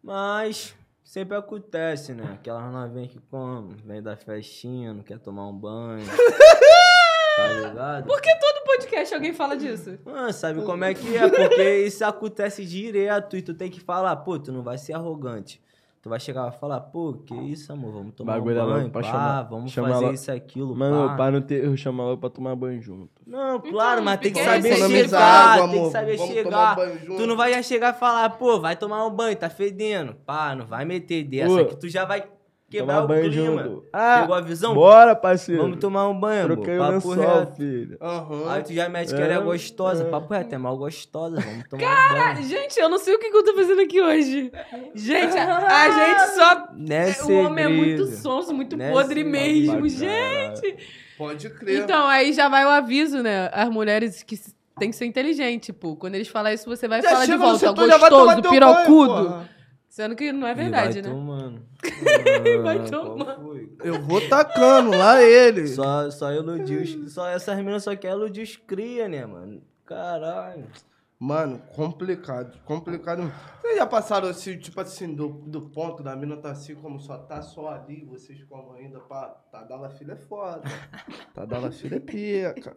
[0.00, 0.72] Mas
[1.04, 2.24] sempre acontece, né?
[2.32, 6.06] Aquelas novinhas que como, vem da festinha, não quer tomar um banho.
[7.36, 8.06] tá ligado?
[8.06, 9.98] Por que todo podcast alguém fala disso?
[10.04, 11.28] Mano, sabe como é que é?
[11.28, 15.62] Porque isso acontece direto e tu tem que falar, pô, tu não vai ser arrogante.
[16.04, 19.02] Tu vai chegar e falar, pô, que isso, amor, vamos tomar Bagulho um banho, pá,
[19.02, 21.16] chamar- vamos chamar fazer ela- isso, aquilo, Mano, pá.
[21.16, 23.08] pra não ter erro, chamar ela pra tomar banho junto.
[23.26, 25.22] Não, claro, mas tem que saber chegar,
[25.54, 26.76] água, tem que saber Vamos chegar.
[26.76, 30.14] Tu não vai já chegar e falar, pô, vai tomar um banho, tá fedendo.
[30.26, 32.22] Pá, não vai meter dessa Pô, que tu já vai
[32.70, 33.62] quebrar tomar o banho clima.
[33.62, 33.84] junto.
[33.92, 34.74] Ah, Pegou a visão?
[34.74, 35.62] Bora, parceiro.
[35.62, 36.56] Vamos tomar um banho, amor.
[36.56, 37.56] Troquei o Papo lençol, reto.
[37.56, 37.98] filho.
[38.00, 38.50] Aham.
[38.52, 40.02] Aí tu já mete que É, ela é gostosa.
[40.04, 40.10] é.
[40.10, 41.40] Papo reto, é mal gostosa.
[41.40, 42.42] Vamos tomar um banho.
[42.48, 44.52] Gente, eu não sei o que que eu tô fazendo aqui hoje.
[44.94, 46.68] Gente, a, a gente só.
[46.74, 49.88] Não é o homem é muito sonso, muito Não é podre mesmo, Bacana.
[49.88, 50.76] gente.
[51.16, 51.82] Pode crer.
[51.82, 53.48] Então, aí já vai o aviso, né?
[53.52, 54.36] As mulheres que
[54.78, 57.72] tem que ser inteligente, tipo, quando eles falarem isso, você vai Já falar de volta,
[57.72, 59.12] gostoso, pirocudo.
[59.14, 59.48] banho.
[59.94, 61.08] Sendo que não é verdade, vai né?
[61.08, 61.62] tomando.
[62.64, 63.76] Vai Ah, tomando.
[63.84, 65.68] Eu vou tacando lá ele.
[65.68, 67.14] Só, só iludiu os...
[67.14, 69.62] Só essas meninas só querem iludir os cria, né, mano?
[69.86, 70.66] Caralho.
[71.16, 73.32] Mano, complicado, complicado.
[73.62, 77.16] Vocês já passaram assim, tipo assim, do, do ponto da mina tá assim, como só
[77.16, 80.62] tá só ali, vocês como ainda, pá, tá dala filha é foda.
[81.32, 82.74] Tá dala filha é pica.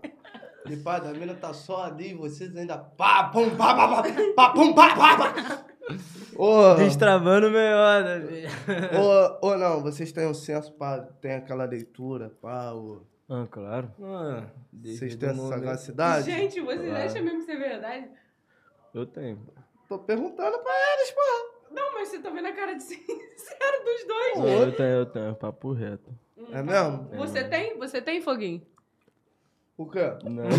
[0.69, 4.03] E pá, da mina tá só ali, vocês ainda pá, pum, pá, pá, pá,
[4.35, 5.65] pá, pum, pá, pá, pá.
[6.35, 8.49] Ô, Destravando melhor, né?
[9.41, 13.01] ô, ô, não, vocês têm um senso, pá, tem aquela leitura, pá, ô.
[13.29, 13.91] Ah, claro.
[14.01, 16.25] Ah, Vocês têm essa sagacidade?
[16.31, 17.05] Gente, vocês Claro.
[17.05, 18.09] acham mesmo que isso é verdade?
[18.93, 19.39] Eu tenho.
[19.89, 21.71] Tô perguntando pra eles, pá.
[21.71, 24.37] Não, mas você tá vendo a cara de sincero dos dois.
[24.37, 25.35] Não, eu tenho, eu tenho.
[25.35, 26.09] Papo reto.
[26.51, 27.09] É mesmo?
[27.17, 27.77] Você tem?
[27.77, 28.61] Você tem, Foguinho?
[29.77, 30.11] O quê?
[30.23, 30.43] Não.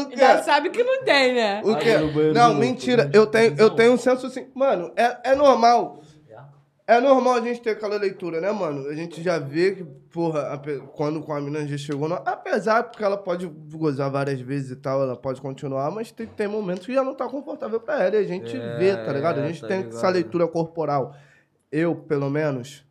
[0.00, 0.16] O quê?
[0.16, 1.60] Já sabe que não tem, né?
[1.64, 1.96] O quê?
[2.32, 3.10] Não, mentira.
[3.12, 4.46] Eu tenho, eu tenho um senso assim.
[4.54, 6.00] Mano, é, é normal.
[6.86, 8.88] É normal a gente ter aquela leitura, né, mano?
[8.88, 10.58] A gente já vê que, porra,
[10.94, 12.08] quando com a mina já chegou.
[12.08, 16.26] No, apesar porque ela pode gozar várias vezes e tal, ela pode continuar, mas tem,
[16.26, 18.16] tem momentos que já não tá confortável pra ela.
[18.16, 19.38] E a gente É, vê, tá ligado?
[19.38, 19.96] A gente tá tem ligado.
[19.96, 21.14] essa leitura corporal.
[21.70, 22.86] Eu, pelo menos.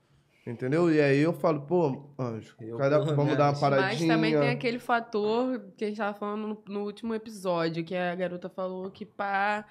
[0.47, 0.89] Entendeu?
[0.89, 4.07] E aí eu falo, pô, anjo, Eu, cada, vamos dar uma paradinha.
[4.07, 7.93] Mas também tem aquele fator que a gente tava falando no, no último episódio, que
[7.93, 9.65] a garota falou que pá.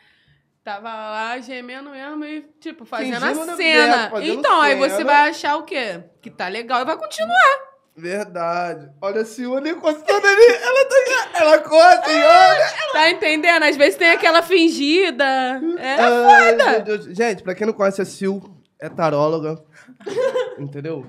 [0.63, 4.11] Tava lá gemendo mesmo e, tipo, fazendo Fingindo a cena.
[4.11, 5.05] fazendo então, aí você cena.
[5.05, 6.03] vai achar o quê?
[6.21, 7.67] Que tá legal e vai continuar.
[7.97, 8.91] Verdade.
[9.01, 10.47] Olha a Silvana encostando ali.
[10.61, 11.41] Ela tá.
[11.41, 12.93] Ela corta e olha.
[12.93, 13.63] Tá entendendo?
[13.63, 15.25] Às vezes tem aquela fingida.
[15.79, 17.15] É Ai, foda.
[17.15, 18.43] Gente, pra quem não conhece a Sil,
[18.81, 19.63] é taróloga.
[20.59, 21.07] entendeu?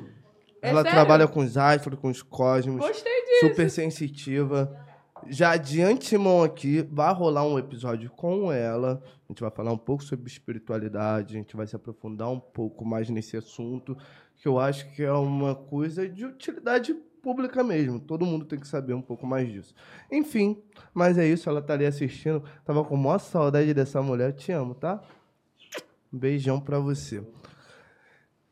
[0.61, 0.97] É Ela sério?
[0.97, 2.77] trabalha com os astros, com os cosmos.
[2.77, 3.47] Gostei disso.
[3.47, 4.85] Super sensitiva.
[5.27, 9.01] Já de antemão aqui, vai rolar um episódio com ela.
[9.03, 12.85] A gente vai falar um pouco sobre espiritualidade, a gente vai se aprofundar um pouco
[12.85, 13.97] mais nesse assunto,
[14.37, 17.99] que eu acho que é uma coisa de utilidade pública mesmo.
[17.99, 19.75] Todo mundo tem que saber um pouco mais disso.
[20.09, 20.61] Enfim,
[20.93, 22.41] mas é isso, ela tá ali assistindo.
[22.63, 24.31] Tava com maior saudade dessa mulher.
[24.31, 25.01] Te amo, tá?
[26.13, 27.21] Um beijão pra você.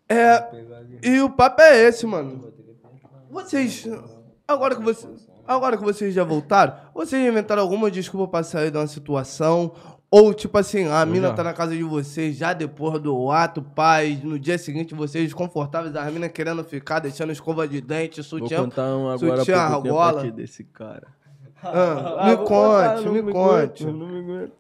[0.08, 0.44] É,
[1.04, 2.54] e o papo é esse, mano.
[3.30, 3.88] Vocês.
[4.48, 5.28] Agora que vocês.
[5.48, 9.74] Agora que vocês já voltaram, vocês inventaram alguma desculpa pra sair de uma situação?
[10.10, 11.34] Ou, tipo assim, a mina já.
[11.34, 15.96] tá na casa de vocês já depois do ato, pai, no dia seguinte vocês desconfortáveis,
[15.96, 18.64] a mina querendo ficar, deixando escova de dente, Vou sutiã.
[18.64, 20.22] contar um agora sutiã, tempo argola.
[20.22, 21.08] aqui desse cara.
[21.62, 23.86] Ah, Ah, me vou contar, conte, não me aguento, conte.
[23.86, 24.52] Não me aguento.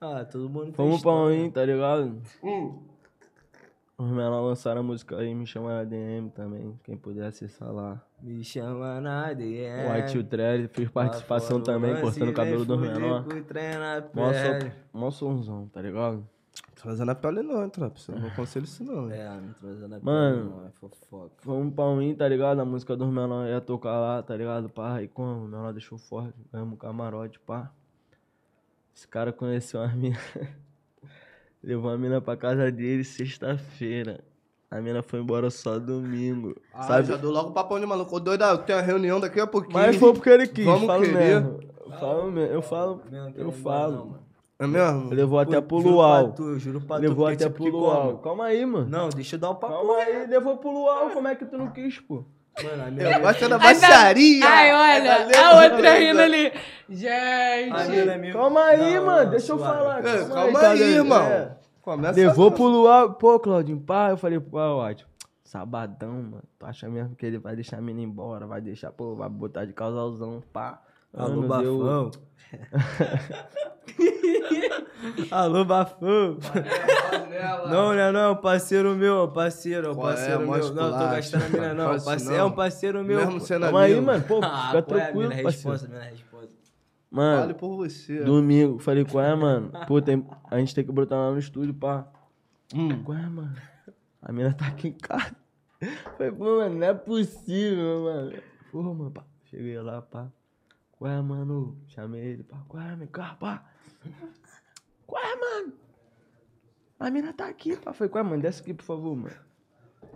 [0.00, 2.16] Ah, todo mundo Vamos pra um, tá ligado?
[2.42, 2.78] Hum.
[3.98, 6.78] Os menores lançaram a música aí, me chama na DM também.
[6.84, 8.00] Quem puder acessar lá.
[8.22, 9.92] Me chama na DM.
[9.92, 13.26] White Hill Trail, fiz participação Lá fora, também, lance, cortando o cabelo dos menores.
[14.92, 16.24] Mó somzão, tá ligado?
[16.76, 17.98] Trazendo a pele não, tropa.
[17.98, 19.10] Você não aconselho isso não.
[19.10, 20.36] É, não trazendo a Mano.
[20.36, 21.34] pele, não, é fofoca.
[21.42, 22.60] Vamos pra um, tá ligado?
[22.60, 24.68] A música dos menores ia tocar lá, tá ligado?
[24.68, 25.44] Pá, e como?
[25.44, 27.72] O menor deixou forte, ganhamos um camarote, pá.
[28.94, 30.16] Esse cara conheceu a mina.
[31.62, 34.20] Levou a mina pra casa dele sexta-feira.
[34.70, 36.54] A mina foi embora só domingo.
[36.74, 37.08] Ah, sabe?
[37.08, 38.14] já dou logo o papão de maluco.
[38.14, 39.72] Ô, doida, tem a reunião daqui a pouquinho.
[39.74, 41.16] Mas foi porque ele quis, Vamos falo querer.
[41.16, 41.60] mesmo.
[41.86, 43.02] Eu falo mesmo, eu falo,
[43.34, 43.92] eu não vai falo.
[43.96, 44.28] não, mano.
[44.60, 45.10] É mesmo?
[45.14, 46.24] Levou até pro juro luau.
[46.26, 48.18] pra tu, juro pra tu, Levou até tipo, pro luau.
[48.18, 48.88] Calma aí, mano.
[48.88, 49.72] Não, deixa eu dar um papo.
[49.72, 51.10] Calma aí, levou pro luau.
[51.10, 52.24] Como é que tu não quis, pô?
[52.64, 54.46] Mano, a Eu mina, gosto da Ai, baixaria.
[54.46, 56.46] Ai, É olha, da a outra rindo ali.
[56.46, 56.52] a
[56.90, 58.08] Gente.
[58.28, 58.32] é.
[58.32, 59.24] Calma aí, Não, mano.
[59.24, 59.76] não, Deixa eu suave.
[59.78, 60.06] falar.
[60.06, 60.96] É, calma tá aí, ligado?
[60.96, 61.22] irmão.
[61.22, 61.56] É.
[61.82, 63.14] Começa Levou pro luau.
[63.14, 64.10] Pô, Claudinho, pá.
[64.10, 65.06] Eu falei, pô, Watch,
[65.44, 66.42] sabadão, mano.
[66.58, 68.46] Tu acha mesmo que ele vai deixar a mina embora?
[68.46, 70.82] Vai deixar, pô, vai botar de casalzão, pá.
[71.14, 72.10] Alô, Mano, deu- bafão.
[75.30, 76.38] Alô, bafão.
[77.70, 80.48] Não, não, não, parceiro meu, parceiro, Qual é, parceiro meu.
[80.48, 81.94] mostra Não, tô gastando a mina, não.
[81.96, 82.40] isso Parceiro, não.
[82.40, 83.18] é um parceiro meu.
[83.18, 84.24] Mesmo sendo Calma aí, mano.
[84.24, 85.42] Pô, Ah, fica qual é a tranquilo, mina?
[85.42, 85.70] parceiro.
[85.72, 86.58] Resposta, mina, resposta.
[87.10, 88.20] Mano, Fale por você.
[88.22, 89.70] domingo, falei, qual é, mano?
[89.86, 90.26] Pô, tem...
[90.50, 92.06] a gente tem que botar lá no estúdio, pá.
[92.74, 93.02] Hum.
[93.02, 93.54] Qual é, mano?
[94.20, 95.34] A mina tá aqui em casa.
[96.18, 98.32] Falei, pô, mano, não é possível, mano.
[98.70, 99.24] Pô, mano, pá.
[99.44, 100.28] Cheguei lá, pá.
[100.98, 101.78] Qual é, mano?
[101.86, 102.58] Chamei ele, pá.
[102.68, 103.64] Qual é, meu carro, pá?
[105.06, 105.72] Qual é, mano?
[106.98, 107.92] A mina tá aqui, pá.
[107.92, 108.42] Falei, qual é, mano?
[108.42, 109.36] Desce aqui, por favor, mano.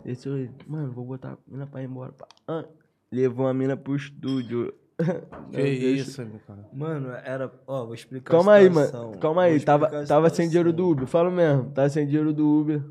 [0.04, 0.52] Desceu ele.
[0.66, 2.26] Mano, vou botar a mina pra ir embora, pá.
[2.48, 2.64] Ah,
[3.10, 4.74] levou a mina pro estúdio.
[5.52, 6.68] Que isso, meu cara.
[6.72, 7.52] Mano, era.
[7.66, 9.18] Ó, vou explicar Calma a aí, mano.
[9.18, 9.60] Calma aí.
[9.60, 11.06] Tava, tava sem dinheiro do Uber.
[11.06, 11.70] Fala mesmo.
[11.70, 12.82] Tava sem dinheiro do Uber.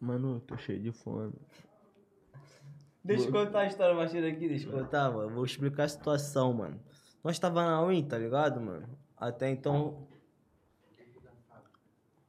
[0.00, 1.32] Mano, tô cheio de fome.
[3.02, 5.30] Deixa eu contar a história cheia aqui, deixa eu contar, mano.
[5.30, 6.78] Vou explicar a situação, mano.
[7.24, 8.88] Nós tava na Win, tá ligado, mano?
[9.16, 10.06] Até então.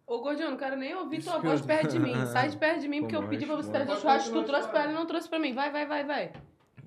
[0.05, 2.13] Ô, Gordinho, eu não quero nem ouvir tua voz perto de mim.
[2.27, 4.69] Sai de perto de mim, porque eu pedi pra você trazer churrasco que tu trouxe
[4.69, 5.53] pra ela e não trouxe pra mim.
[5.53, 6.33] Vai, vai, vai, vai.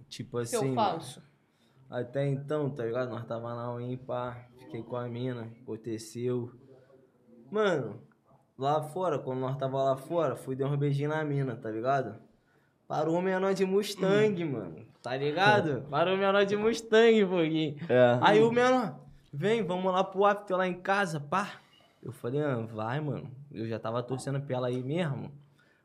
[0.08, 0.74] Tipo Seu assim.
[0.74, 1.22] falso.
[1.88, 3.10] Até então, tá ligado?
[3.10, 4.46] Nós tava na UIM, pá.
[4.58, 6.50] Fiquei com a mina, aconteceu.
[7.50, 8.02] Mano,
[8.58, 12.18] lá fora, quando nós tava lá fora, fui dar um beijinho na mina, tá ligado?
[12.94, 14.86] Parou o menor de Mustang, mano.
[15.02, 15.82] Tá ligado?
[15.90, 17.76] Parou o menor de Mustang, foguinho.
[17.88, 18.20] É.
[18.22, 19.00] Aí o menor,
[19.32, 21.60] vem, vamos lá pro after lá em casa, pá.
[22.00, 23.28] Eu falei, ah, vai, mano.
[23.50, 25.32] Eu já tava torcendo pra ela aí mesmo.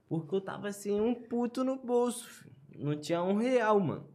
[0.07, 2.53] Porque eu tava sem um puto no bolso, filho.
[2.77, 4.05] Não tinha um real, mano.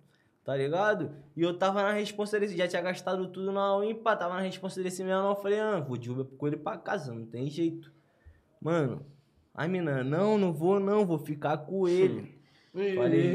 [0.45, 1.17] Tá ligado?
[1.37, 4.81] E eu tava na responsa desse, já tinha gastado tudo na UIMPA, tava na responsa
[4.81, 5.33] desse menor.
[5.33, 7.93] Eu falei, ah, vou de Uber com ele pra casa, não tem jeito.
[8.61, 9.05] Mano,
[9.53, 12.34] a mina, não, não vou não, vou ficar com ele.
[12.75, 13.35] Falei,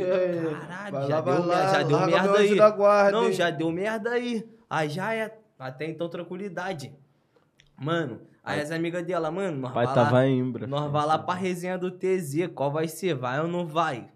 [0.51, 2.55] caralho, Vai já lá, deu, lá, merda, já deu merda aí.
[2.57, 3.31] da guarda, não, hein?
[3.33, 4.49] já deu merda aí.
[4.69, 6.93] Aí já é, até então tranquilidade.
[7.77, 10.67] Mano, aí as amigas dela, mano, nós vai tava lá, em Imbra.
[10.67, 14.11] nós vai lá pra resenha do TZ, qual vai ser, vai ou não vai?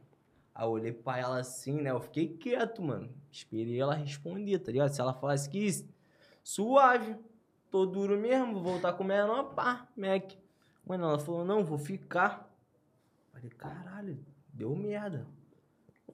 [0.53, 3.09] Aí eu olhei pra ela assim, né, eu fiquei quieto, mano.
[3.31, 4.89] Esperei ela responder, tá ligado?
[4.89, 5.87] Se ela falasse que isso,
[6.43, 7.15] suave,
[7.71, 10.33] tô duro mesmo, vou voltar com o menor, pá, Mac.
[10.85, 12.53] Mano, ela falou, não, vou ficar.
[13.31, 14.19] Falei, caralho,
[14.53, 15.25] deu merda.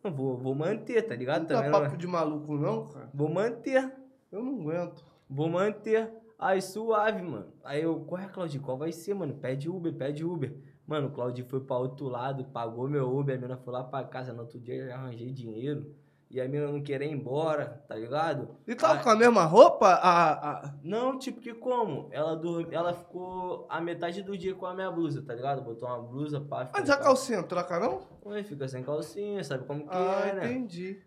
[0.03, 1.41] Eu Vou, vou manter, tá ligado?
[1.41, 3.09] Não dá Também papo não- de maluco, não, cara.
[3.13, 3.93] Vou manter.
[4.31, 5.03] Eu não aguento.
[5.29, 6.09] Vou manter.
[6.37, 7.47] Aí, suave, mano.
[7.63, 8.63] Aí eu, qual é, Claudinho?
[8.63, 9.33] Qual vai ser, mano?
[9.33, 10.55] Pede Uber, pede Uber.
[10.87, 14.03] Mano, o Claudinho foi pra outro lado, pagou meu Uber, a mina foi lá pra
[14.05, 14.31] casa.
[14.31, 15.93] No outro dia eu já arranjei dinheiro.
[16.31, 18.55] E a mina não queria ir embora, tá ligado?
[18.67, 19.87] E tava Aí- com a mesma roupa?
[19.87, 20.31] A,
[20.67, 20.73] a...
[20.83, 22.07] Não, tipo que como?
[22.11, 22.67] Ela, dur...
[22.71, 25.63] ela ficou a metade do dia com a minha blusa, tá ligado?
[25.63, 26.65] Botou uma blusa, pá.
[26.65, 28.01] ficou Mas a calcinha, troca não?
[28.25, 30.51] Ué, fica sem calcinha, sabe como que Ah, é, né?
[30.51, 31.01] entendi.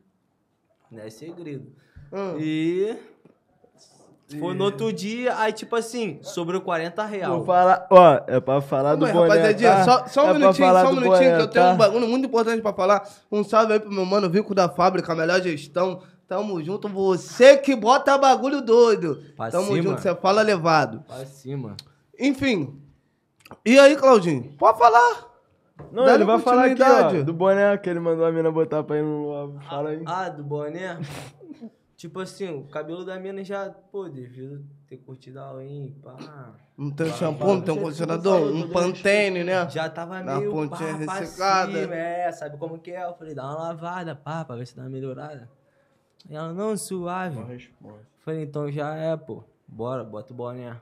[0.90, 1.73] Não é segredo.
[2.11, 2.35] Ah.
[2.40, 2.99] E...
[4.39, 7.37] Foi no outro dia, aí tipo assim, sobrou 40 real.
[7.39, 9.85] Vou falar, ó, é pra falar do Mas, boné, rapaziadinha, tá?
[9.85, 11.73] só, só um É minutinho, só um minutinho, boné, que eu tenho tá?
[11.73, 13.09] um bagulho muito importante pra falar.
[13.31, 16.01] Um salve aí pro meu mano Vico da Fábrica, melhor gestão.
[16.29, 19.23] Tamo junto, você que bota bagulho doido.
[19.37, 19.83] Pra Tamo cima.
[19.83, 21.03] junto, você fala levado.
[21.07, 21.77] Pra cima.
[22.19, 22.81] Enfim.
[23.67, 24.55] E aí, Claudinho?
[24.57, 25.31] Pode falar.
[25.91, 28.83] Não, Dá-lhe ele vai falar aqui, ó, do boné que ele mandou a mina botar
[28.83, 29.59] pra ir no.
[29.69, 30.03] Fala aí.
[30.07, 30.99] Ah, do boné?
[32.03, 36.53] Tipo assim, o cabelo da mina já, pô, devido ter curtido a UIM, pá.
[36.77, 39.70] Não tem Vai, shampoo, vai, não tem um condicionador, um tudo Pantene, né?
[39.70, 41.70] Já tava Na meio pontinha pá, ressecada.
[41.70, 43.05] cima, é, sabe como que é?
[43.05, 45.49] Eu falei, dá uma lavada, pá, pra ver se dá uma melhorada.
[46.29, 47.70] E ela, não, suave.
[48.19, 49.45] Falei, então já é, pô.
[49.69, 50.77] Bora, bota o boné.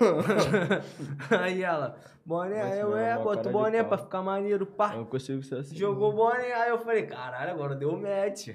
[1.30, 1.96] aí ela,
[2.26, 4.94] boné, aí eu é, uma bota o boné pra ficar maneiro, pá.
[4.94, 5.76] Eu não consigo ser assim.
[5.76, 8.48] Jogou o boné, aí eu falei, caralho, agora deu match.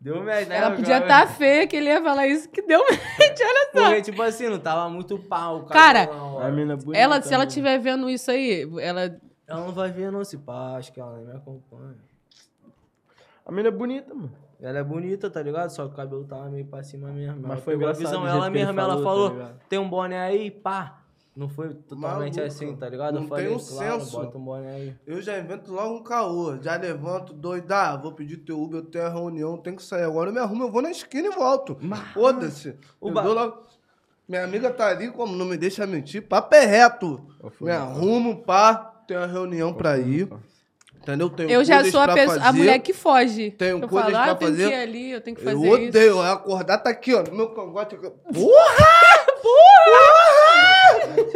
[0.00, 0.58] Deu match, né?
[0.58, 3.84] Ela podia estar feia que ele ia falar isso que deu mente, olha só.
[3.88, 5.58] Porque, tipo assim, não tava muito pau.
[5.58, 6.98] o Cara, cabelão, A mina bonita.
[6.98, 9.18] Ela, se ela estiver vendo isso aí, ela.
[9.46, 11.96] Ela não vai ver não, se pá, acho que ela nem me acompanha.
[13.44, 14.32] A mina é bonita, mano.
[14.60, 15.70] Ela é bonita, tá ligado?
[15.70, 17.40] Só que o cabelo tava meio pra cima mesmo.
[17.42, 21.02] Mas Ela foi engraçado visão, ela mesma, ela falou, tá tem um boné aí, pá.
[21.36, 22.44] Não foi totalmente Maluca.
[22.46, 23.14] assim, tá ligado?
[23.16, 24.16] Não eu falei, tem um claro, senso.
[24.16, 24.94] bota um boné aí.
[25.06, 26.56] Eu já invento logo um caô.
[26.62, 27.70] Já levanto, doido.
[27.72, 30.30] Ah, vou pedir teu Uber, eu tenho a reunião, tem que sair agora.
[30.30, 31.76] Eu me arrumo, eu vou na esquina e volto.
[32.14, 32.74] Foda-se.
[33.00, 33.66] o Eu ba- dou logo-
[34.26, 37.20] Minha amiga tá ali, como não me deixa mentir, papo é reto.
[37.60, 37.84] Me mano?
[37.84, 38.74] arrumo, pá,
[39.06, 40.28] tenho a reunião pra ir.
[41.02, 41.28] Entendeu?
[41.30, 43.50] Tenho Eu já sou a, pessoa, a mulher que foge.
[43.52, 44.70] Tenho eu coisas falo, ah, eu tenho que fazer.
[44.72, 45.88] ir ali, eu tenho que Eu fazer isso.
[45.90, 46.10] odeio.
[46.12, 47.94] Eu acordar tá aqui, ó, no meu cangote.
[47.94, 48.10] aqui.
[48.10, 48.86] Porra!
[49.42, 50.45] Porra!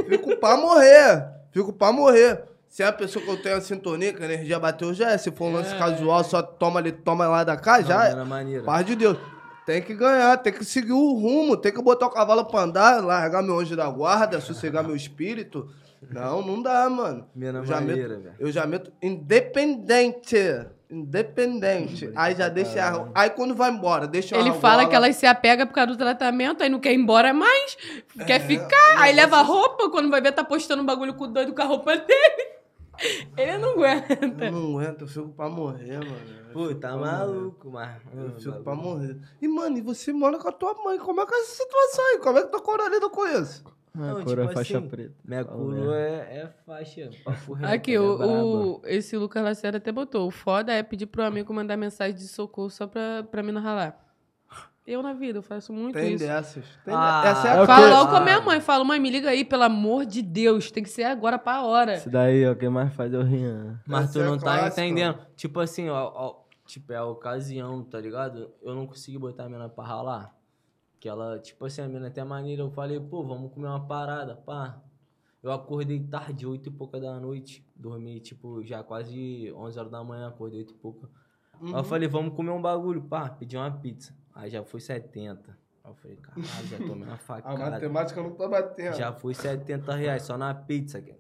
[0.09, 1.29] Fico pra morrer.
[1.53, 2.45] Fico pra morrer.
[2.69, 5.19] Se é a pessoa que eu tenho a sintonia, que a energia bateu, já é.
[5.19, 8.25] Se for um lance casual, só toma ali, toma lá da cá, já é.
[8.25, 8.63] maneira.
[8.63, 9.19] Paz de Deus.
[9.67, 13.05] Tem que ganhar, tem que seguir o rumo, tem que botar o cavalo pra andar,
[13.05, 15.69] largar meu anjo da guarda, sossegar meu espírito.
[16.11, 17.27] Não, não dá, mano.
[17.35, 18.35] Mina eu maneira, velho.
[18.39, 20.37] eu já meto independente.
[20.91, 22.11] Independente.
[22.17, 22.83] Aí já deixa.
[22.85, 24.89] a- Aí quando vai embora, deixa Ele a fala argola.
[24.89, 27.77] que elas se apegam por causa do tratamento, aí não quer ir embora mais,
[28.27, 31.29] quer ficar, aí leva a roupa, quando vai ver tá postando um bagulho com o
[31.29, 32.51] doido com a roupa dele.
[33.37, 34.45] Ele não aguenta.
[34.45, 36.41] Eu não aguento, eu fico pra morrer, mano.
[36.53, 37.97] Pô, tá maluco, mas...
[38.15, 39.17] Eu fico pra morrer.
[39.41, 40.99] E, mano, e você mora com a tua mãe?
[40.99, 42.19] Como é que é essa situação aí?
[42.19, 43.65] Como é que tua coroa lida com isso?
[43.95, 45.15] Não, Ah, cor é tipo faixa assim, preta.
[45.25, 47.11] Minha coroa é, é faixa.
[47.59, 50.29] reto, Aqui, é o, esse Lucas Lacerda até botou.
[50.29, 53.61] O foda é pedir pro amigo mandar mensagem de socorro só pra, pra mim não
[53.61, 53.99] ralar.
[54.87, 56.25] Eu na vida, eu faço muito Tem isso.
[56.25, 56.65] dessas.
[56.85, 58.41] Tem Ah, de- Essa é é a Falo logo com a minha Ah.
[58.41, 61.63] mãe, falo, mãe, me liga aí, pelo amor de Deus, tem que ser agora pra
[61.63, 61.95] hora.
[61.95, 63.79] Esse daí, ó, quem mais faz é o Rian.
[63.87, 64.85] Mas Essa tu é não tá clássica.
[64.85, 65.19] entendendo.
[65.37, 68.49] Tipo assim, ó, ó, Tipo, é a ocasião, tá ligado?
[68.63, 70.33] Eu não consegui botar a mina pra ralar.
[71.01, 72.63] Que ela, tipo assim, a mina até maneira.
[72.63, 74.81] Eu falei, pô, vamos comer uma parada, pá.
[75.43, 77.67] Eu acordei tarde, oito e pouca da noite.
[77.75, 81.09] Dormi, tipo, já quase 11 horas da manhã, acordei oito e pouca.
[81.63, 84.15] Aí eu falei, vamos comer um bagulho, pá, pedi uma pizza.
[84.35, 85.59] Aí já foi 70.
[85.83, 87.71] Aí eu falei, caralho, já tomei uma A facada.
[87.71, 88.97] matemática não tá batendo.
[88.97, 91.15] Já foi 70 reais só na pizza aqui.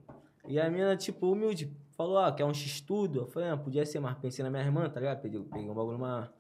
[0.47, 3.21] E a mina, tipo, humilde, falou, ah, quer um x-tudo?
[3.21, 5.23] Eu falei, ah, podia ser, mas pensei na minha irmã, tá ligado?
[5.23, 6.31] Peguei, peguei um bagulho maior.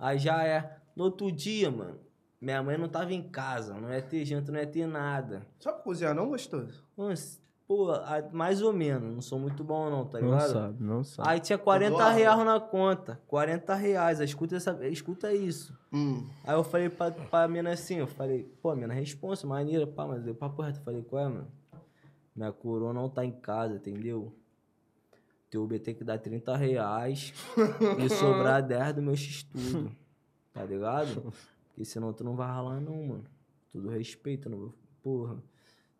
[0.00, 0.76] Aí já é.
[0.96, 1.98] No outro dia, mano,
[2.42, 5.46] minha mãe não tava em casa, não ia ter janta, não ia ter nada.
[5.60, 6.82] Sabe cozinhar não, gostoso?
[6.96, 7.86] Mas, pô,
[8.32, 10.52] mais ou menos, não sou muito bom não, tá Não ligado?
[10.52, 11.28] sabe, não sabe.
[11.28, 12.16] Aí tinha 40 Eduardo.
[12.18, 13.20] reais na conta.
[13.28, 15.72] 40 reais, escuta, essa, escuta isso.
[15.92, 16.28] Hum.
[16.42, 20.24] Aí eu falei pra, pra mina assim, eu falei, pô, mina, responsa, maneira, pá, mas
[20.24, 20.80] deu papo reto.
[20.80, 21.48] Eu falei, qual é, mano?
[22.34, 24.34] Minha coroa não tá em casa, entendeu?
[25.48, 27.32] Teu Uber tem que dar 30 reais
[28.04, 29.92] e sobrar 10 do meu x-tudo,
[30.52, 31.32] tá ligado?
[31.72, 33.24] Porque senão tu não vai ralar não, mano.
[33.70, 34.72] Tudo respeito, não
[35.02, 35.36] porra.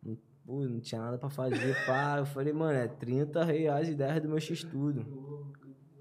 [0.01, 2.15] Não, pô, não tinha nada pra fazer, pá.
[2.19, 5.05] Eu falei, mano, é 30 reais e 10 do meu x-tudo.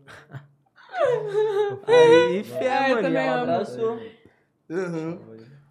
[1.86, 3.40] Aí, fé, eu mano, e amo.
[3.42, 3.98] abraçou.
[4.68, 5.18] Uhum.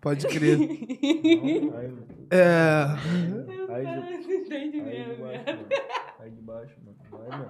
[0.02, 0.58] Pode crer.
[2.34, 2.86] É.
[3.74, 5.26] aí, de, Entendi aí de mesmo.
[5.26, 5.68] baixo, mano.
[6.18, 6.98] Aí de baixo, mano.
[7.12, 7.50] Vai, mano.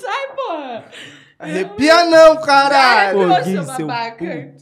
[0.00, 0.90] Sai, porra!
[1.42, 3.28] Arrepia não, caralho!
[3.42, 4.54] Gui, seu babaca.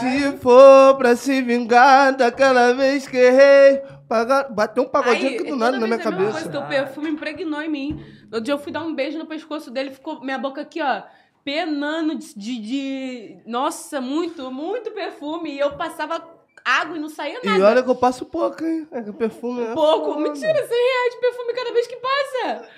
[0.00, 4.50] Se for pra se vingar daquela vez que errei, pagar...
[4.50, 6.32] bateu um pagodinho aqui do nada na minha cabeça.
[6.32, 8.04] Coisa, teu perfume impregnou em mim.
[8.30, 11.02] No dia eu fui dar um beijo no pescoço dele, ficou minha boca aqui, ó,
[11.44, 15.50] penando de, de, de- Nossa, muito, muito perfume.
[15.54, 16.22] E eu passava
[16.64, 17.58] água e não saía nada.
[17.58, 18.86] E olha que eu passo pouco, hein?
[18.92, 20.12] É perfume é Pouco.
[20.12, 20.20] foda.
[20.20, 22.68] Mentira, 100 reais de perfume cada vez que passa.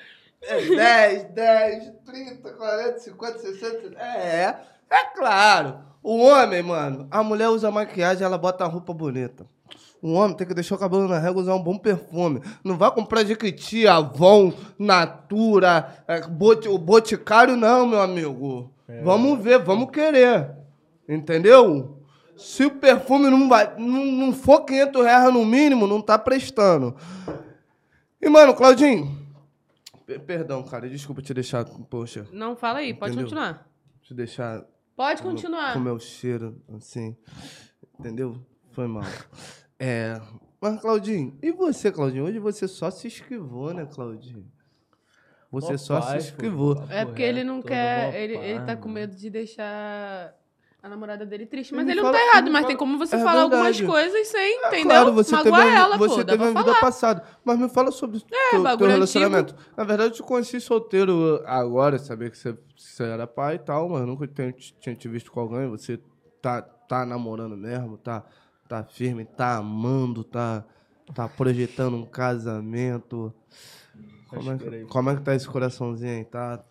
[0.42, 3.98] É 10, 10, 30, 40, 50, 60.
[4.02, 4.56] É,
[4.90, 5.78] é claro.
[6.02, 9.46] O homem, mano, a mulher usa maquiagem, ela bota a roupa bonita.
[10.02, 12.40] O homem tem que deixar o cabelo na régua usar um bom perfume.
[12.64, 18.72] Não vai comprar Jequiti, Avon, Natura, é, Boti- o Boticário, não, meu amigo.
[19.04, 20.50] Vamos ver, vamos querer.
[21.06, 21.98] Entendeu?
[22.36, 26.96] Se o perfume não, vai, não, não for 500 reais no mínimo, não tá prestando.
[28.20, 29.19] E, mano, Claudinho.
[30.10, 31.64] Pe- Perdão, cara, desculpa te deixar.
[31.64, 33.24] Poxa, Não, fala aí, pode Entendeu?
[33.28, 33.70] continuar.
[34.02, 34.64] te deixar
[34.96, 35.72] Pode continuar.
[35.72, 37.16] com o meu cheiro, assim.
[37.98, 38.36] Entendeu?
[38.72, 39.02] Foi mal.
[39.82, 40.20] É.
[40.60, 42.24] Mas, Claudinho, e você, Claudinho?
[42.24, 44.44] Hoje você só se esquivou, né, Claudinho?
[45.50, 46.84] Você só se esquivou.
[46.90, 48.14] É porque ele não Todo quer.
[48.14, 50.34] Ele, ele tá com medo de deixar
[50.82, 51.72] a namorada dele triste.
[51.74, 53.86] Mas Ele ele não tá errado, mas fala- tem como você é falar algumas verdade.
[53.86, 54.84] coisas sem, É entendeu?
[54.86, 56.24] Claro, você teve, Magoar uma- ela, você pô.
[56.24, 56.76] Teve uma vida falar.
[56.76, 57.24] É, passada.
[57.44, 59.54] Mas me fala sobre o teu, teu bagulho relacionamento.
[59.76, 63.88] Na verdade, eu te conheci solteiro agora, sabia que você, você era pai e tal,
[63.88, 65.68] mas nunca tinha, tinha te visto com alguém.
[65.68, 66.00] Você
[66.40, 68.24] tá, tá namorando mesmo, tá,
[68.68, 70.64] tá firme, tá amando, tá,
[71.14, 73.34] tá projetando um casamento.
[74.28, 76.24] Como é, como é que tá esse coraçãozinho aí?
[76.24, 76.64] Tá,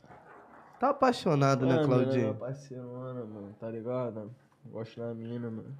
[0.79, 2.23] tá apaixonado, né, Mano, mina é Claudinho?
[2.23, 4.31] minha parceirona, mano, tá ligado?
[4.65, 5.77] Gosto da mina, mano.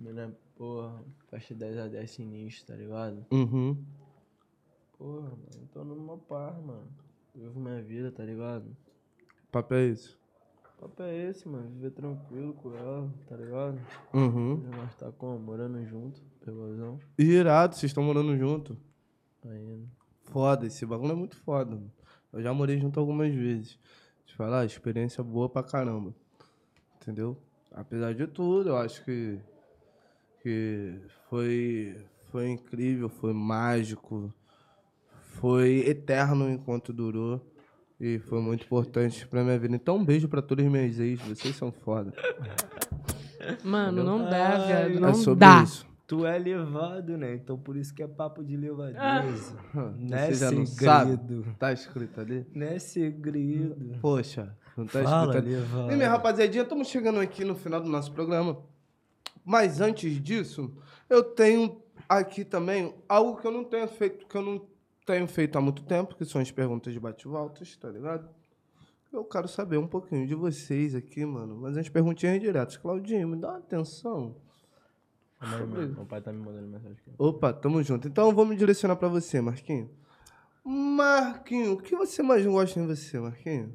[0.00, 3.24] Mina é, porra, faixa 10 a 10 sinistro, tá ligado?
[3.30, 3.76] Uhum.
[4.98, 6.88] Porra, mano, tô numa par, mano.
[7.34, 8.76] Vivo minha vida, tá ligado?
[9.52, 10.18] Papo é isso.
[10.76, 13.80] O papo é esse, mano, viver tranquilo com ela, tá ligado?
[14.12, 14.62] Uhum.
[14.64, 15.38] E Nós tá como?
[15.38, 18.76] Morando junto, pegozão, Irado, vocês estão morando junto.
[19.44, 19.86] ainda.
[20.24, 21.74] Foda, esse bagulho é muito foda.
[21.74, 21.90] Mano.
[22.32, 23.78] Eu já morei junto algumas vezes.
[24.38, 26.14] Falar, experiência boa pra caramba.
[27.02, 27.36] Entendeu?
[27.72, 29.36] Apesar de tudo, eu acho que,
[30.40, 30.94] que
[31.28, 31.96] foi,
[32.30, 34.32] foi incrível, foi mágico,
[35.40, 37.44] foi eterno enquanto durou.
[38.00, 39.74] E foi muito importante pra minha vida.
[39.74, 41.20] Então, um beijo pra todos os meus ex.
[41.22, 42.12] Vocês são foda.
[43.64, 44.90] Mano, não dá, viado.
[44.96, 45.64] é Não sobre dá.
[45.64, 45.84] isso.
[46.08, 47.34] Tu é levado, né?
[47.34, 49.54] Então por isso que é papo de levadeza.
[49.74, 49.92] Ah.
[50.10, 51.10] É Você já não sabe?
[51.10, 51.46] segredo.
[51.58, 52.46] Tá escrito ali?
[52.54, 53.98] Não é segredo.
[54.00, 55.54] Poxa, não tá Fala, escrito ali.
[55.60, 55.92] levado.
[55.92, 58.58] E minha rapaziadinha, estamos chegando aqui no final do nosso programa.
[59.44, 60.74] Mas antes disso,
[61.10, 64.66] eu tenho aqui também algo que eu não tenho feito, que eu não
[65.06, 68.26] tenho feito há muito tempo, que são as perguntas de bate-voltas, tá ligado?
[69.12, 71.54] Eu quero saber um pouquinho de vocês aqui, mano.
[71.60, 72.78] Mas as perguntinhas diretas.
[72.78, 74.36] Claudinho, me dá uma atenção.
[75.40, 75.94] Mano.
[75.94, 77.12] Meu pai tá me mandando mensagem aqui.
[77.18, 78.08] Opa, tamo junto.
[78.08, 79.90] Então eu vou me direcionar pra você, Marquinho.
[80.64, 83.74] Marquinho, o que você mais gosta em você, Marquinho?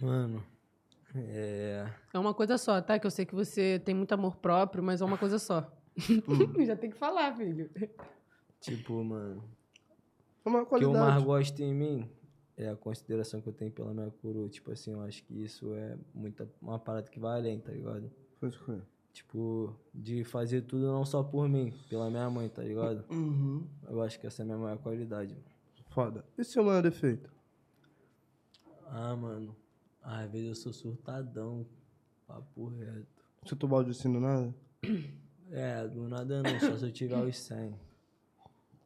[0.00, 0.42] Mano,
[1.14, 1.86] é.
[2.12, 2.98] É uma coisa só, tá?
[2.98, 5.70] Que eu sei que você tem muito amor próprio, mas é uma coisa só.
[5.98, 6.64] Hum.
[6.64, 7.70] Já tem que falar, filho.
[8.60, 9.42] Tipo, mano.
[10.44, 11.24] É uma O que eu mais qualidade.
[11.24, 12.10] gosto em mim
[12.56, 14.48] é a consideração que eu tenho pela minha coroa.
[14.48, 18.10] Tipo assim, eu acho que isso é muita, uma parada que vai além, tá ligado?
[18.40, 18.82] Pode crer.
[19.18, 23.04] Tipo, de fazer tudo não só por mim, pela minha mãe, tá ligado?
[23.10, 23.66] Uhum.
[23.88, 25.34] Eu acho que essa é a minha maior qualidade.
[25.34, 25.44] mano.
[25.88, 26.24] Foda.
[26.38, 27.28] E seu maior defeito?
[28.86, 29.56] Ah, mano.
[30.00, 31.66] Às vezes eu sou surtadão.
[32.28, 33.24] Papo reto.
[33.44, 34.54] Você tomar o assim do nada?
[35.50, 37.74] É, do nada não, só se eu tiver os 100.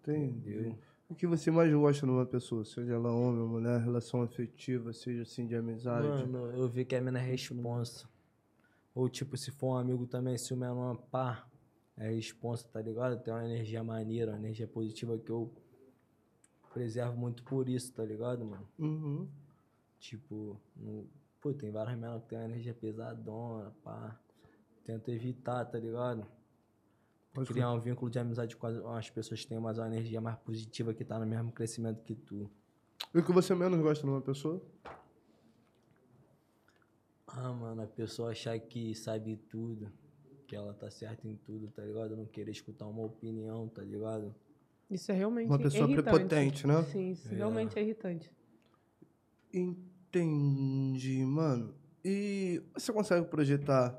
[0.00, 0.74] Entendi.
[1.10, 2.64] O que você mais gosta numa pessoa?
[2.64, 6.06] Seja ela homem ou mulher, relação afetiva, seja assim de amizade.
[6.06, 8.08] Mano, eu vi que a mina é responsa.
[8.94, 11.46] Ou tipo, se for um amigo também, se o menor pá,
[11.96, 13.22] é responsa, tá ligado?
[13.22, 15.52] Tem uma energia maneira, uma energia positiva que eu
[16.72, 18.68] preservo muito por isso, tá ligado, mano?
[18.78, 19.28] Uhum.
[19.98, 21.06] Tipo, no...
[21.40, 24.18] pô, tem vários menores que tem uma energia pesadona, pá.
[24.84, 26.26] Tento evitar, tá ligado?
[27.32, 29.86] Pode Criar um vínculo de amizade com as, com as pessoas que têm mais uma
[29.86, 32.50] energia mais positiva, que tá no mesmo crescimento que tu.
[33.14, 34.60] E o que você menos gosta numa pessoa?
[37.34, 39.90] Ah, mano, a pessoa achar que sabe tudo,
[40.46, 42.14] que ela tá certa em tudo, tá ligado?
[42.16, 44.34] Não querer escutar uma opinião, tá ligado?
[44.90, 46.10] Isso é realmente Uma pessoa irritante.
[46.10, 46.82] prepotente, né?
[46.82, 48.30] Sim, isso realmente é irritante.
[49.52, 51.74] Entendi, mano.
[52.04, 53.98] E você consegue projetar,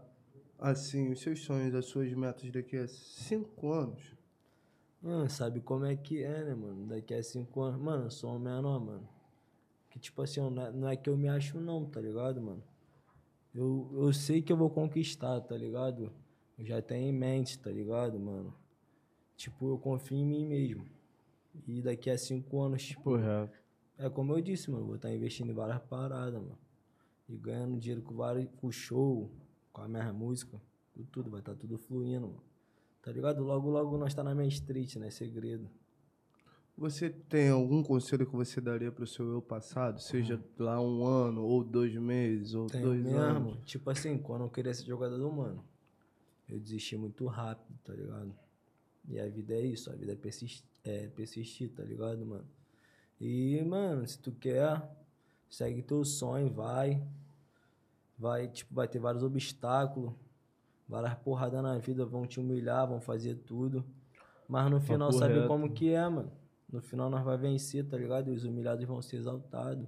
[0.60, 4.16] assim, os seus sonhos, as suas metas daqui a cinco anos?
[5.02, 6.86] Mano, sabe como é que é, né, mano?
[6.88, 9.10] Daqui a cinco anos, mano, eu sou um menor, mano.
[9.90, 12.64] Que tipo assim, não é, não é que eu me acho não, tá ligado, mano?
[13.54, 16.12] Eu, eu sei que eu vou conquistar, tá ligado?
[16.58, 18.54] Eu já tenho em mente, tá ligado, mano?
[19.36, 20.86] Tipo, eu confio em mim mesmo.
[21.68, 23.64] E daqui a cinco anos, tipo, Papo reto.
[23.98, 26.58] É como eu disse, mano, vou estar investindo em várias paradas, mano.
[27.30, 29.30] E ganhando dinheiro com vários, com show,
[29.72, 30.60] com a minha música,
[30.94, 32.44] com tudo, vai estar tudo fluindo, mano.
[33.02, 33.44] Tá ligado?
[33.44, 35.10] Logo, logo nós tá na Main Street, né?
[35.10, 35.70] Segredo.
[36.76, 40.02] Você tem algum conselho que você daria pro seu eu passado?
[40.02, 43.20] Seja lá um ano, ou dois meses, ou Tem dois mesmo.
[43.20, 43.58] anos?
[43.66, 45.64] Tipo assim, quando eu queria ser jogador, mano,
[46.50, 48.34] eu desisti muito rápido, tá ligado?
[49.08, 52.48] E a vida é isso, a vida é persistir, é persistir tá ligado, mano?
[53.22, 54.82] E, mano, se tu quer,
[55.50, 57.02] segue teu sonho, vai.
[58.18, 60.14] Vai, tipo, vai ter vários obstáculos,
[60.88, 63.86] várias porradas na vida, vão te humilhar, vão fazer tudo.
[64.48, 65.48] Mas no final, Papo sabe reto.
[65.48, 66.32] como que é, mano?
[66.74, 68.30] No final nós vai vencer, tá ligado?
[68.32, 69.86] E os humilhados vão ser exaltados.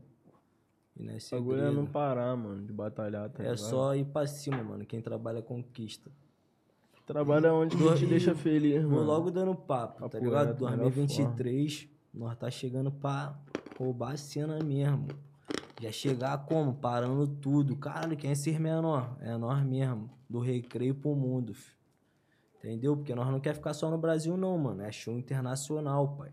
[0.96, 1.92] E não é O bagulho é não segredo.
[1.92, 3.58] parar, mano, de batalhar, tá É ligado?
[3.58, 4.86] só ir pra cima, mano.
[4.86, 6.12] Quem trabalha conquista.
[7.08, 9.04] Trabalha onde que te deixa feliz, Vou mano.
[9.06, 10.48] logo dando papo, tá ligado?
[10.50, 13.36] reto, melhor 2023, nós tá chegando pra
[13.78, 15.08] roubar a cena mesmo.
[15.82, 16.74] Já chegar como?
[16.76, 17.76] Parando tudo.
[17.76, 19.18] Caralho, quem é ser menor?
[19.20, 20.10] É nós mesmo.
[20.30, 21.74] Do recreio pro mundo, fi.
[22.58, 22.96] Entendeu?
[22.96, 24.82] Porque nós não quer ficar só no Brasil, não, mano.
[24.82, 26.32] É show internacional, pai.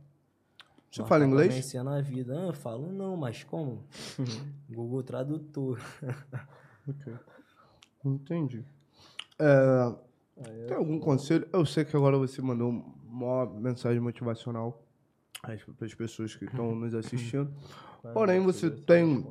[0.92, 1.54] Você fala inglês?
[1.54, 2.38] vencer na vida.
[2.38, 3.82] Ah, eu falo não, mas como?
[4.68, 5.80] Google Tradutor.
[8.04, 8.62] Entendi.
[9.38, 9.94] É,
[10.68, 11.48] tem algum conselho?
[11.50, 12.70] Eu sei que agora você mandou
[13.06, 14.82] uma mensagem motivacional
[15.40, 15.54] para
[15.86, 17.50] as pessoas que estão nos assistindo.
[18.12, 19.26] Porém, você tem,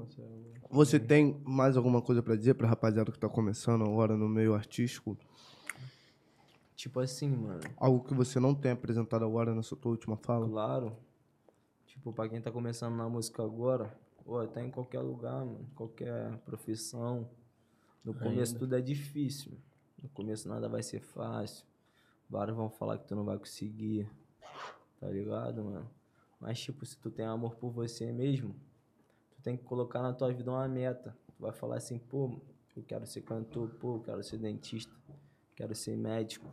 [0.70, 4.56] você tem mais alguma coisa para dizer para rapaziada que está começando agora no meio
[4.56, 5.16] artístico?
[6.76, 7.60] Tipo assim, mano.
[7.78, 10.48] Algo que você não tem apresentado agora nessa tua última fala?
[10.50, 10.98] Claro.
[12.02, 13.96] Tipo, pra quem tá começando na música agora,
[14.26, 15.70] pô, tá em qualquer lugar, mano.
[15.76, 17.30] Qualquer profissão.
[18.04, 19.52] No começo tudo é difícil.
[20.02, 21.64] No começo nada vai ser fácil.
[22.28, 24.10] Vários vão falar que tu não vai conseguir.
[25.00, 25.88] Tá ligado, mano?
[26.40, 28.56] Mas, tipo, se tu tem amor por você mesmo,
[29.36, 31.16] tu tem que colocar na tua vida uma meta.
[31.36, 32.42] Tu vai falar assim, pô,
[32.76, 34.92] eu quero ser cantor, pô, eu quero ser dentista,
[35.56, 36.52] quero ser médico.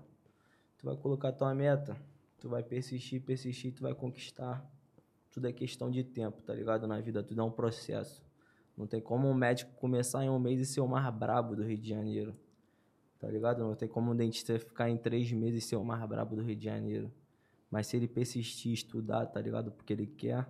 [0.77, 1.97] Tu vai colocar tua meta,
[2.39, 4.63] tu vai persistir, persistir, tu vai conquistar.
[5.39, 6.85] Tudo é questão de tempo, tá ligado?
[6.89, 8.21] Na vida tudo é um processo.
[8.77, 11.63] Não tem como um médico começar em um mês e ser o mais brabo do
[11.63, 12.35] Rio de Janeiro.
[13.21, 13.63] Tá ligado?
[13.63, 16.43] Não tem como um dentista ficar em três meses e ser o mais brabo do
[16.43, 17.09] Rio de Janeiro.
[17.71, 19.71] Mas se ele persistir, estudar, tá ligado?
[19.71, 20.45] Porque ele quer,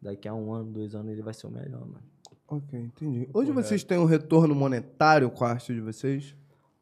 [0.00, 2.02] daqui a um ano, dois anos, ele vai ser o melhor, mano.
[2.48, 3.28] Ok, entendi.
[3.34, 6.34] Hoje vocês têm um retorno monetário com a arte de vocês?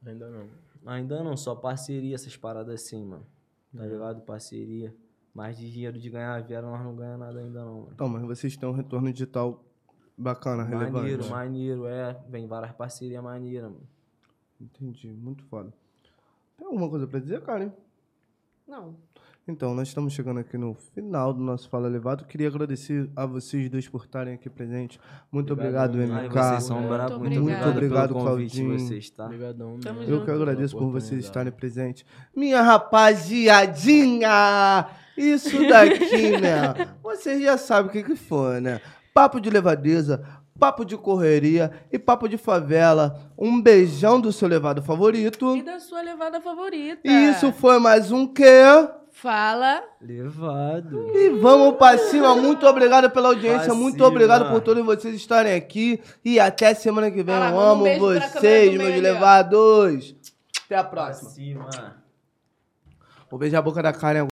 [0.06, 0.48] Ainda não.
[0.86, 3.26] Ainda não, só parceria, essas paradas assim, mano.
[3.76, 4.20] Tá ligado?
[4.22, 4.94] Parceria.
[5.34, 7.88] Mas de dinheiro de ganhar vieram, nós não ganhamos nada ainda não, mano.
[7.92, 9.62] Então, mas vocês têm um retorno digital
[10.16, 10.92] bacana, relevante.
[10.94, 12.16] Maneiro, maneiro, é.
[12.28, 13.86] Vem várias parcerias maneiras, mano.
[14.60, 15.72] Entendi, muito foda.
[16.56, 17.72] Tem alguma coisa pra dizer, Karen?
[18.66, 18.94] Não.
[19.46, 22.24] Então, nós estamos chegando aqui no final do nosso Fala Levado.
[22.24, 24.98] Queria agradecer a vocês dois por estarem aqui presentes.
[25.30, 26.16] Muito obrigado, Obrigadão.
[26.16, 26.38] Ai, MK.
[26.38, 27.18] vocês são Muito bravos.
[27.18, 27.70] Muito obrigado.
[27.70, 28.78] obrigado, Obrigado, Claudinho.
[28.78, 29.26] vocês, tá?
[29.26, 29.78] Obrigadão.
[29.84, 30.24] Eu junto.
[30.24, 32.06] que agradeço por vocês estarem presentes.
[32.34, 34.88] Minha rapaziadinha!
[35.16, 36.74] Isso daqui, né?
[37.02, 38.80] Vocês já sabem o que, que foi, né?
[39.12, 40.24] Papo de levadeza,
[40.58, 43.20] papo de correria e papo de favela.
[43.38, 45.56] Um beijão do seu levado favorito.
[45.56, 47.00] E da sua levada favorita.
[47.04, 48.44] E isso foi mais um quê?
[49.12, 49.80] Fala.
[50.00, 51.12] Levado.
[51.14, 52.34] E vamos pra cima.
[52.34, 53.66] Muito obrigado pela audiência.
[53.66, 54.08] Pra muito cima.
[54.08, 56.00] obrigado por todos vocês estarem aqui.
[56.24, 57.38] E até semana que vem.
[57.38, 60.16] Lá, Eu um amo pra vocês, meus levados.
[60.66, 61.30] Até a Pra próxima.
[61.30, 61.68] cima.
[63.30, 64.30] Vou beijar a boca da Karen agora.